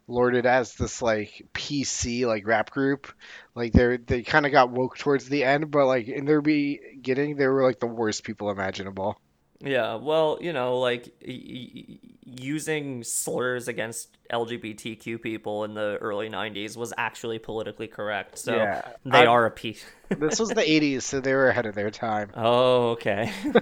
lorded 0.07 0.45
as 0.45 0.73
this 0.75 1.01
like 1.01 1.45
PC 1.53 2.25
like 2.27 2.45
rap 2.45 2.69
group. 2.71 3.07
Like 3.55 3.71
they're 3.73 3.97
they 3.97 4.21
kind 4.21 4.45
of 4.45 4.51
got 4.51 4.69
woke 4.71 4.97
towards 4.97 5.29
the 5.29 5.43
end, 5.43 5.71
but 5.71 5.85
like 5.87 6.07
in 6.07 6.25
their 6.25 6.41
beginning 6.41 7.35
they 7.37 7.47
were 7.47 7.63
like 7.63 7.79
the 7.79 7.87
worst 7.87 8.23
people 8.23 8.49
imaginable. 8.49 9.19
Yeah, 9.65 9.95
well, 9.95 10.37
you 10.41 10.51
know, 10.51 10.79
like 10.79 11.13
y- 11.25 11.69
y- 11.73 11.97
using 12.25 13.03
slurs 13.03 13.67
against 13.69 14.17
LGBTQ 14.29 15.21
people 15.21 15.63
in 15.63 15.73
the 15.73 15.97
early 16.01 16.27
90s 16.29 16.75
was 16.75 16.91
actually 16.97 17.39
politically 17.39 17.87
correct. 17.87 18.37
So 18.37 18.55
Yeah, 18.57 18.81
they 19.05 19.19
I- 19.19 19.25
are 19.25 19.45
a 19.45 19.51
piece. 19.51 19.83
This 20.09 20.39
was 20.39 20.49
the 20.49 20.61
80s, 20.61 21.03
so 21.03 21.19
they 21.21 21.33
were 21.33 21.47
ahead 21.47 21.65
of 21.65 21.75
their 21.75 21.89
time. 21.91 22.29
oh, 22.35 22.89
okay. 22.91 23.31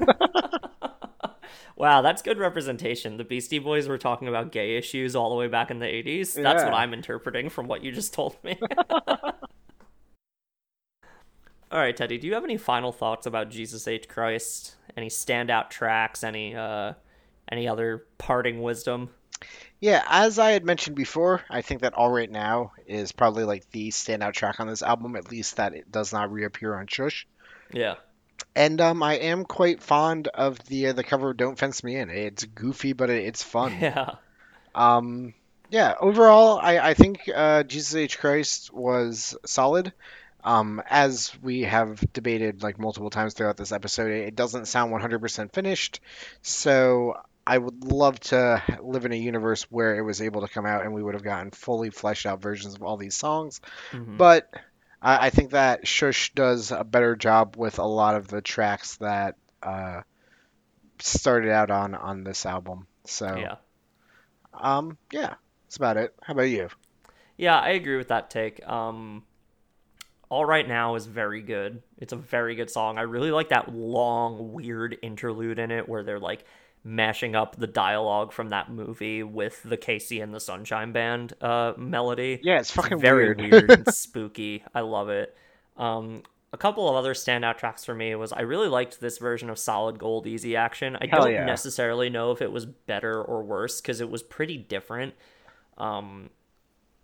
wow, 1.77 2.01
that's 2.01 2.21
good 2.21 2.37
representation. 2.39 3.17
The 3.17 3.23
Beastie 3.23 3.59
Boys 3.59 3.87
were 3.87 3.97
talking 3.99 4.27
about 4.27 4.51
gay 4.51 4.75
issues 4.77 5.15
all 5.15 5.29
the 5.29 5.35
way 5.35 5.47
back 5.47 5.69
in 5.71 5.79
the 5.79 5.85
80s. 5.85 6.33
That's 6.41 6.63
what 6.63 6.73
I'm 6.73 6.93
interpreting 6.93 7.49
from 7.49 7.67
what 7.67 7.83
you 7.83 7.91
just 7.91 8.13
told 8.13 8.35
me. 8.43 8.57
all 11.71 11.79
right, 11.79 11.95
Teddy, 11.95 12.17
do 12.17 12.27
you 12.27 12.33
have 12.33 12.43
any 12.43 12.57
final 12.57 12.91
thoughts 12.91 13.25
about 13.25 13.49
Jesus 13.49 13.87
H. 13.87 14.09
Christ? 14.09 14.75
Any 14.95 15.09
standout 15.09 15.69
tracks? 15.69 16.23
Any 16.23 16.55
uh 16.55 16.93
any 17.51 17.67
other 17.67 18.05
parting 18.17 18.61
wisdom? 18.61 19.09
Yeah, 19.79 20.03
as 20.07 20.37
I 20.37 20.51
had 20.51 20.63
mentioned 20.63 20.95
before, 20.95 21.41
I 21.49 21.61
think 21.61 21.81
that 21.81 21.95
All 21.95 22.11
Right 22.11 22.29
Now 22.29 22.73
is 22.85 23.11
probably 23.11 23.45
like 23.45 23.69
the 23.71 23.89
standout 23.89 24.33
track 24.33 24.59
on 24.59 24.67
this 24.67 24.83
album, 24.83 25.15
at 25.15 25.31
least 25.31 25.57
that 25.57 25.73
it 25.73 25.91
does 25.91 26.13
not 26.13 26.31
reappear 26.31 26.75
on 26.75 26.85
Shush. 26.85 27.25
Yeah. 27.73 27.95
And 28.55 28.79
um, 28.79 29.01
I 29.01 29.15
am 29.15 29.43
quite 29.43 29.81
fond 29.81 30.27
of 30.27 30.59
the 30.65 30.87
uh, 30.87 30.93
the 30.93 31.03
cover 31.03 31.31
of 31.31 31.37
Don't 31.37 31.57
Fence 31.57 31.83
Me 31.83 31.95
In. 31.95 32.09
It's 32.09 32.45
goofy, 32.45 32.93
but 32.93 33.09
it, 33.09 33.23
it's 33.25 33.43
fun. 33.43 33.73
Yeah. 33.81 34.15
Um, 34.73 35.33
yeah, 35.69 35.95
overall, 35.99 36.59
I, 36.61 36.79
I 36.79 36.93
think 36.93 37.29
uh, 37.33 37.63
Jesus 37.63 37.95
H. 37.95 38.19
Christ 38.19 38.73
was 38.73 39.35
solid. 39.45 39.93
Um, 40.43 40.81
as 40.89 41.31
we 41.41 41.63
have 41.63 41.99
debated 42.13 42.63
like 42.63 42.79
multiple 42.79 43.09
times 43.09 43.33
throughout 43.33 43.57
this 43.57 43.71
episode, 43.71 44.11
it 44.11 44.35
doesn't 44.35 44.65
sound 44.67 44.91
100% 44.91 45.53
finished. 45.53 45.99
So 46.41 47.15
I 47.45 47.57
would 47.57 47.83
love 47.85 48.19
to 48.21 48.61
live 48.81 49.05
in 49.05 49.11
a 49.13 49.15
universe 49.17 49.63
where 49.71 49.95
it 49.97 50.01
was 50.03 50.21
able 50.21 50.41
to 50.41 50.47
come 50.47 50.65
out 50.65 50.83
and 50.83 50.93
we 50.93 51.03
would 51.03 51.15
have 51.15 51.23
gotten 51.23 51.51
fully 51.51 51.89
fleshed 51.89 52.25
out 52.25 52.41
versions 52.41 52.75
of 52.75 52.83
all 52.83 52.97
these 52.97 53.17
songs. 53.17 53.61
Mhm. 53.91 54.17
But 54.17 54.49
I, 55.01 55.27
I 55.27 55.29
think 55.31 55.51
that 55.51 55.87
Shush 55.87 56.33
does 56.33 56.71
a 56.71 56.83
better 56.83 57.15
job 57.15 57.55
with 57.57 57.79
a 57.79 57.85
lot 57.85 58.15
of 58.15 58.27
the 58.27 58.41
tracks 58.41 58.97
that 58.97 59.35
uh, 59.63 60.01
started 60.99 61.51
out 61.51 61.71
on 61.71 61.95
on 61.95 62.23
this 62.23 62.45
album. 62.45 62.87
So 63.05 63.27
Yeah. 63.37 63.57
um, 64.53 64.97
yeah, 65.11 65.35
that's 65.65 65.77
about 65.77 65.97
it. 65.97 66.13
How 66.21 66.33
about 66.33 66.43
you? 66.43 66.69
Yeah, 67.37 67.59
I 67.59 67.69
agree 67.69 67.97
with 67.97 68.09
that 68.09 68.29
take. 68.29 68.65
Um 68.67 69.23
All 70.31 70.45
Right 70.45 70.65
Now 70.65 70.95
is 70.95 71.07
very 71.07 71.41
good. 71.41 71.83
It's 71.97 72.13
a 72.13 72.15
very 72.15 72.55
good 72.55 72.69
song. 72.69 72.97
I 72.97 73.01
really 73.01 73.31
like 73.31 73.49
that 73.49 73.75
long, 73.75 74.53
weird 74.53 74.97
interlude 75.01 75.59
in 75.59 75.71
it 75.71 75.89
where 75.89 76.03
they're 76.03 76.21
like 76.21 76.45
mashing 76.85 77.35
up 77.35 77.57
the 77.57 77.67
dialogue 77.67 78.31
from 78.31 78.47
that 78.49 78.71
movie 78.71 79.23
with 79.23 79.61
the 79.63 79.77
KC 79.77 80.23
and 80.23 80.33
the 80.33 80.39
Sunshine 80.39 80.93
Band 80.93 81.33
uh, 81.41 81.73
melody. 81.75 82.39
Yeah, 82.41 82.59
it's 82.59 82.71
fucking 82.71 83.01
very 83.01 83.35
weird. 83.35 83.51
weird 83.51 83.71
and 83.71 83.87
spooky. 83.93 84.63
I 84.73 84.79
love 84.79 85.09
it. 85.09 85.35
Um, 85.75 86.23
a 86.53 86.57
couple 86.57 86.87
of 86.87 86.95
other 86.95 87.13
standout 87.13 87.57
tracks 87.57 87.83
for 87.83 87.93
me 87.93 88.15
was 88.15 88.31
I 88.31 88.41
really 88.43 88.69
liked 88.69 89.01
this 89.01 89.17
version 89.17 89.49
of 89.49 89.59
Solid 89.59 89.99
Gold 89.99 90.27
Easy 90.27 90.55
Action. 90.55 90.95
I 90.95 91.07
Hell 91.07 91.23
don't 91.23 91.33
yeah. 91.33 91.43
necessarily 91.43 92.09
know 92.09 92.31
if 92.31 92.41
it 92.41 92.53
was 92.53 92.65
better 92.65 93.21
or 93.21 93.43
worse 93.43 93.81
because 93.81 93.99
it 93.99 94.09
was 94.09 94.23
pretty 94.23 94.57
different. 94.57 95.13
Um, 95.77 96.29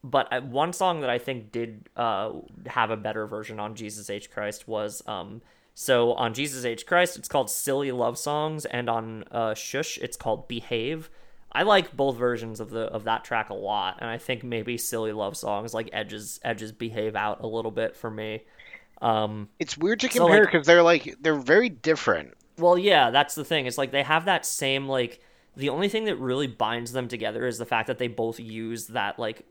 but 0.03 0.43
one 0.43 0.73
song 0.73 1.01
that 1.01 1.09
I 1.09 1.17
think 1.17 1.51
did 1.51 1.89
uh, 1.95 2.31
have 2.67 2.91
a 2.91 2.97
better 2.97 3.25
version 3.27 3.59
on 3.59 3.75
Jesus 3.75 4.09
H 4.09 4.29
Christ 4.31 4.67
was 4.67 5.01
um, 5.07 5.41
so 5.73 6.13
on 6.13 6.33
Jesus 6.33 6.65
H 6.65 6.85
Christ 6.85 7.17
it's 7.17 7.27
called 7.27 7.49
Silly 7.49 7.91
Love 7.91 8.17
Songs 8.17 8.65
and 8.65 8.89
on 8.89 9.23
uh, 9.31 9.53
Shush 9.53 9.97
it's 9.97 10.17
called 10.17 10.47
Behave. 10.47 11.09
I 11.51 11.63
like 11.63 11.95
both 11.95 12.17
versions 12.17 12.59
of 12.59 12.69
the 12.69 12.81
of 12.81 13.05
that 13.05 13.23
track 13.23 13.49
a 13.49 13.53
lot, 13.55 13.97
and 13.99 14.09
I 14.09 14.17
think 14.17 14.43
maybe 14.43 14.77
Silly 14.77 15.11
Love 15.13 15.35
Songs 15.37 15.73
like 15.73 15.89
edges 15.93 16.39
edges 16.43 16.71
Behave 16.71 17.15
out 17.15 17.41
a 17.41 17.47
little 17.47 17.71
bit 17.71 17.95
for 17.95 18.11
me. 18.11 18.41
Um, 19.01 19.49
It's 19.59 19.77
weird 19.77 19.99
to 20.01 20.11
So, 20.11 20.19
compare 20.25 20.41
like- 20.43 20.51
because 20.51 20.67
they're 20.67 20.83
like 20.83 21.15
they're 21.21 21.35
very 21.35 21.69
different. 21.69 22.33
well, 22.57 22.77
yeah, 22.77 23.11
that's 23.11 23.35
the 23.35 23.45
thing. 23.45 23.65
It's 23.65 23.77
like 23.77 23.91
they 23.91 24.03
have 24.03 24.25
that 24.25 24.45
same 24.45 24.87
like 24.87 25.21
the 25.55 25.69
only 25.69 25.89
thing 25.89 26.05
that 26.05 26.17
really 26.17 26.47
binds 26.47 26.91
them 26.91 27.07
together 27.07 27.47
is 27.47 27.57
the 27.57 27.65
fact 27.65 27.87
that 27.87 27.97
they 27.97 28.07
both 28.07 28.39
use 28.39 28.87
that 28.87 29.17
like 29.17 29.45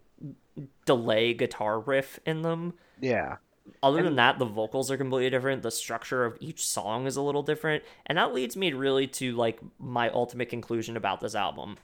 delay 0.86 1.34
guitar 1.34 1.78
riff 1.78 2.18
in 2.24 2.42
them. 2.42 2.74
Yeah. 3.00 3.36
Other 3.82 4.02
than 4.02 4.16
that, 4.16 4.38
the 4.38 4.44
vocals 4.44 4.90
are 4.90 4.96
completely 4.96 5.28
different. 5.28 5.62
The 5.62 5.70
structure 5.70 6.24
of 6.24 6.38
each 6.40 6.66
song 6.66 7.06
is 7.06 7.16
a 7.16 7.22
little 7.22 7.42
different. 7.42 7.84
And 8.06 8.16
that 8.16 8.32
leads 8.32 8.56
me 8.56 8.72
really 8.72 9.06
to 9.08 9.34
like 9.36 9.60
my 9.78 10.08
ultimate 10.10 10.48
conclusion 10.48 10.96
about 10.96 11.20
this 11.20 11.34
album. 11.34 11.76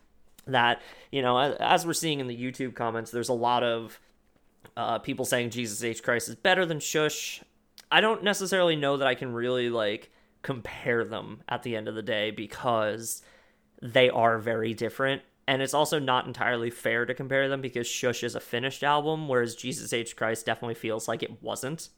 That, 0.47 0.81
you 1.11 1.23
know, 1.23 1.39
as, 1.39 1.57
as 1.57 1.87
we're 1.87 1.93
seeing 1.93 2.21
in 2.21 2.29
the 2.29 2.37
YouTube 2.37 2.75
comments, 2.75 3.11
there's 3.11 3.29
a 3.29 3.35
lot 3.35 3.63
of 3.63 3.99
uh, 4.77 4.99
people 5.01 5.25
saying 5.25 5.51
Jesus 5.51 5.83
H. 5.83 6.03
Christ 6.03 6.29
is 6.29 6.37
better 6.37 6.65
than 6.65 6.79
Shush. 6.79 7.43
I 7.91 8.01
don't 8.01 8.25
necessarily 8.25 8.77
know 8.77 8.97
that 8.97 9.09
I 9.09 9.15
can 9.15 9.33
really 9.33 9.69
like 9.69 10.11
compare 10.43 11.05
them 11.05 11.43
at 11.49 11.63
the 11.63 11.77
end 11.77 11.89
of 11.89 11.95
the 11.95 12.03
day 12.03 12.31
because 12.31 13.23
they 13.81 14.09
are 14.09 14.39
very 14.39 14.73
different. 14.75 15.23
And 15.49 15.61
it's 15.61 15.75
also 15.75 15.99
not 15.99 16.27
entirely 16.27 16.71
fair 16.71 17.05
to 17.05 17.15
compare 17.15 17.49
them 17.49 17.61
because 17.61 17.87
Shush 17.87 18.23
is 18.23 18.35
a 18.35 18.41
finished 18.41 18.85
album, 18.85 19.29
whereas 19.29 19.57
Jesus 19.57 19.93
H. 19.93 20.15
Christ 20.15 20.47
definitely 20.47 20.75
feels 20.75 21.09
like 21.09 21.23
it 21.23 21.43
wasn't. 21.43 21.89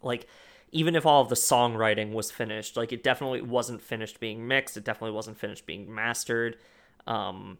Like, 0.00 0.26
even 0.70 0.94
if 0.94 1.04
all 1.04 1.22
of 1.22 1.28
the 1.28 1.34
songwriting 1.34 2.12
was 2.12 2.30
finished, 2.30 2.76
like, 2.76 2.92
it 2.92 3.02
definitely 3.02 3.42
wasn't 3.42 3.82
finished 3.82 4.20
being 4.20 4.46
mixed, 4.46 4.76
it 4.76 4.84
definitely 4.84 5.16
wasn't 5.16 5.38
finished 5.38 5.66
being 5.66 5.92
mastered. 5.92 6.56
Um, 7.06 7.58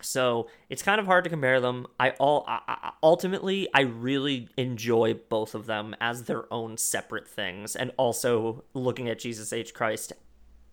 so 0.00 0.48
it's 0.68 0.82
kind 0.82 1.00
of 1.00 1.06
hard 1.06 1.24
to 1.24 1.30
compare 1.30 1.60
them. 1.60 1.86
I 1.98 2.10
all 2.12 2.44
I, 2.46 2.92
ultimately 3.02 3.68
I 3.74 3.82
really 3.82 4.48
enjoy 4.56 5.14
both 5.14 5.54
of 5.54 5.66
them 5.66 5.94
as 6.00 6.24
their 6.24 6.52
own 6.52 6.76
separate 6.76 7.28
things, 7.28 7.74
and 7.76 7.92
also 7.96 8.64
looking 8.74 9.08
at 9.08 9.18
Jesus 9.18 9.52
H 9.52 9.74
Christ 9.74 10.12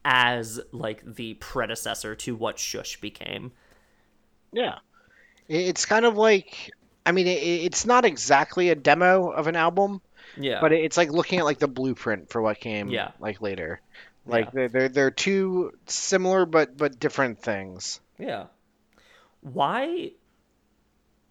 as 0.04 0.60
like 0.72 1.04
the 1.16 1.34
predecessor 1.36 2.16
to 2.16 2.36
what 2.36 2.60
Shush 2.60 3.02
became. 3.02 3.52
Yeah. 4.56 4.80
It's 5.48 5.86
kind 5.86 6.06
of 6.06 6.16
like 6.18 6.72
I 7.06 7.12
mean 7.12 7.28
it's 7.28 7.86
not 7.86 8.04
exactly 8.06 8.70
a 8.70 8.76
demo 8.76 9.30
of 9.30 9.46
an 9.48 9.56
album, 9.56 10.02
Yeah, 10.38 10.60
but 10.62 10.72
it's 10.72 10.98
like 10.98 11.12
looking 11.12 11.38
at 11.40 11.46
like 11.46 11.60
the 11.60 11.68
blueprint 11.68 12.30
for 12.32 12.42
what 12.42 12.60
came 12.60 12.90
Yeah. 12.90 13.12
like 13.20 13.42
later. 13.42 13.80
Like 14.26 14.46
Yeah. 14.46 14.52
they're, 14.54 14.70
they're 14.70 14.90
they're 14.90 15.12
two 15.12 15.74
similar 15.86 16.48
but 16.48 16.76
but 16.78 17.00
different 17.00 17.42
things. 17.44 18.00
yeah. 18.18 18.46
Why, 19.42 20.14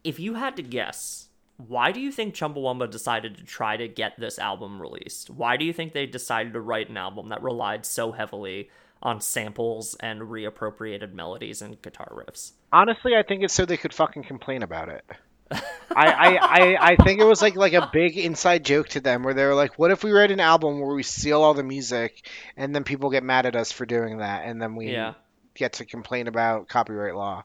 if 0.04 0.20
you 0.20 0.34
had 0.34 0.54
to 0.56 0.62
guess, 0.62 1.28
why 1.56 1.90
do 1.90 1.98
you 2.00 2.12
think 2.12 2.34
Chumbawamba 2.34 2.88
decided 2.90 3.36
to 3.38 3.44
try 3.44 3.76
to 3.76 3.88
get 3.88 4.12
this 4.18 4.38
album 4.38 4.80
released? 4.80 5.30
Why 5.30 5.56
do 5.56 5.64
you 5.64 5.72
think 5.72 5.92
they 5.92 6.06
decided 6.06 6.52
to 6.52 6.60
write 6.60 6.88
an 6.88 6.96
album 6.96 7.30
that 7.30 7.42
relied 7.42 7.84
so 7.84 8.12
heavily 8.12 8.70
on 9.02 9.20
samples 9.20 9.96
and 9.98 10.20
reappropriated 10.22 11.12
melodies 11.12 11.60
and 11.60 11.82
guitar 11.82 12.12
riffs? 12.12 12.52
Honestly, 12.74 13.12
I 13.16 13.22
think 13.22 13.42
it's 13.44 13.54
so 13.54 13.64
they 13.64 13.76
could 13.76 13.94
fucking 13.94 14.24
complain 14.24 14.62
about 14.62 14.88
it. 14.88 15.04
I, 15.52 15.58
I, 15.94 16.36
I, 16.40 16.76
I 16.92 16.96
think 16.96 17.20
it 17.20 17.24
was 17.24 17.40
like 17.40 17.54
like 17.54 17.74
a 17.74 17.88
big 17.92 18.18
inside 18.18 18.64
joke 18.64 18.88
to 18.90 19.00
them 19.00 19.22
where 19.22 19.34
they 19.34 19.44
were 19.44 19.54
like, 19.54 19.78
what 19.78 19.92
if 19.92 20.02
we 20.02 20.10
write 20.10 20.32
an 20.32 20.40
album 20.40 20.80
where 20.80 20.94
we 20.94 21.04
steal 21.04 21.40
all 21.42 21.54
the 21.54 21.62
music 21.62 22.26
and 22.56 22.74
then 22.74 22.82
people 22.82 23.10
get 23.10 23.22
mad 23.22 23.46
at 23.46 23.54
us 23.54 23.70
for 23.70 23.86
doing 23.86 24.18
that 24.18 24.44
and 24.46 24.60
then 24.60 24.74
we 24.74 24.90
Yeah. 24.92 25.14
get 25.54 25.74
to 25.74 25.84
complain 25.84 26.26
about 26.26 26.68
copyright 26.68 27.14
law. 27.14 27.44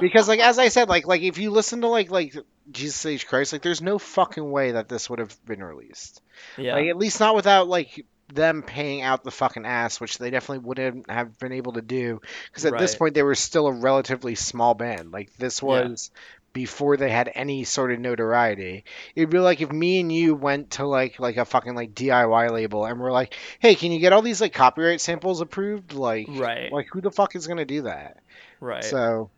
because 0.00 0.28
like 0.28 0.40
as 0.40 0.58
I 0.58 0.68
said, 0.68 0.88
like 0.88 1.06
like 1.06 1.20
if 1.20 1.36
you 1.36 1.50
listen 1.50 1.82
to 1.82 1.88
like 1.88 2.10
like 2.10 2.34
Jesus 2.70 3.04
H 3.04 3.26
Christ, 3.28 3.52
like 3.52 3.60
there's 3.62 3.82
no 3.82 3.98
fucking 3.98 4.50
way 4.50 4.72
that 4.72 4.88
this 4.88 5.10
would 5.10 5.18
have 5.18 5.36
been 5.44 5.62
released. 5.62 6.22
Yeah. 6.56 6.74
Like 6.74 6.88
at 6.88 6.96
least 6.96 7.20
not 7.20 7.34
without 7.34 7.68
like 7.68 8.06
them 8.28 8.62
paying 8.62 9.02
out 9.02 9.22
the 9.24 9.30
fucking 9.30 9.64
ass, 9.66 10.00
which 10.00 10.18
they 10.18 10.30
definitely 10.30 10.66
wouldn't 10.66 11.10
have 11.10 11.38
been 11.38 11.52
able 11.52 11.72
to 11.74 11.82
do 11.82 12.20
because 12.46 12.64
at 12.64 12.78
this 12.78 12.94
point 12.96 13.14
they 13.14 13.22
were 13.22 13.34
still 13.34 13.66
a 13.68 13.72
relatively 13.72 14.34
small 14.34 14.74
band. 14.74 15.12
Like 15.12 15.32
this 15.36 15.62
Yeah. 15.62 15.66
was 15.68 16.10
before 16.52 16.96
they 16.96 17.10
had 17.10 17.30
any 17.34 17.64
sort 17.64 17.92
of 17.92 18.00
notoriety. 18.00 18.84
It'd 19.14 19.28
be 19.30 19.38
like 19.38 19.60
if 19.60 19.70
me 19.70 20.00
and 20.00 20.10
you 20.10 20.34
went 20.34 20.70
to 20.72 20.86
like 20.86 21.20
like 21.20 21.36
a 21.36 21.44
fucking 21.44 21.74
like 21.74 21.94
DIY 21.94 22.50
label 22.50 22.84
and 22.86 22.98
we're 22.98 23.12
like, 23.12 23.34
"Hey, 23.58 23.74
can 23.74 23.92
you 23.92 24.00
get 24.00 24.12
all 24.14 24.22
these 24.22 24.40
like 24.40 24.54
copyright 24.54 25.00
samples 25.00 25.40
approved?" 25.40 25.92
Like 25.92 26.26
Right. 26.30 26.72
like 26.72 26.86
who 26.90 27.00
the 27.02 27.10
fuck 27.10 27.36
is 27.36 27.46
going 27.46 27.58
to 27.58 27.64
do 27.66 27.82
that? 27.82 28.16
right. 28.60 28.82
So 28.82 29.30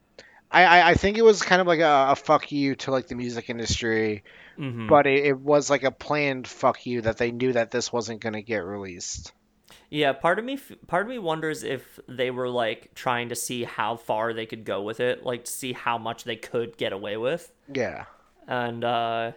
I, 0.51 0.65
I, 0.65 0.91
I 0.91 0.95
think 0.95 1.19
it 1.19 1.23
was 1.23 1.43
kind 1.43 1.61
of 1.61 1.67
like 1.67 1.81
a, 1.81 2.09
a 2.11 2.17
fuck 2.17 2.51
you 2.53 2.75
to 2.77 2.91
like 2.91 3.07
the 3.09 3.15
music 3.15 3.51
industry, 3.51 4.25
hmm 4.57 4.89
but 4.89 5.07
it, 5.07 5.27
it 5.27 5.41
was 5.41 5.71
like 5.71 5.85
a 5.85 5.91
planned 5.93 6.49
fuck 6.49 6.87
you 6.87 7.03
that 7.03 7.19
they 7.19 7.33
knew 7.33 7.53
that 7.53 7.71
this 7.71 7.93
wasn't 7.93 8.21
going 8.21 8.35
to 8.35 8.43
get 8.43 8.65
released. 8.65 9.33
Yeah, 9.91 10.13
part 10.13 10.39
of 10.39 10.45
me 10.45 10.59
part 10.87 11.03
of 11.07 11.09
me 11.09 11.19
wonders 11.19 11.63
if 11.63 11.99
they 12.09 12.31
were 12.31 12.49
like 12.49 12.95
trying 12.95 13.29
to 13.31 13.35
see 13.35 13.65
how 13.65 13.97
far 13.97 14.33
they 14.33 14.47
could 14.47 14.65
go 14.65 14.83
with 14.83 15.01
it, 15.01 15.25
like 15.25 15.45
to 15.45 15.53
see 15.53 15.73
how 15.73 15.99
much 15.99 16.25
they 16.25 16.37
could 16.37 16.77
get 16.77 16.93
away 16.93 17.17
with. 17.17 17.53
Yeah. 17.73 18.07
And 18.47 18.85
uh 18.85 19.33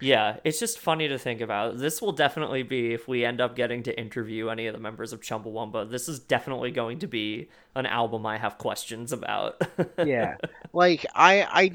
yeah, 0.00 0.38
it's 0.44 0.58
just 0.58 0.78
funny 0.78 1.08
to 1.08 1.18
think 1.18 1.40
about. 1.40 1.78
This 1.78 2.00
will 2.00 2.12
definitely 2.12 2.62
be 2.62 2.92
if 2.94 3.06
we 3.06 3.24
end 3.24 3.40
up 3.40 3.54
getting 3.54 3.82
to 3.84 3.98
interview 3.98 4.48
any 4.48 4.66
of 4.66 4.74
the 4.74 4.80
members 4.80 5.12
of 5.12 5.20
Chumbawamba, 5.20 5.90
this 5.90 6.08
is 6.08 6.18
definitely 6.18 6.70
going 6.70 7.00
to 7.00 7.06
be 7.06 7.48
an 7.74 7.86
album 7.86 8.24
I 8.26 8.38
have 8.38 8.58
questions 8.58 9.12
about. 9.12 9.60
Yeah. 10.04 10.36
like 10.72 11.04
I 11.14 11.42
I 11.42 11.72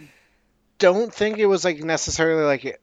don't 0.79 1.13
think 1.13 1.37
it 1.37 1.45
was 1.45 1.63
like 1.63 1.79
necessarily 1.83 2.43
like 2.43 2.81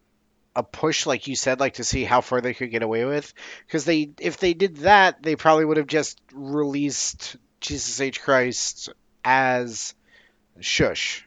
a 0.54 0.62
push 0.62 1.06
like 1.06 1.26
you 1.26 1.34
said 1.34 1.58
like 1.60 1.74
to 1.74 1.84
see 1.84 2.04
how 2.04 2.20
far 2.20 2.40
they 2.40 2.54
could 2.54 2.70
get 2.70 2.82
away 2.82 3.04
with 3.04 3.32
because 3.66 3.84
they 3.84 4.10
if 4.20 4.36
they 4.36 4.54
did 4.54 4.76
that 4.78 5.22
they 5.22 5.34
probably 5.36 5.64
would 5.64 5.78
have 5.78 5.86
just 5.86 6.20
released 6.32 7.36
Jesus 7.60 8.00
H 8.00 8.20
Christ 8.22 8.90
as 9.24 9.94
shush 10.60 11.26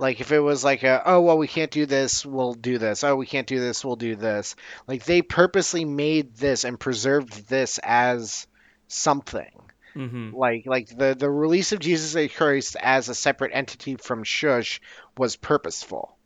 like 0.00 0.20
if 0.20 0.32
it 0.32 0.40
was 0.40 0.64
like 0.64 0.82
a 0.82 1.02
oh 1.04 1.20
well 1.20 1.38
we 1.38 1.48
can't 1.48 1.70
do 1.70 1.86
this 1.86 2.24
we'll 2.24 2.54
do 2.54 2.78
this 2.78 3.04
oh 3.04 3.16
we 3.16 3.26
can't 3.26 3.46
do 3.46 3.60
this 3.60 3.84
we'll 3.84 3.96
do 3.96 4.16
this 4.16 4.56
like 4.86 5.04
they 5.04 5.22
purposely 5.22 5.84
made 5.84 6.34
this 6.36 6.64
and 6.64 6.80
preserved 6.80 7.48
this 7.48 7.78
as 7.82 8.46
something 8.88 9.50
hmm 9.94 10.30
like 10.32 10.64
like 10.66 10.88
the 10.96 11.14
the 11.18 11.28
release 11.30 11.72
of 11.72 11.80
Jesus 11.80 12.32
Christ 12.34 12.76
as 12.80 13.08
a 13.08 13.14
separate 13.14 13.52
entity 13.54 13.96
from 13.96 14.24
Shush 14.24 14.80
was 15.18 15.36
purposeful. 15.36 16.16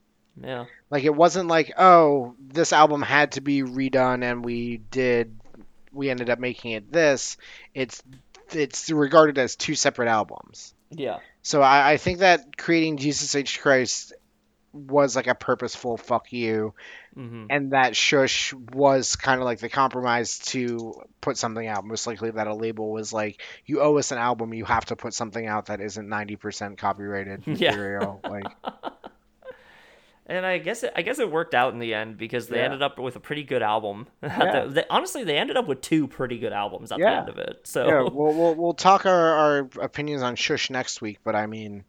Yeah. 0.40 0.66
Like 0.90 1.04
it 1.04 1.14
wasn't 1.14 1.48
like 1.48 1.72
oh 1.78 2.34
this 2.38 2.72
album 2.72 3.02
had 3.02 3.32
to 3.32 3.40
be 3.40 3.62
redone 3.62 4.22
and 4.22 4.44
we 4.44 4.78
did 4.78 5.38
we 5.92 6.10
ended 6.10 6.28
up 6.28 6.38
making 6.38 6.72
it 6.72 6.92
this. 6.92 7.36
It's 7.74 8.02
it's 8.52 8.90
regarded 8.90 9.38
as 9.38 9.56
two 9.56 9.74
separate 9.74 10.08
albums. 10.08 10.73
Yeah. 10.96 11.18
So 11.42 11.60
I, 11.62 11.92
I 11.92 11.96
think 11.98 12.20
that 12.20 12.56
creating 12.56 12.96
Jesus 12.96 13.34
H 13.34 13.60
Christ 13.60 14.12
was 14.72 15.14
like 15.14 15.26
a 15.26 15.34
purposeful 15.34 15.96
fuck 15.96 16.32
you, 16.32 16.74
hmm 17.14 17.46
and 17.50 17.72
that 17.72 17.94
Shush 17.94 18.54
was 18.54 19.16
kind 19.16 19.38
of 19.40 19.44
like 19.44 19.58
the 19.58 19.68
compromise 19.68 20.38
to 20.46 20.94
put 21.20 21.36
something 21.36 21.66
out. 21.66 21.84
Most 21.84 22.06
likely 22.06 22.30
that 22.30 22.46
a 22.46 22.54
label 22.54 22.90
was 22.90 23.12
like, 23.12 23.40
you 23.66 23.80
owe 23.82 23.98
us 23.98 24.12
an 24.12 24.18
album, 24.18 24.54
you 24.54 24.64
have 24.64 24.86
to 24.86 24.96
put 24.96 25.12
something 25.12 25.46
out 25.46 25.66
that 25.66 25.80
isn't 25.82 26.08
ninety 26.08 26.36
percent 26.36 26.78
copyrighted 26.78 27.44
Yeah. 27.46 27.70
material. 27.70 28.22
like, 28.26 28.56
And 30.26 30.46
I 30.46 30.56
guess 30.58 30.82
it, 30.82 30.92
I 30.96 31.02
guess 31.02 31.18
it 31.18 31.30
worked 31.30 31.54
out 31.54 31.74
in 31.74 31.78
the 31.80 31.92
end 31.92 32.16
because 32.16 32.48
they 32.48 32.56
Yeah. 32.58 32.64
ended 32.64 32.82
up 32.82 32.98
with 32.98 33.14
a 33.16 33.20
pretty 33.20 33.42
good 33.44 33.62
album. 33.62 34.06
Yeah. 34.22 34.64
the- 34.64 34.70
they- 34.72 34.84
honestly, 34.88 35.22
they 35.24 35.36
ended 35.36 35.56
up 35.58 35.66
with 35.68 35.80
two 35.82 36.08
pretty 36.08 36.38
good 36.38 36.52
albums 36.52 36.90
at 36.92 36.98
the 36.98 37.06
end 37.06 37.28
of 37.28 37.36
it. 37.38 37.60
So 37.64 37.86
yeah, 37.86 38.00
we'll, 38.10 38.32
we'll 38.34 38.54
we'll 38.58 38.74
talk 38.74 39.04
our, 39.06 39.32
our 39.34 39.58
opinions 39.82 40.22
on 40.22 40.36
Shush 40.36 40.70
next 40.70 41.02
week, 41.02 41.18
but 41.24 41.34
I 41.36 41.46
mean, 41.46 41.84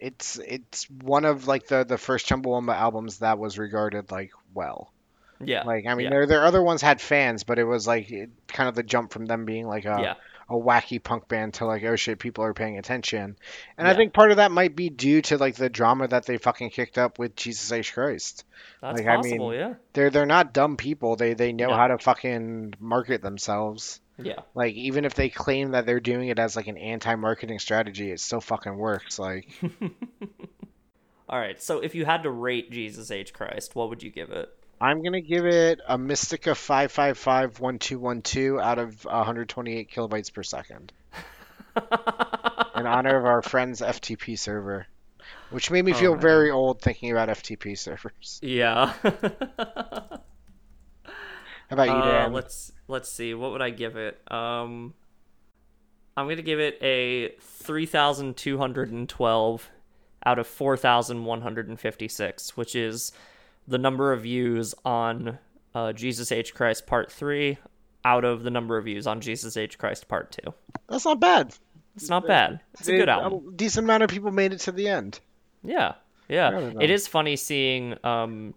it's 0.00 0.38
it's 0.38 0.88
one 0.90 1.24
of 1.24 1.46
like 1.46 1.66
the 1.66 1.84
the 1.84 1.98
first 1.98 2.26
Chumbawamba 2.28 2.74
albums 2.74 3.18
that 3.18 3.38
was 3.38 3.58
regarded 3.58 4.10
like 4.10 4.30
well. 4.54 4.92
yeah, 5.44 5.64
Like 5.64 5.86
I 5.86 5.94
mean, 5.94 6.04
yeah. 6.04 6.10
there 6.10 6.26
there 6.26 6.44
other 6.46 6.62
ones 6.62 6.80
had 6.82 7.00
fans, 7.00 7.44
but 7.44 7.58
it 7.58 7.64
was 7.64 7.86
like 7.86 8.10
it, 8.10 8.30
kind 8.46 8.68
of 8.68 8.76
the 8.76 8.82
jump 8.82 9.12
from 9.12 9.26
them 9.26 9.44
being 9.44 9.66
like 9.66 9.84
a 9.84 9.98
yeah, 10.00 10.14
a 10.50 10.54
wacky 10.54 11.02
punk 11.02 11.28
band 11.28 11.54
to 11.54 11.64
like 11.66 11.82
oh 11.84 11.96
shit 11.96 12.18
people 12.18 12.42
are 12.44 12.54
paying 12.54 12.78
attention 12.78 13.36
and 13.76 13.86
i 13.88 13.94
think 13.94 14.12
part 14.12 14.30
of 14.30 14.38
that 14.38 14.50
might 14.50 14.74
be 14.74 14.88
due 14.90 15.20
to 15.20 15.36
like 15.36 15.54
the 15.56 15.68
drama 15.68 16.08
that 16.08 16.24
they 16.26 16.38
fucking 16.38 16.70
kicked 16.70 16.98
up 16.98 17.18
with 17.18 17.36
jesus 17.36 17.70
h 17.70 17.92
christ 17.92 18.44
that's 18.80 18.98
like, 18.98 19.06
I 19.06 19.16
possible. 19.16 19.50
mean- 19.50 19.58
yeah, 19.58 19.74
they're 19.92 20.10
they're 20.10 20.26
not 20.26 20.52
dumb 20.54 20.76
people 20.76 21.16
they 21.16 21.34
they 21.34 21.52
know 21.52 21.68
No. 21.68 21.76
how 21.76 21.88
to 21.88 21.98
fucking 21.98 22.74
market 22.80 23.22
themselves 23.22 24.00
yeah. 24.20 24.40
like 24.54 24.74
even 24.74 25.04
if 25.04 25.14
they 25.14 25.28
claim 25.28 25.72
that 25.72 25.86
they're 25.86 26.00
doing 26.00 26.28
it 26.28 26.38
as 26.38 26.56
like 26.56 26.66
an 26.66 26.78
anti-marketing 26.78 27.58
strategy 27.58 28.10
it 28.10 28.18
still 28.20 28.40
fucking 28.40 28.76
works 28.76 29.18
like 29.18 29.48
All 31.28 31.38
right. 31.38 31.60
So 31.60 31.80
if 31.80 31.94
you 31.94 32.06
had 32.06 32.22
to 32.22 32.30
rate 32.30 32.70
Jesus 32.70 33.10
H 33.10 33.34
Christ, 33.34 33.74
what 33.74 33.90
would 33.90 34.02
you 34.02 34.10
give 34.10 34.30
it? 34.30 34.48
I'm 34.80 35.02
gonna 35.02 35.20
give 35.20 35.46
it 35.46 35.80
a 35.88 35.98
mystica 35.98 36.50
5551212 36.50 38.60
out 38.62 38.78
of 38.78 39.04
128 39.04 39.90
kilobytes 39.90 40.32
per 40.32 40.42
second 40.42 40.92
in 41.76 41.82
honor 42.86 43.18
of 43.18 43.24
our 43.24 43.42
friend's 43.42 43.80
ftp 43.80 44.38
server 44.38 44.86
which 45.50 45.70
made 45.70 45.84
me 45.84 45.92
Oh, 45.92 45.96
feel 45.96 46.12
man. 46.12 46.20
very 46.20 46.50
old 46.50 46.80
thinking 46.80 47.10
about 47.10 47.28
ftp 47.28 47.76
servers 47.78 48.38
yeah. 48.42 48.92
How 51.70 51.74
about 51.74 51.88
you, 51.88 51.92
Uh, 51.94 52.10
Dan? 52.22 52.32
let's 52.32 52.72
let's 52.88 53.12
see. 53.12 53.34
What 53.34 53.52
would 53.52 53.60
I 53.60 53.68
give 53.68 53.98
it? 53.98 54.18
Um, 54.32 54.94
I'm 56.16 56.24
going 56.24 56.38
to 56.38 56.42
give 56.42 56.60
it 56.60 56.78
a 56.82 57.34
3,212 57.42 59.70
out 60.24 60.38
of 60.38 60.46
4,156, 60.46 62.56
which 62.56 62.74
is 62.74 63.12
the 63.68 63.78
number 63.78 64.12
of 64.12 64.22
views 64.22 64.74
on 64.84 65.38
uh, 65.74 65.92
Jesus 65.92 66.32
H. 66.32 66.54
Christ 66.54 66.86
Part 66.86 67.12
3 67.12 67.58
out 68.04 68.24
of 68.24 68.42
the 68.42 68.50
number 68.50 68.76
of 68.78 68.84
views 68.84 69.06
on 69.06 69.20
Jesus 69.20 69.56
H. 69.56 69.78
Christ 69.78 70.08
Part 70.08 70.32
2. 70.44 70.52
That's 70.88 71.04
not 71.04 71.20
bad. 71.20 71.54
It's 71.96 72.08
not 72.08 72.26
bad. 72.26 72.60
It's 72.78 72.88
a 72.88 72.96
good 72.96 73.08
album. 73.08 73.48
A 73.48 73.52
decent 73.52 73.84
amount 73.84 74.02
of 74.04 74.10
people 74.10 74.30
made 74.30 74.52
it 74.52 74.60
to 74.60 74.72
the 74.72 74.88
end. 74.88 75.20
Yeah, 75.62 75.94
yeah. 76.28 76.70
It 76.80 76.90
is 76.90 77.06
funny 77.08 77.36
seeing 77.36 77.96
um, 78.04 78.54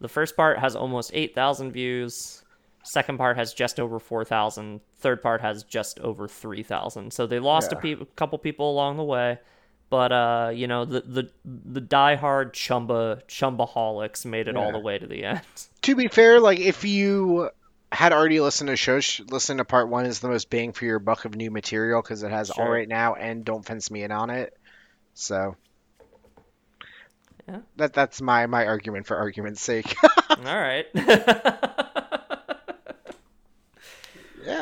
the 0.00 0.08
first 0.08 0.36
part 0.36 0.58
has 0.58 0.76
almost 0.76 1.10
8,000 1.14 1.72
views. 1.72 2.44
Second 2.84 3.16
part 3.16 3.36
has 3.38 3.54
just 3.54 3.80
over 3.80 3.98
4,000. 3.98 4.80
Third 4.98 5.22
part 5.22 5.40
has 5.40 5.64
just 5.64 5.98
over 6.00 6.28
3,000. 6.28 7.12
So 7.12 7.26
they 7.26 7.38
lost 7.38 7.72
Yeah. 7.72 7.78
a, 7.78 7.80
pe- 7.80 8.02
a 8.02 8.06
couple 8.16 8.38
people 8.38 8.70
along 8.70 8.96
the 8.98 9.04
way. 9.04 9.38
But 9.92 10.10
uh, 10.10 10.52
you 10.54 10.68
know, 10.68 10.86
the 10.86 11.02
the 11.02 11.30
the 11.44 11.82
diehard 11.82 12.54
chumba 12.54 13.22
chumbaholics 13.28 14.24
made 14.24 14.48
it 14.48 14.56
all 14.56 14.72
the 14.72 14.78
way 14.78 14.98
to 14.98 15.06
the 15.06 15.22
end. 15.24 15.42
To 15.82 15.96
be 15.96 16.08
fair, 16.08 16.40
like 16.40 16.60
if 16.60 16.84
you 16.84 17.50
had 17.90 18.12
already 18.12 18.40
listened 18.40 18.68
to 18.68 18.76
Shush, 18.76 19.20
listen 19.28 19.58
to 19.58 19.64
part 19.64 19.88
one 19.88 20.06
is 20.06 20.20
the 20.20 20.28
most 20.28 20.48
bang 20.48 20.72
for 20.72 20.84
your 20.86 21.00
buck 21.00 21.24
of 21.26 21.34
new 21.34 21.50
material 21.50 22.00
because 22.00 22.22
it 22.22 22.30
has 22.30 22.52
Sure. 22.54 22.64
All 22.64 22.70
Right 22.70 22.88
Now 22.88 23.14
and 23.16 23.44
Don't 23.44 23.66
Fence 23.66 23.90
Me 23.90 24.04
In 24.04 24.12
on 24.12 24.30
it. 24.30 24.56
So 25.12 25.56
Yeah. 27.48 27.58
that 27.76 27.92
that's 27.92 28.22
my 28.22 28.46
my 28.46 28.64
argument 28.66 29.06
for 29.06 29.16
argument's 29.18 29.60
sake. 29.60 29.94
all 30.30 30.38
right. 30.38 30.86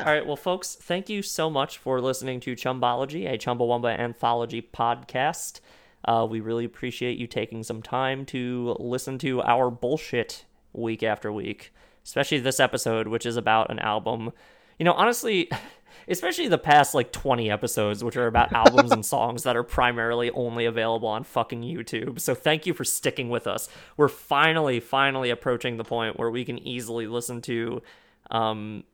All 0.01 0.07
right, 0.07 0.25
well, 0.25 0.35
folks, 0.35 0.77
thank 0.77 1.11
you 1.11 1.21
so 1.21 1.51
much 1.51 1.77
for 1.77 2.01
listening 2.01 2.41
to 2.41 2.57
Chumbology, 2.57 3.27
a 3.27 3.37
Chumbawamba 3.37 3.99
anthology 3.99 4.63
podcast. 4.63 5.61
Uh, 6.07 6.27
we 6.29 6.41
really 6.41 6.65
appreciate 6.65 7.19
you 7.19 7.27
taking 7.27 7.63
some 7.63 7.83
time 7.83 8.25
to 8.27 8.77
listen 8.81 9.19
to 9.19 9.43
our 9.43 9.71
bullshit 9.71 10.47
week 10.73 11.03
after 11.03 11.31
week, 11.31 11.75
especially 12.03 12.39
this 12.39 12.61
episode, 12.61 13.09
which 13.09 13.27
is 13.27 13.37
about 13.37 13.71
an 13.71 13.79
album. 13.79 14.33
You 14.79 14.87
know, 14.87 14.95
honestly, 14.95 15.51
especially 16.09 16.49
the 16.49 16.57
past 16.57 16.95
like 16.95 17.13
20 17.13 17.51
episodes, 17.51 18.03
which 18.03 18.17
are 18.17 18.27
about 18.27 18.53
albums 18.55 18.93
and 18.93 19.05
songs 19.05 19.43
that 19.43 19.55
are 19.55 19.63
primarily 19.63 20.31
only 20.31 20.65
available 20.65 21.09
on 21.09 21.25
fucking 21.25 21.61
YouTube. 21.61 22.21
So 22.21 22.35
thank 22.35 22.65
you 22.65 22.73
for 22.73 22.85
sticking 22.85 23.29
with 23.29 23.47
us. 23.47 23.69
We're 23.99 24.09
finally, 24.09 24.81
finally 24.81 25.29
approaching 25.29 25.77
the 25.77 25.85
point 25.85 26.19
where 26.19 26.31
we 26.31 26.47
can 26.47 26.59
easily 26.67 27.07
listen 27.07 27.43
to 27.43 27.83
um, 28.31 28.85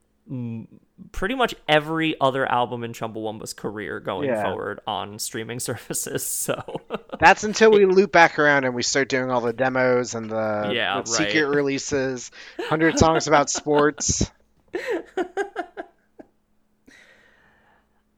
pretty 1.12 1.34
much 1.34 1.54
every 1.68 2.18
other 2.20 2.50
album 2.50 2.82
in 2.82 2.92
Chumbawamba's 2.92 3.52
career 3.52 4.00
going 4.00 4.28
Yeah. 4.28 4.42
forward 4.42 4.80
on 4.86 5.18
streaming 5.18 5.60
services. 5.60 6.24
So 6.24 6.80
That's 7.20 7.44
until 7.44 7.70
we 7.70 7.84
loop 7.86 8.10
back 8.12 8.38
around 8.38 8.64
and 8.64 8.74
we 8.74 8.82
start 8.82 9.08
doing 9.08 9.30
all 9.30 9.40
the 9.40 9.52
demos 9.52 10.14
and 10.14 10.28
the, 10.30 10.70
Yeah, 10.74 11.00
the 11.02 11.06
secret 11.10 11.46
releases, 11.48 12.30
hundred 12.58 12.98
songs 12.98 13.26
about 13.28 13.50
sports. 13.50 14.30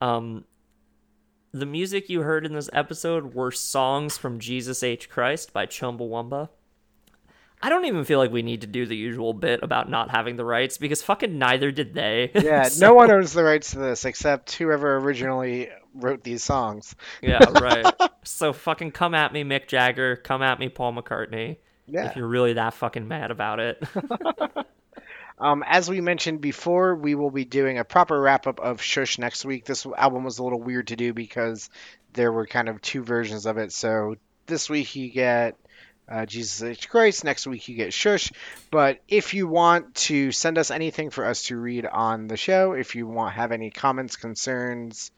Um, 0.01 0.45
the 1.53 1.67
music 1.67 2.09
you 2.09 2.21
heard 2.23 2.47
in 2.47 2.53
this 2.55 2.71
episode 2.73 3.35
were 3.35 3.51
songs 3.51 4.17
from 4.17 4.39
Jesus 4.39 4.83
H. 4.83 5.09
Christ 5.11 5.53
by 5.53 5.67
Chumbawamba. 5.67 6.51
I 7.61 7.69
don't 7.69 7.85
even 7.87 8.05
feel 8.05 8.19
like 8.19 8.31
we 8.31 8.43
need 8.43 8.61
to 8.61 8.67
do 8.67 8.87
the 8.87 8.97
usual 8.97 9.33
bit 9.33 9.61
about 9.63 9.91
not 9.91 10.11
having 10.11 10.37
the 10.37 10.45
rights 10.45 10.79
because 10.79 11.03
fucking 11.03 11.39
neither 11.39 11.71
did 11.73 11.93
they. 11.95 12.31
Yeah, 12.35 12.65
So- 12.65 12.87
no 12.87 12.95
one 12.95 13.11
owns 13.11 13.33
the 13.33 13.43
rights 13.45 13.73
to 13.73 13.79
this 13.79 14.05
except 14.05 14.53
whoever 14.55 14.97
originally 14.99 15.69
wrote 15.95 16.23
these 16.23 16.45
songs. 16.45 16.95
Yeah, 17.21 17.39
right. 17.61 17.85
so 18.25 18.53
fucking 18.53 18.93
come 18.93 19.15
at 19.15 19.33
me, 19.33 19.43
Mick 19.45 19.67
Jagger. 19.67 20.17
Come 20.17 20.43
at 20.43 20.59
me, 20.61 20.69
Paul 20.69 20.93
McCartney. 20.95 21.57
Yeah. 21.87 22.11
If 22.11 22.17
you're 22.17 22.29
really 22.29 22.53
that 22.53 22.75
fucking 22.75 23.09
mad 23.09 23.31
about 23.31 23.61
it. 23.61 23.83
Um, 25.41 25.63
as 25.65 25.89
we 25.89 26.01
mentioned 26.01 26.41
before, 26.41 26.97
we 26.97 27.15
will 27.15 27.31
be 27.31 27.45
doing 27.45 27.79
a 27.79 27.85
proper 27.85 28.21
wrap 28.21 28.47
up 28.49 28.59
of 28.59 28.83
Shush 28.83 29.19
next 29.19 29.45
week. 29.45 29.65
This 29.65 29.87
album 29.87 30.25
was 30.25 30.39
a 30.39 30.43
little 30.43 30.61
weird 30.61 30.89
to 30.89 30.97
do 30.97 31.13
because 31.15 31.71
there 32.13 32.33
were 32.33 32.45
kind 32.47 32.69
of 32.69 32.83
two 32.83 33.05
versions 33.05 33.47
of 33.47 33.57
it. 33.57 33.73
So 33.73 34.17
this 34.47 34.69
week 34.69 34.97
you 34.97 35.11
get 35.11 35.57
uh, 36.09 36.27
Jesus 36.27 36.63
H. 36.63 36.89
Christ, 36.89 37.25
next 37.25 37.47
week 37.47 37.69
you 37.69 37.77
get 37.77 37.93
Shush. 37.93 38.33
But 38.71 39.01
if 39.09 39.35
you 39.35 39.47
want 39.47 39.95
to 39.95 40.33
send 40.33 40.59
us 40.59 40.71
anything 40.71 41.11
for 41.11 41.25
us 41.25 41.45
to 41.45 41.57
read 41.57 41.87
on 41.87 42.29
the 42.29 42.37
show, 42.37 42.73
if 42.73 42.95
you 42.95 43.07
want 43.07 43.35
have 43.35 43.53
any 43.53 43.71
comments, 43.71 44.17
concerns, 44.17 45.11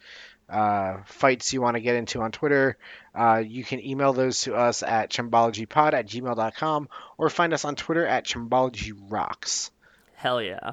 uh, 0.48 0.98
fights 1.04 1.52
you 1.52 1.62
want 1.62 1.76
to 1.76 1.80
get 1.80 1.94
into 1.94 2.20
on 2.20 2.32
Twitter, 2.32 2.76
uh, 3.14 3.42
you 3.44 3.62
can 3.62 3.84
email 3.84 4.12
those 4.12 4.42
to 4.42 4.54
us 4.54 4.82
at 4.82 5.10
chumbologypod 5.10 5.92
at 5.92 6.06
gmail.com 6.06 6.88
or 7.18 7.30
find 7.30 7.52
us 7.52 7.64
on 7.64 7.76
Twitter 7.76 8.06
at 8.06 8.26
chumbologyrocks. 8.26 9.70
Hell 10.14 10.42
yeah. 10.42 10.72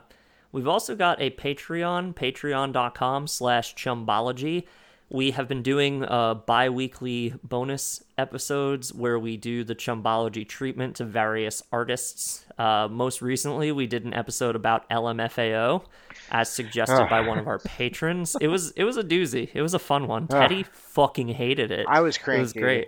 We've 0.51 0.67
also 0.67 0.95
got 0.95 1.21
a 1.21 1.29
Patreon, 1.29 2.15
patreon.com 2.15 3.27
slash 3.27 3.75
chumbology. 3.75 4.67
We 5.09 5.31
have 5.31 5.47
been 5.47 5.63
doing 5.63 6.03
uh, 6.03 6.33
bi 6.33 6.67
weekly 6.69 7.33
bonus 7.41 8.03
episodes 8.17 8.93
where 8.93 9.17
we 9.17 9.37
do 9.37 9.63
the 9.63 9.73
chumbology 9.73 10.43
treatment 10.43 10.97
to 10.97 11.05
various 11.05 11.63
artists. 11.71 12.45
Uh, 12.57 12.89
most 12.91 13.21
recently, 13.21 13.71
we 13.71 13.87
did 13.87 14.03
an 14.03 14.13
episode 14.13 14.55
about 14.57 14.89
LMFAO, 14.89 15.85
as 16.29 16.51
suggested 16.51 17.07
by 17.09 17.21
one 17.21 17.37
of 17.39 17.47
our 17.47 17.59
patrons. 17.65 18.35
It 18.41 18.47
was 18.49 18.71
it 18.71 18.83
was 18.83 18.97
a 18.97 19.03
doozy. 19.03 19.49
It 19.53 19.61
was 19.61 19.73
a 19.73 19.79
fun 19.79 20.07
one. 20.07 20.27
Teddy 20.27 20.63
fucking 20.63 21.29
hated 21.29 21.71
it. 21.71 21.85
I 21.87 22.01
was 22.01 22.17
crazy. 22.17 22.39
It 22.39 22.43
was 22.43 22.53
great. 22.53 22.87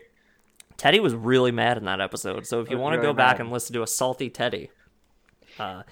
Teddy 0.75 0.99
was 0.99 1.13
really 1.15 1.51
mad 1.51 1.77
in 1.77 1.85
that 1.85 2.01
episode. 2.01 2.45
So 2.45 2.59
if 2.59 2.69
you 2.69 2.77
want 2.77 2.93
to 2.93 2.99
really 2.99 3.13
go 3.13 3.17
back 3.17 3.35
mad. 3.37 3.45
and 3.45 3.51
listen 3.53 3.73
to 3.75 3.83
a 3.83 3.87
salty 3.87 4.29
Teddy, 4.29 4.69
uh, 5.57 5.83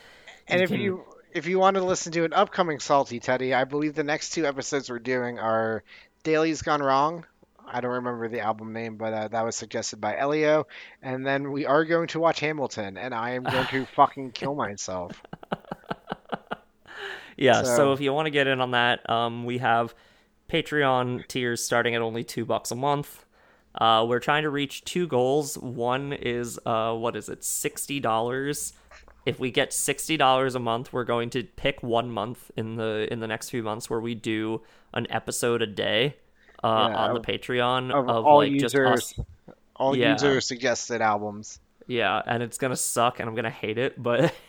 And 0.47 0.59
You 0.59 0.63
if 0.63 0.69
can- 0.69 0.79
you 0.81 1.03
if 1.33 1.45
you 1.45 1.59
want 1.59 1.75
to 1.75 1.83
listen 1.83 2.11
to 2.13 2.23
an 2.23 2.33
upcoming 2.33 2.79
Salty 2.79 3.19
Teddy, 3.19 3.53
I 3.53 3.63
believe 3.65 3.93
the 3.93 4.03
next 4.03 4.31
two 4.31 4.45
episodes 4.47 4.89
we're 4.89 4.97
doing 4.97 5.37
are 5.37 5.83
Daily's 6.27 6.61
Gone 6.61 6.81
Wrong. 6.81 7.25
I 7.65 7.79
don't 7.79 7.93
remember 7.93 8.27
the 8.27 8.41
album 8.41 8.73
name, 8.73 8.97
but 8.97 9.13
uh, 9.13 9.27
that 9.29 9.45
was 9.45 9.55
suggested 9.55 10.01
by 10.01 10.17
Elio. 10.17 10.67
And 11.01 11.25
then 11.25 11.53
we 11.53 11.65
are 11.65 11.85
going 11.85 12.07
to 12.09 12.19
watch 12.19 12.41
Hamilton, 12.41 12.97
and 12.97 13.13
I 13.15 13.35
am 13.35 13.43
going 13.43 13.65
to 13.67 13.85
fucking 13.95 14.31
kill 14.31 14.53
myself. 14.53 15.21
Yeah, 17.39 17.61
so, 17.61 17.75
So- 17.75 17.93
if 17.93 18.01
you 18.01 18.11
want 18.13 18.25
to 18.25 18.31
get 18.31 18.47
in 18.47 18.59
on 18.61 18.71
that, 18.71 19.07
um, 19.07 19.45
we 19.45 19.59
have 19.59 19.93
Patreon 20.49 21.27
tiers 21.27 21.63
starting 21.63 21.93
at 21.93 22.01
only 22.01 22.23
two 22.23 22.45
bucks 22.45 22.71
a 22.71 22.75
month. 22.75 23.25
Uh, 23.75 24.03
we're 24.09 24.19
trying 24.19 24.41
to 24.41 24.49
reach 24.49 24.83
two 24.85 25.05
goals. 25.05 25.55
One 25.55 26.13
is 26.13 26.59
uh, 26.65 26.95
what 26.95 27.15
is 27.15 27.29
it, 27.29 27.43
sixty 27.43 27.99
dollars. 27.99 28.73
If 29.27 29.39
we 29.39 29.51
get 29.51 29.71
sixty 29.71 30.17
dollars 30.17 30.55
a 30.55 30.59
month, 30.59 30.91
we're 30.91 31.03
going 31.03 31.29
to 31.29 31.43
pick 31.43 31.83
one 31.83 32.09
month 32.09 32.49
in 32.57 32.75
the 32.75 33.07
in 33.11 33.19
the 33.19 33.27
next 33.27 33.51
few 33.51 33.61
months 33.61 33.87
where 33.87 33.99
we 34.01 34.15
do 34.15 34.63
an 34.93 35.07
episode 35.09 35.61
a 35.61 35.67
day 35.67 36.15
uh, 36.63 36.87
Yeah, 36.89 36.97
on 36.97 37.13
the 37.13 37.21
Patreon 37.21 37.91
Of, 37.91 38.09
of, 38.09 38.25
all 38.25 38.37
like 38.37 38.51
just 38.53 38.73
users, 38.73 39.13
us. 39.19 39.25
all 39.75 39.95
Yeah. 39.95 40.13
user 40.13 40.41
suggested 40.41 41.01
albums. 41.01 41.59
Yeah, 41.87 42.21
and 42.25 42.43
it's 42.43 42.57
gonna 42.57 42.75
suck, 42.75 43.19
and 43.19 43.29
I'm 43.29 43.35
gonna 43.35 43.49
hate 43.49 43.77
it, 43.77 44.01
but 44.01 44.33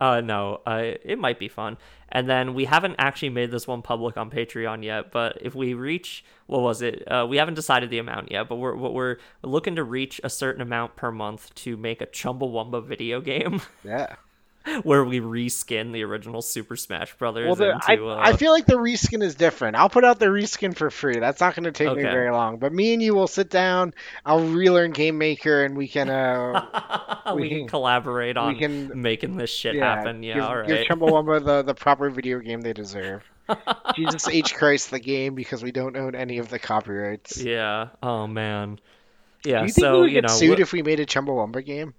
uh, 0.00 0.20
no, 0.20 0.60
uh, 0.66 0.82
it 1.04 1.18
might 1.18 1.38
be 1.38 1.48
fun. 1.48 1.76
And 2.08 2.28
then 2.28 2.54
we 2.54 2.64
haven't 2.66 2.96
actually 2.98 3.30
made 3.30 3.50
this 3.50 3.66
one 3.66 3.82
public 3.82 4.16
on 4.16 4.30
Patreon 4.30 4.84
yet, 4.84 5.12
but 5.12 5.38
if 5.40 5.54
we 5.54 5.74
reach, 5.74 6.24
what 6.46 6.60
was 6.60 6.82
it? 6.82 7.02
Uh, 7.10 7.26
we 7.28 7.38
haven't 7.38 7.54
decided 7.54 7.90
the 7.90 7.98
amount 7.98 8.30
yet, 8.30 8.48
but 8.48 8.56
we're 8.56 8.74
what 8.74 8.92
we're 8.94 9.16
looking 9.42 9.76
to 9.76 9.84
reach 9.84 10.20
a 10.24 10.30
certain 10.30 10.60
amount 10.60 10.96
per 10.96 11.10
month 11.10 11.54
to 11.56 11.76
make 11.76 12.00
a 12.02 12.06
Chumbawamba 12.06 12.84
video 12.84 13.20
game 13.20 13.62
Yeah. 13.84 14.16
where 14.82 15.04
we 15.04 15.20
reskin 15.20 15.92
the 15.92 16.02
original 16.04 16.42
Super 16.42 16.76
Smash 16.76 17.16
Brothers 17.16 17.46
Well, 17.46 17.56
the, 17.56 17.70
into. 17.72 18.08
I, 18.08 18.14
uh, 18.14 18.20
I 18.20 18.36
feel 18.36 18.52
like 18.52 18.66
the 18.66 18.76
reskin 18.76 19.22
is 19.22 19.34
different. 19.34 19.76
I'll 19.76 19.88
put 19.88 20.04
out 20.04 20.18
the 20.18 20.26
reskin 20.26 20.76
for 20.76 20.90
free. 20.90 21.18
That's 21.18 21.40
not 21.40 21.54
going 21.54 21.64
to 21.64 21.72
take 21.72 21.94
me 21.94 22.02
very 22.02 22.30
long. 22.30 22.58
But 22.58 22.72
me 22.72 22.92
and 22.92 23.02
you 23.02 23.14
will 23.14 23.26
sit 23.26 23.50
down. 23.50 23.94
I'll 24.24 24.40
relearn 24.40 24.92
Game 24.92 25.18
Maker, 25.18 25.64
and 25.64 25.76
we 25.76 25.88
can 25.88 26.10
uh, 26.10 27.22
we, 27.34 27.42
we 27.42 27.48
can 27.48 27.68
collaborate 27.68 28.36
on 28.36 28.56
can- 28.56 29.00
making 29.00 29.36
this 29.36 29.50
shit 29.50 29.74
yeah, 29.74 29.96
happen. 29.96 30.22
Yeah, 30.22 30.34
give, 30.34 30.44
all 30.44 30.62
give. 30.64 30.86
Chumbawamba 30.86 31.44
the, 31.44 31.62
the 31.62 31.74
proper 31.82 32.10
video 32.10 32.38
game 32.38 32.60
they 32.60 32.72
deserve. 32.72 33.22
Jesus 33.96 34.28
H 34.28 34.54
Christ 34.54 34.90
the 34.90 35.00
game 35.00 35.34
because 35.34 35.62
we 35.62 35.72
don't 35.72 35.96
own 35.96 36.14
any 36.14 36.38
of 36.38 36.48
the 36.48 36.58
copyrights. 36.58 37.42
Yeah. 37.42 37.88
Oh 38.02 38.26
man. 38.26 38.78
Yeah. 39.44 39.60
Do 39.60 39.66
you 39.66 39.72
think 39.72 39.84
so 39.84 39.92
we 39.94 40.00
would 40.00 40.10
you 40.10 40.20
get 40.20 40.28
know, 40.28 40.34
sued 40.34 40.60
if 40.60 40.72
we 40.72 40.82
made 40.82 41.00
a 41.00 41.06
Chumbawamba 41.06 41.64
game? 41.64 41.94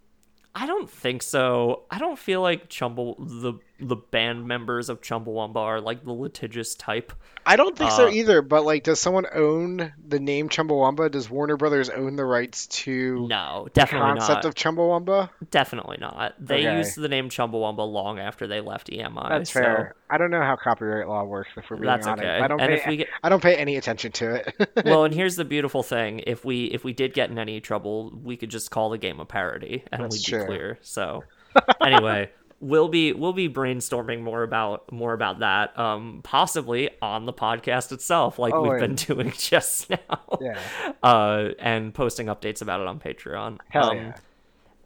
I 0.56 0.68
don't 0.68 0.89
think 0.89 1.24
so. 1.24 1.84
I 1.89 1.97
don't 1.97 2.20
feel 2.20 2.41
like 2.41 2.70
Chumble 2.70 3.16
the 3.20 3.54
the 3.80 3.95
band 3.95 4.47
members 4.47 4.88
of 4.89 5.01
Chumbawamba 5.01 5.57
are 5.57 5.82
like 5.82 6.03
the 6.05 6.11
litigious 6.13 6.76
type. 6.76 7.11
I 7.45 7.55
don't 7.57 7.78
think 7.78 7.91
so 7.91 8.07
Uh, 8.07 8.11
either. 8.11 8.41
But 8.41 8.63
like, 8.63 8.84
does 8.84 8.99
someone 8.99 9.26
own 9.34 9.91
the 10.07 10.19
name 10.19 10.47
Chumbawamba? 10.47 11.11
Does 11.11 11.30
Warner 11.30 11.57
Brothers 11.57 11.89
own 11.89 12.15
the 12.15 12.24
rights 12.24 12.67
to 12.67 13.28
No, 13.28 13.63
the 13.65 13.71
definitely 13.71 14.19
concept 14.19 14.43
not. 14.43 14.45
of 14.45 14.55
Chumbawamba? 14.55 15.30
Definitely 15.51 15.97
not. 15.99 16.36
They 16.39 16.65
Okay. 16.67 16.78
used 16.78 16.95
the 16.97 17.09
name 17.09 17.30
Chumbawamba 17.30 17.91
long 17.91 18.19
after 18.19 18.47
they 18.47 18.61
left 18.61 18.89
EMI. 18.89 19.28
That's 19.30 19.51
so 19.51 19.59
fair. 19.59 19.95
I 20.09 20.17
don't 20.17 20.32
know 20.32 20.41
how 20.41 20.55
copyright 20.55 21.07
law 21.09 21.24
works. 21.24 21.49
If 21.57 21.69
we're 21.69 21.78
being 21.78 21.88
That's 21.88 22.07
honest, 22.07 22.24
okay. 22.24 22.39
I 22.39 22.47
don't 22.47 22.61
and 22.61 22.69
pay. 22.69 22.76
if 22.76 22.88
we 22.88 22.97
get 22.97 23.07
I 23.24 23.30
don't 23.30 23.43
pay 23.43 23.55
any 23.55 23.76
attention 23.76 24.11
to 24.13 24.36
it. 24.36 24.69
well, 24.86 25.03
and 25.03 25.13
here's 25.13 25.36
the 25.36 25.45
beautiful 25.45 25.84
thing: 25.84 26.21
if 26.28 26.45
we 26.45 26.65
if 26.65 26.84
we 26.86 26.93
did 26.93 27.13
get 27.13 27.30
in 27.32 27.39
any 27.39 27.59
trouble, 27.59 28.17
we 28.24 28.38
could 28.38 28.49
just 28.51 28.71
call 28.71 28.91
the 28.91 28.97
game 28.99 29.19
a 29.19 29.26
parody, 29.26 29.84
and 29.91 30.03
That's 30.03 30.15
we'd 30.17 30.24
true. 30.24 30.39
be 30.41 30.45
clear. 30.45 30.78
So, 30.82 31.24
anyway, 31.82 32.30
we'll 32.64 32.88
be 32.88 33.11
we'll 33.14 33.34
be 33.34 33.49
brainstorming 33.49 34.22
more 34.22 34.41
about 34.43 34.91
more 34.91 35.14
about 35.14 35.39
that, 35.39 35.78
um, 35.78 36.22
possibly 36.24 36.89
on 37.01 37.26
the 37.26 37.34
podcast 37.34 37.91
itself, 37.91 38.39
like 38.39 38.53
Oh, 38.53 38.61
we've 38.70 38.80
been 38.80 38.95
doing 39.07 39.32
just 39.38 39.89
now, 39.89 40.38
yeah. 40.41 40.59
uh, 41.03 41.49
and 41.59 41.93
posting 41.93 42.28
updates 42.28 42.61
about 42.61 42.82
it 42.82 42.88
on 42.88 42.99
Patreon. 42.99 43.59
Hell 43.70 43.89
Um, 43.91 43.97
yeah. 43.97 44.14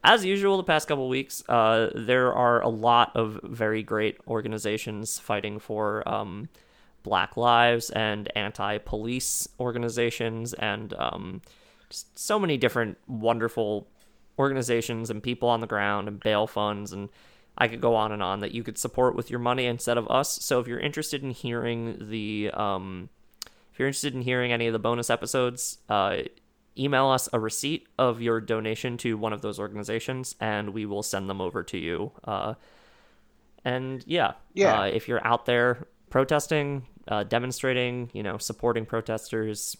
as 0.03 0.25
usual 0.25 0.57
the 0.57 0.63
past 0.63 0.87
couple 0.87 1.07
weeks 1.09 1.43
uh, 1.49 1.89
there 1.95 2.33
are 2.33 2.61
a 2.61 2.69
lot 2.69 3.11
of 3.15 3.39
very 3.43 3.83
great 3.83 4.17
organizations 4.27 5.19
fighting 5.19 5.59
for 5.59 6.07
um, 6.07 6.49
black 7.03 7.37
lives 7.37 7.89
and 7.91 8.29
anti-police 8.35 9.47
organizations 9.59 10.53
and 10.53 10.93
um, 10.95 11.41
just 11.89 12.17
so 12.17 12.37
many 12.39 12.57
different 12.57 12.97
wonderful 13.07 13.87
organizations 14.39 15.09
and 15.09 15.23
people 15.23 15.49
on 15.49 15.61
the 15.61 15.67
ground 15.67 16.07
and 16.07 16.19
bail 16.19 16.47
funds 16.47 16.91
and 16.93 17.09
I 17.57 17.67
could 17.67 17.81
go 17.81 17.95
on 17.95 18.11
and 18.11 18.21
on 18.21 18.41
that 18.41 18.51
you 18.51 18.63
could 18.63 18.77
support 18.77 19.15
with 19.15 19.29
your 19.29 19.39
money 19.39 19.65
instead 19.65 19.97
of 19.97 20.09
us. 20.09 20.43
So 20.43 20.59
if 20.59 20.67
you're 20.67 20.79
interested 20.79 21.23
in 21.23 21.31
hearing 21.31 22.09
the 22.09 22.51
um, 22.53 23.09
if 23.71 23.79
you're 23.79 23.87
interested 23.87 24.13
in 24.13 24.21
hearing 24.21 24.51
any 24.51 24.67
of 24.67 24.73
the 24.73 24.79
bonus 24.79 25.09
episodes, 25.09 25.79
uh, 25.89 26.17
email 26.77 27.07
us 27.07 27.27
a 27.33 27.39
receipt 27.39 27.87
of 27.97 28.21
your 28.21 28.39
donation 28.39 28.97
to 28.97 29.17
one 29.17 29.33
of 29.33 29.41
those 29.41 29.59
organizations, 29.59 30.35
and 30.39 30.69
we 30.69 30.85
will 30.85 31.03
send 31.03 31.29
them 31.29 31.41
over 31.41 31.63
to 31.63 31.77
you. 31.77 32.11
Uh, 32.23 32.53
and 33.65 34.03
yeah, 34.07 34.33
Yeah. 34.53 34.81
Uh, 34.81 34.85
if 34.85 35.07
you're 35.07 35.25
out 35.25 35.45
there 35.45 35.87
protesting, 36.09 36.85
uh, 37.07 37.23
demonstrating, 37.23 38.09
you 38.13 38.23
know, 38.23 38.37
supporting 38.37 38.85
protesters, 38.85 39.75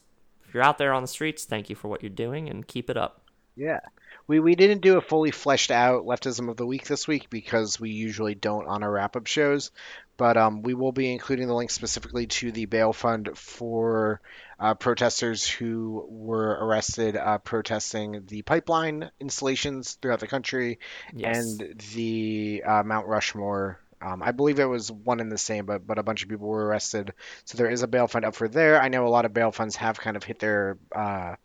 if 0.48 0.54
you're 0.54 0.64
out 0.64 0.78
there 0.78 0.94
on 0.94 1.04
the 1.04 1.08
streets, 1.08 1.46
thank 1.46 1.70
you 1.70 1.76
for 1.76 1.88
what 1.88 2.02
you're 2.02 2.10
doing, 2.10 2.50
and 2.50 2.68
keep 2.68 2.90
it 2.90 2.98
up. 2.98 3.22
Yeah. 3.58 3.80
We, 4.28 4.40
we 4.40 4.56
didn't 4.56 4.82
do 4.82 4.98
a 4.98 5.02
fully 5.02 5.32
fleshed 5.32 5.72
out 5.72 6.06
leftism 6.06 6.50
of 6.50 6.58
the 6.58 6.66
week 6.66 6.86
this 6.86 7.08
week 7.08 7.30
because 7.30 7.80
we 7.80 7.92
usually 7.92 8.36
don't 8.36 8.68
on 8.68 8.84
our 8.84 8.92
wrap 8.92 9.16
up 9.16 9.26
shows. 9.28 9.72
But 10.18 10.36
um, 10.36 10.64
we 10.64 10.74
will 10.74 10.92
be 10.92 11.12
including 11.12 11.48
the 11.48 11.54
link 11.54 11.70
specifically 11.72 12.28
to 12.28 12.52
the 12.52 12.66
bail 12.66 12.92
fund 12.92 13.30
for 13.36 14.20
uh, 14.60 14.74
protesters 14.74 15.48
who 15.48 16.06
were 16.10 16.58
arrested 16.66 17.16
uh, 17.16 17.38
protesting 17.38 18.24
the 18.28 18.42
pipeline 18.42 19.12
installations 19.20 19.94
throughout 19.94 20.20
the 20.20 20.28
country 20.28 20.80
Yes. 21.14 21.38
and 21.38 21.82
the 21.94 22.64
uh, 22.66 22.84
Mount 22.84 23.08
Rushmore. 23.08 23.80
Um, 24.02 24.22
I 24.22 24.32
believe 24.32 24.60
it 24.60 24.66
was 24.66 24.92
one 24.92 25.20
and 25.20 25.32
the 25.32 25.38
same, 25.38 25.66
but 25.66 25.86
but 25.88 25.98
a 26.00 26.04
bunch 26.04 26.22
of 26.24 26.30
people 26.30 26.48
were 26.48 26.66
arrested. 26.66 27.14
So 27.46 27.58
there 27.58 27.70
is 27.70 27.82
a 27.84 27.88
bail 27.88 28.08
fund 28.08 28.26
up 28.26 28.36
for 28.36 28.48
there. 28.48 28.82
I 28.82 28.90
know 28.90 29.08
a 29.08 29.10
lot 29.10 29.26
of 29.26 29.34
bail 29.34 29.52
funds 29.52 29.76
have 29.78 30.00
kind 30.00 30.18
of 30.18 30.24
hit 30.24 30.40
their 30.40 30.78
uh, 30.96 31.36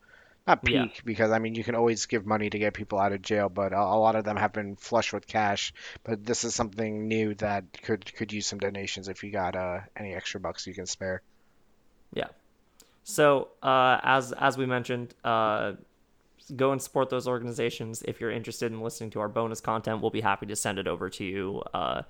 not 0.46 0.64
peak 0.64 0.74
Yeah. 0.74 0.86
because 1.04 1.30
I 1.30 1.38
mean 1.38 1.54
you 1.54 1.64
can 1.64 1.74
always 1.74 2.06
give 2.06 2.26
money 2.26 2.50
to 2.50 2.58
get 2.58 2.74
people 2.74 2.98
out 2.98 3.12
of 3.12 3.22
jail, 3.22 3.48
but 3.48 3.72
a, 3.72 3.78
a 3.78 3.98
lot 3.98 4.16
of 4.16 4.24
them 4.24 4.36
have 4.36 4.52
been 4.52 4.76
flush 4.76 5.12
with 5.12 5.26
cash. 5.26 5.72
But 6.04 6.24
this 6.24 6.44
is 6.44 6.54
something 6.54 7.06
new 7.08 7.34
that 7.36 7.64
could 7.82 8.12
could 8.14 8.32
use 8.32 8.46
some 8.46 8.58
donations 8.58 9.08
if 9.08 9.22
you 9.22 9.30
got 9.30 9.54
uh, 9.56 9.80
any 9.96 10.14
extra 10.14 10.40
bucks 10.40 10.66
you 10.66 10.74
can 10.74 10.86
spare. 10.86 11.22
Yeah. 12.12 12.28
So 13.04 13.48
uh, 13.62 13.98
as 14.02 14.32
as 14.32 14.56
we 14.58 14.66
mentioned, 14.66 15.14
uh, 15.24 15.72
go 16.56 16.72
and 16.72 16.82
support 16.82 17.08
those 17.10 17.28
organizations. 17.28 18.02
If 18.06 18.20
you're 18.20 18.30
interested 18.30 18.72
in 18.72 18.80
listening 18.80 19.10
to 19.10 19.20
our 19.20 19.28
bonus 19.28 19.60
content, 19.60 20.00
we'll 20.00 20.10
be 20.10 20.20
happy 20.20 20.46
to 20.46 20.56
send 20.56 20.78
it 20.78 20.86
over 20.86 21.08
to 21.10 21.24
you 21.24 21.62
uh, 21.72 22.02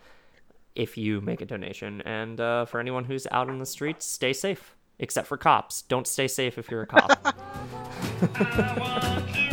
if 0.75 0.97
you 0.97 1.21
make 1.21 1.41
a 1.41 1.47
donation. 1.47 2.01
And 2.03 2.41
uh, 2.41 2.65
for 2.65 2.81
anyone 2.81 3.05
who's 3.05 3.27
out 3.31 3.49
in 3.49 3.59
the 3.59 3.67
streets, 3.67 4.07
stay 4.07 4.33
safe. 4.33 4.75
Except 5.03 5.27
for 5.27 5.37
cops, 5.37 5.83
don't 5.83 6.07
stay 6.07 6.29
safe 6.29 6.57
if 6.59 6.71
you're 6.71 6.83
a 6.83 6.87
cop. 6.87 7.11
I 7.25 8.75
wanna 8.79 9.49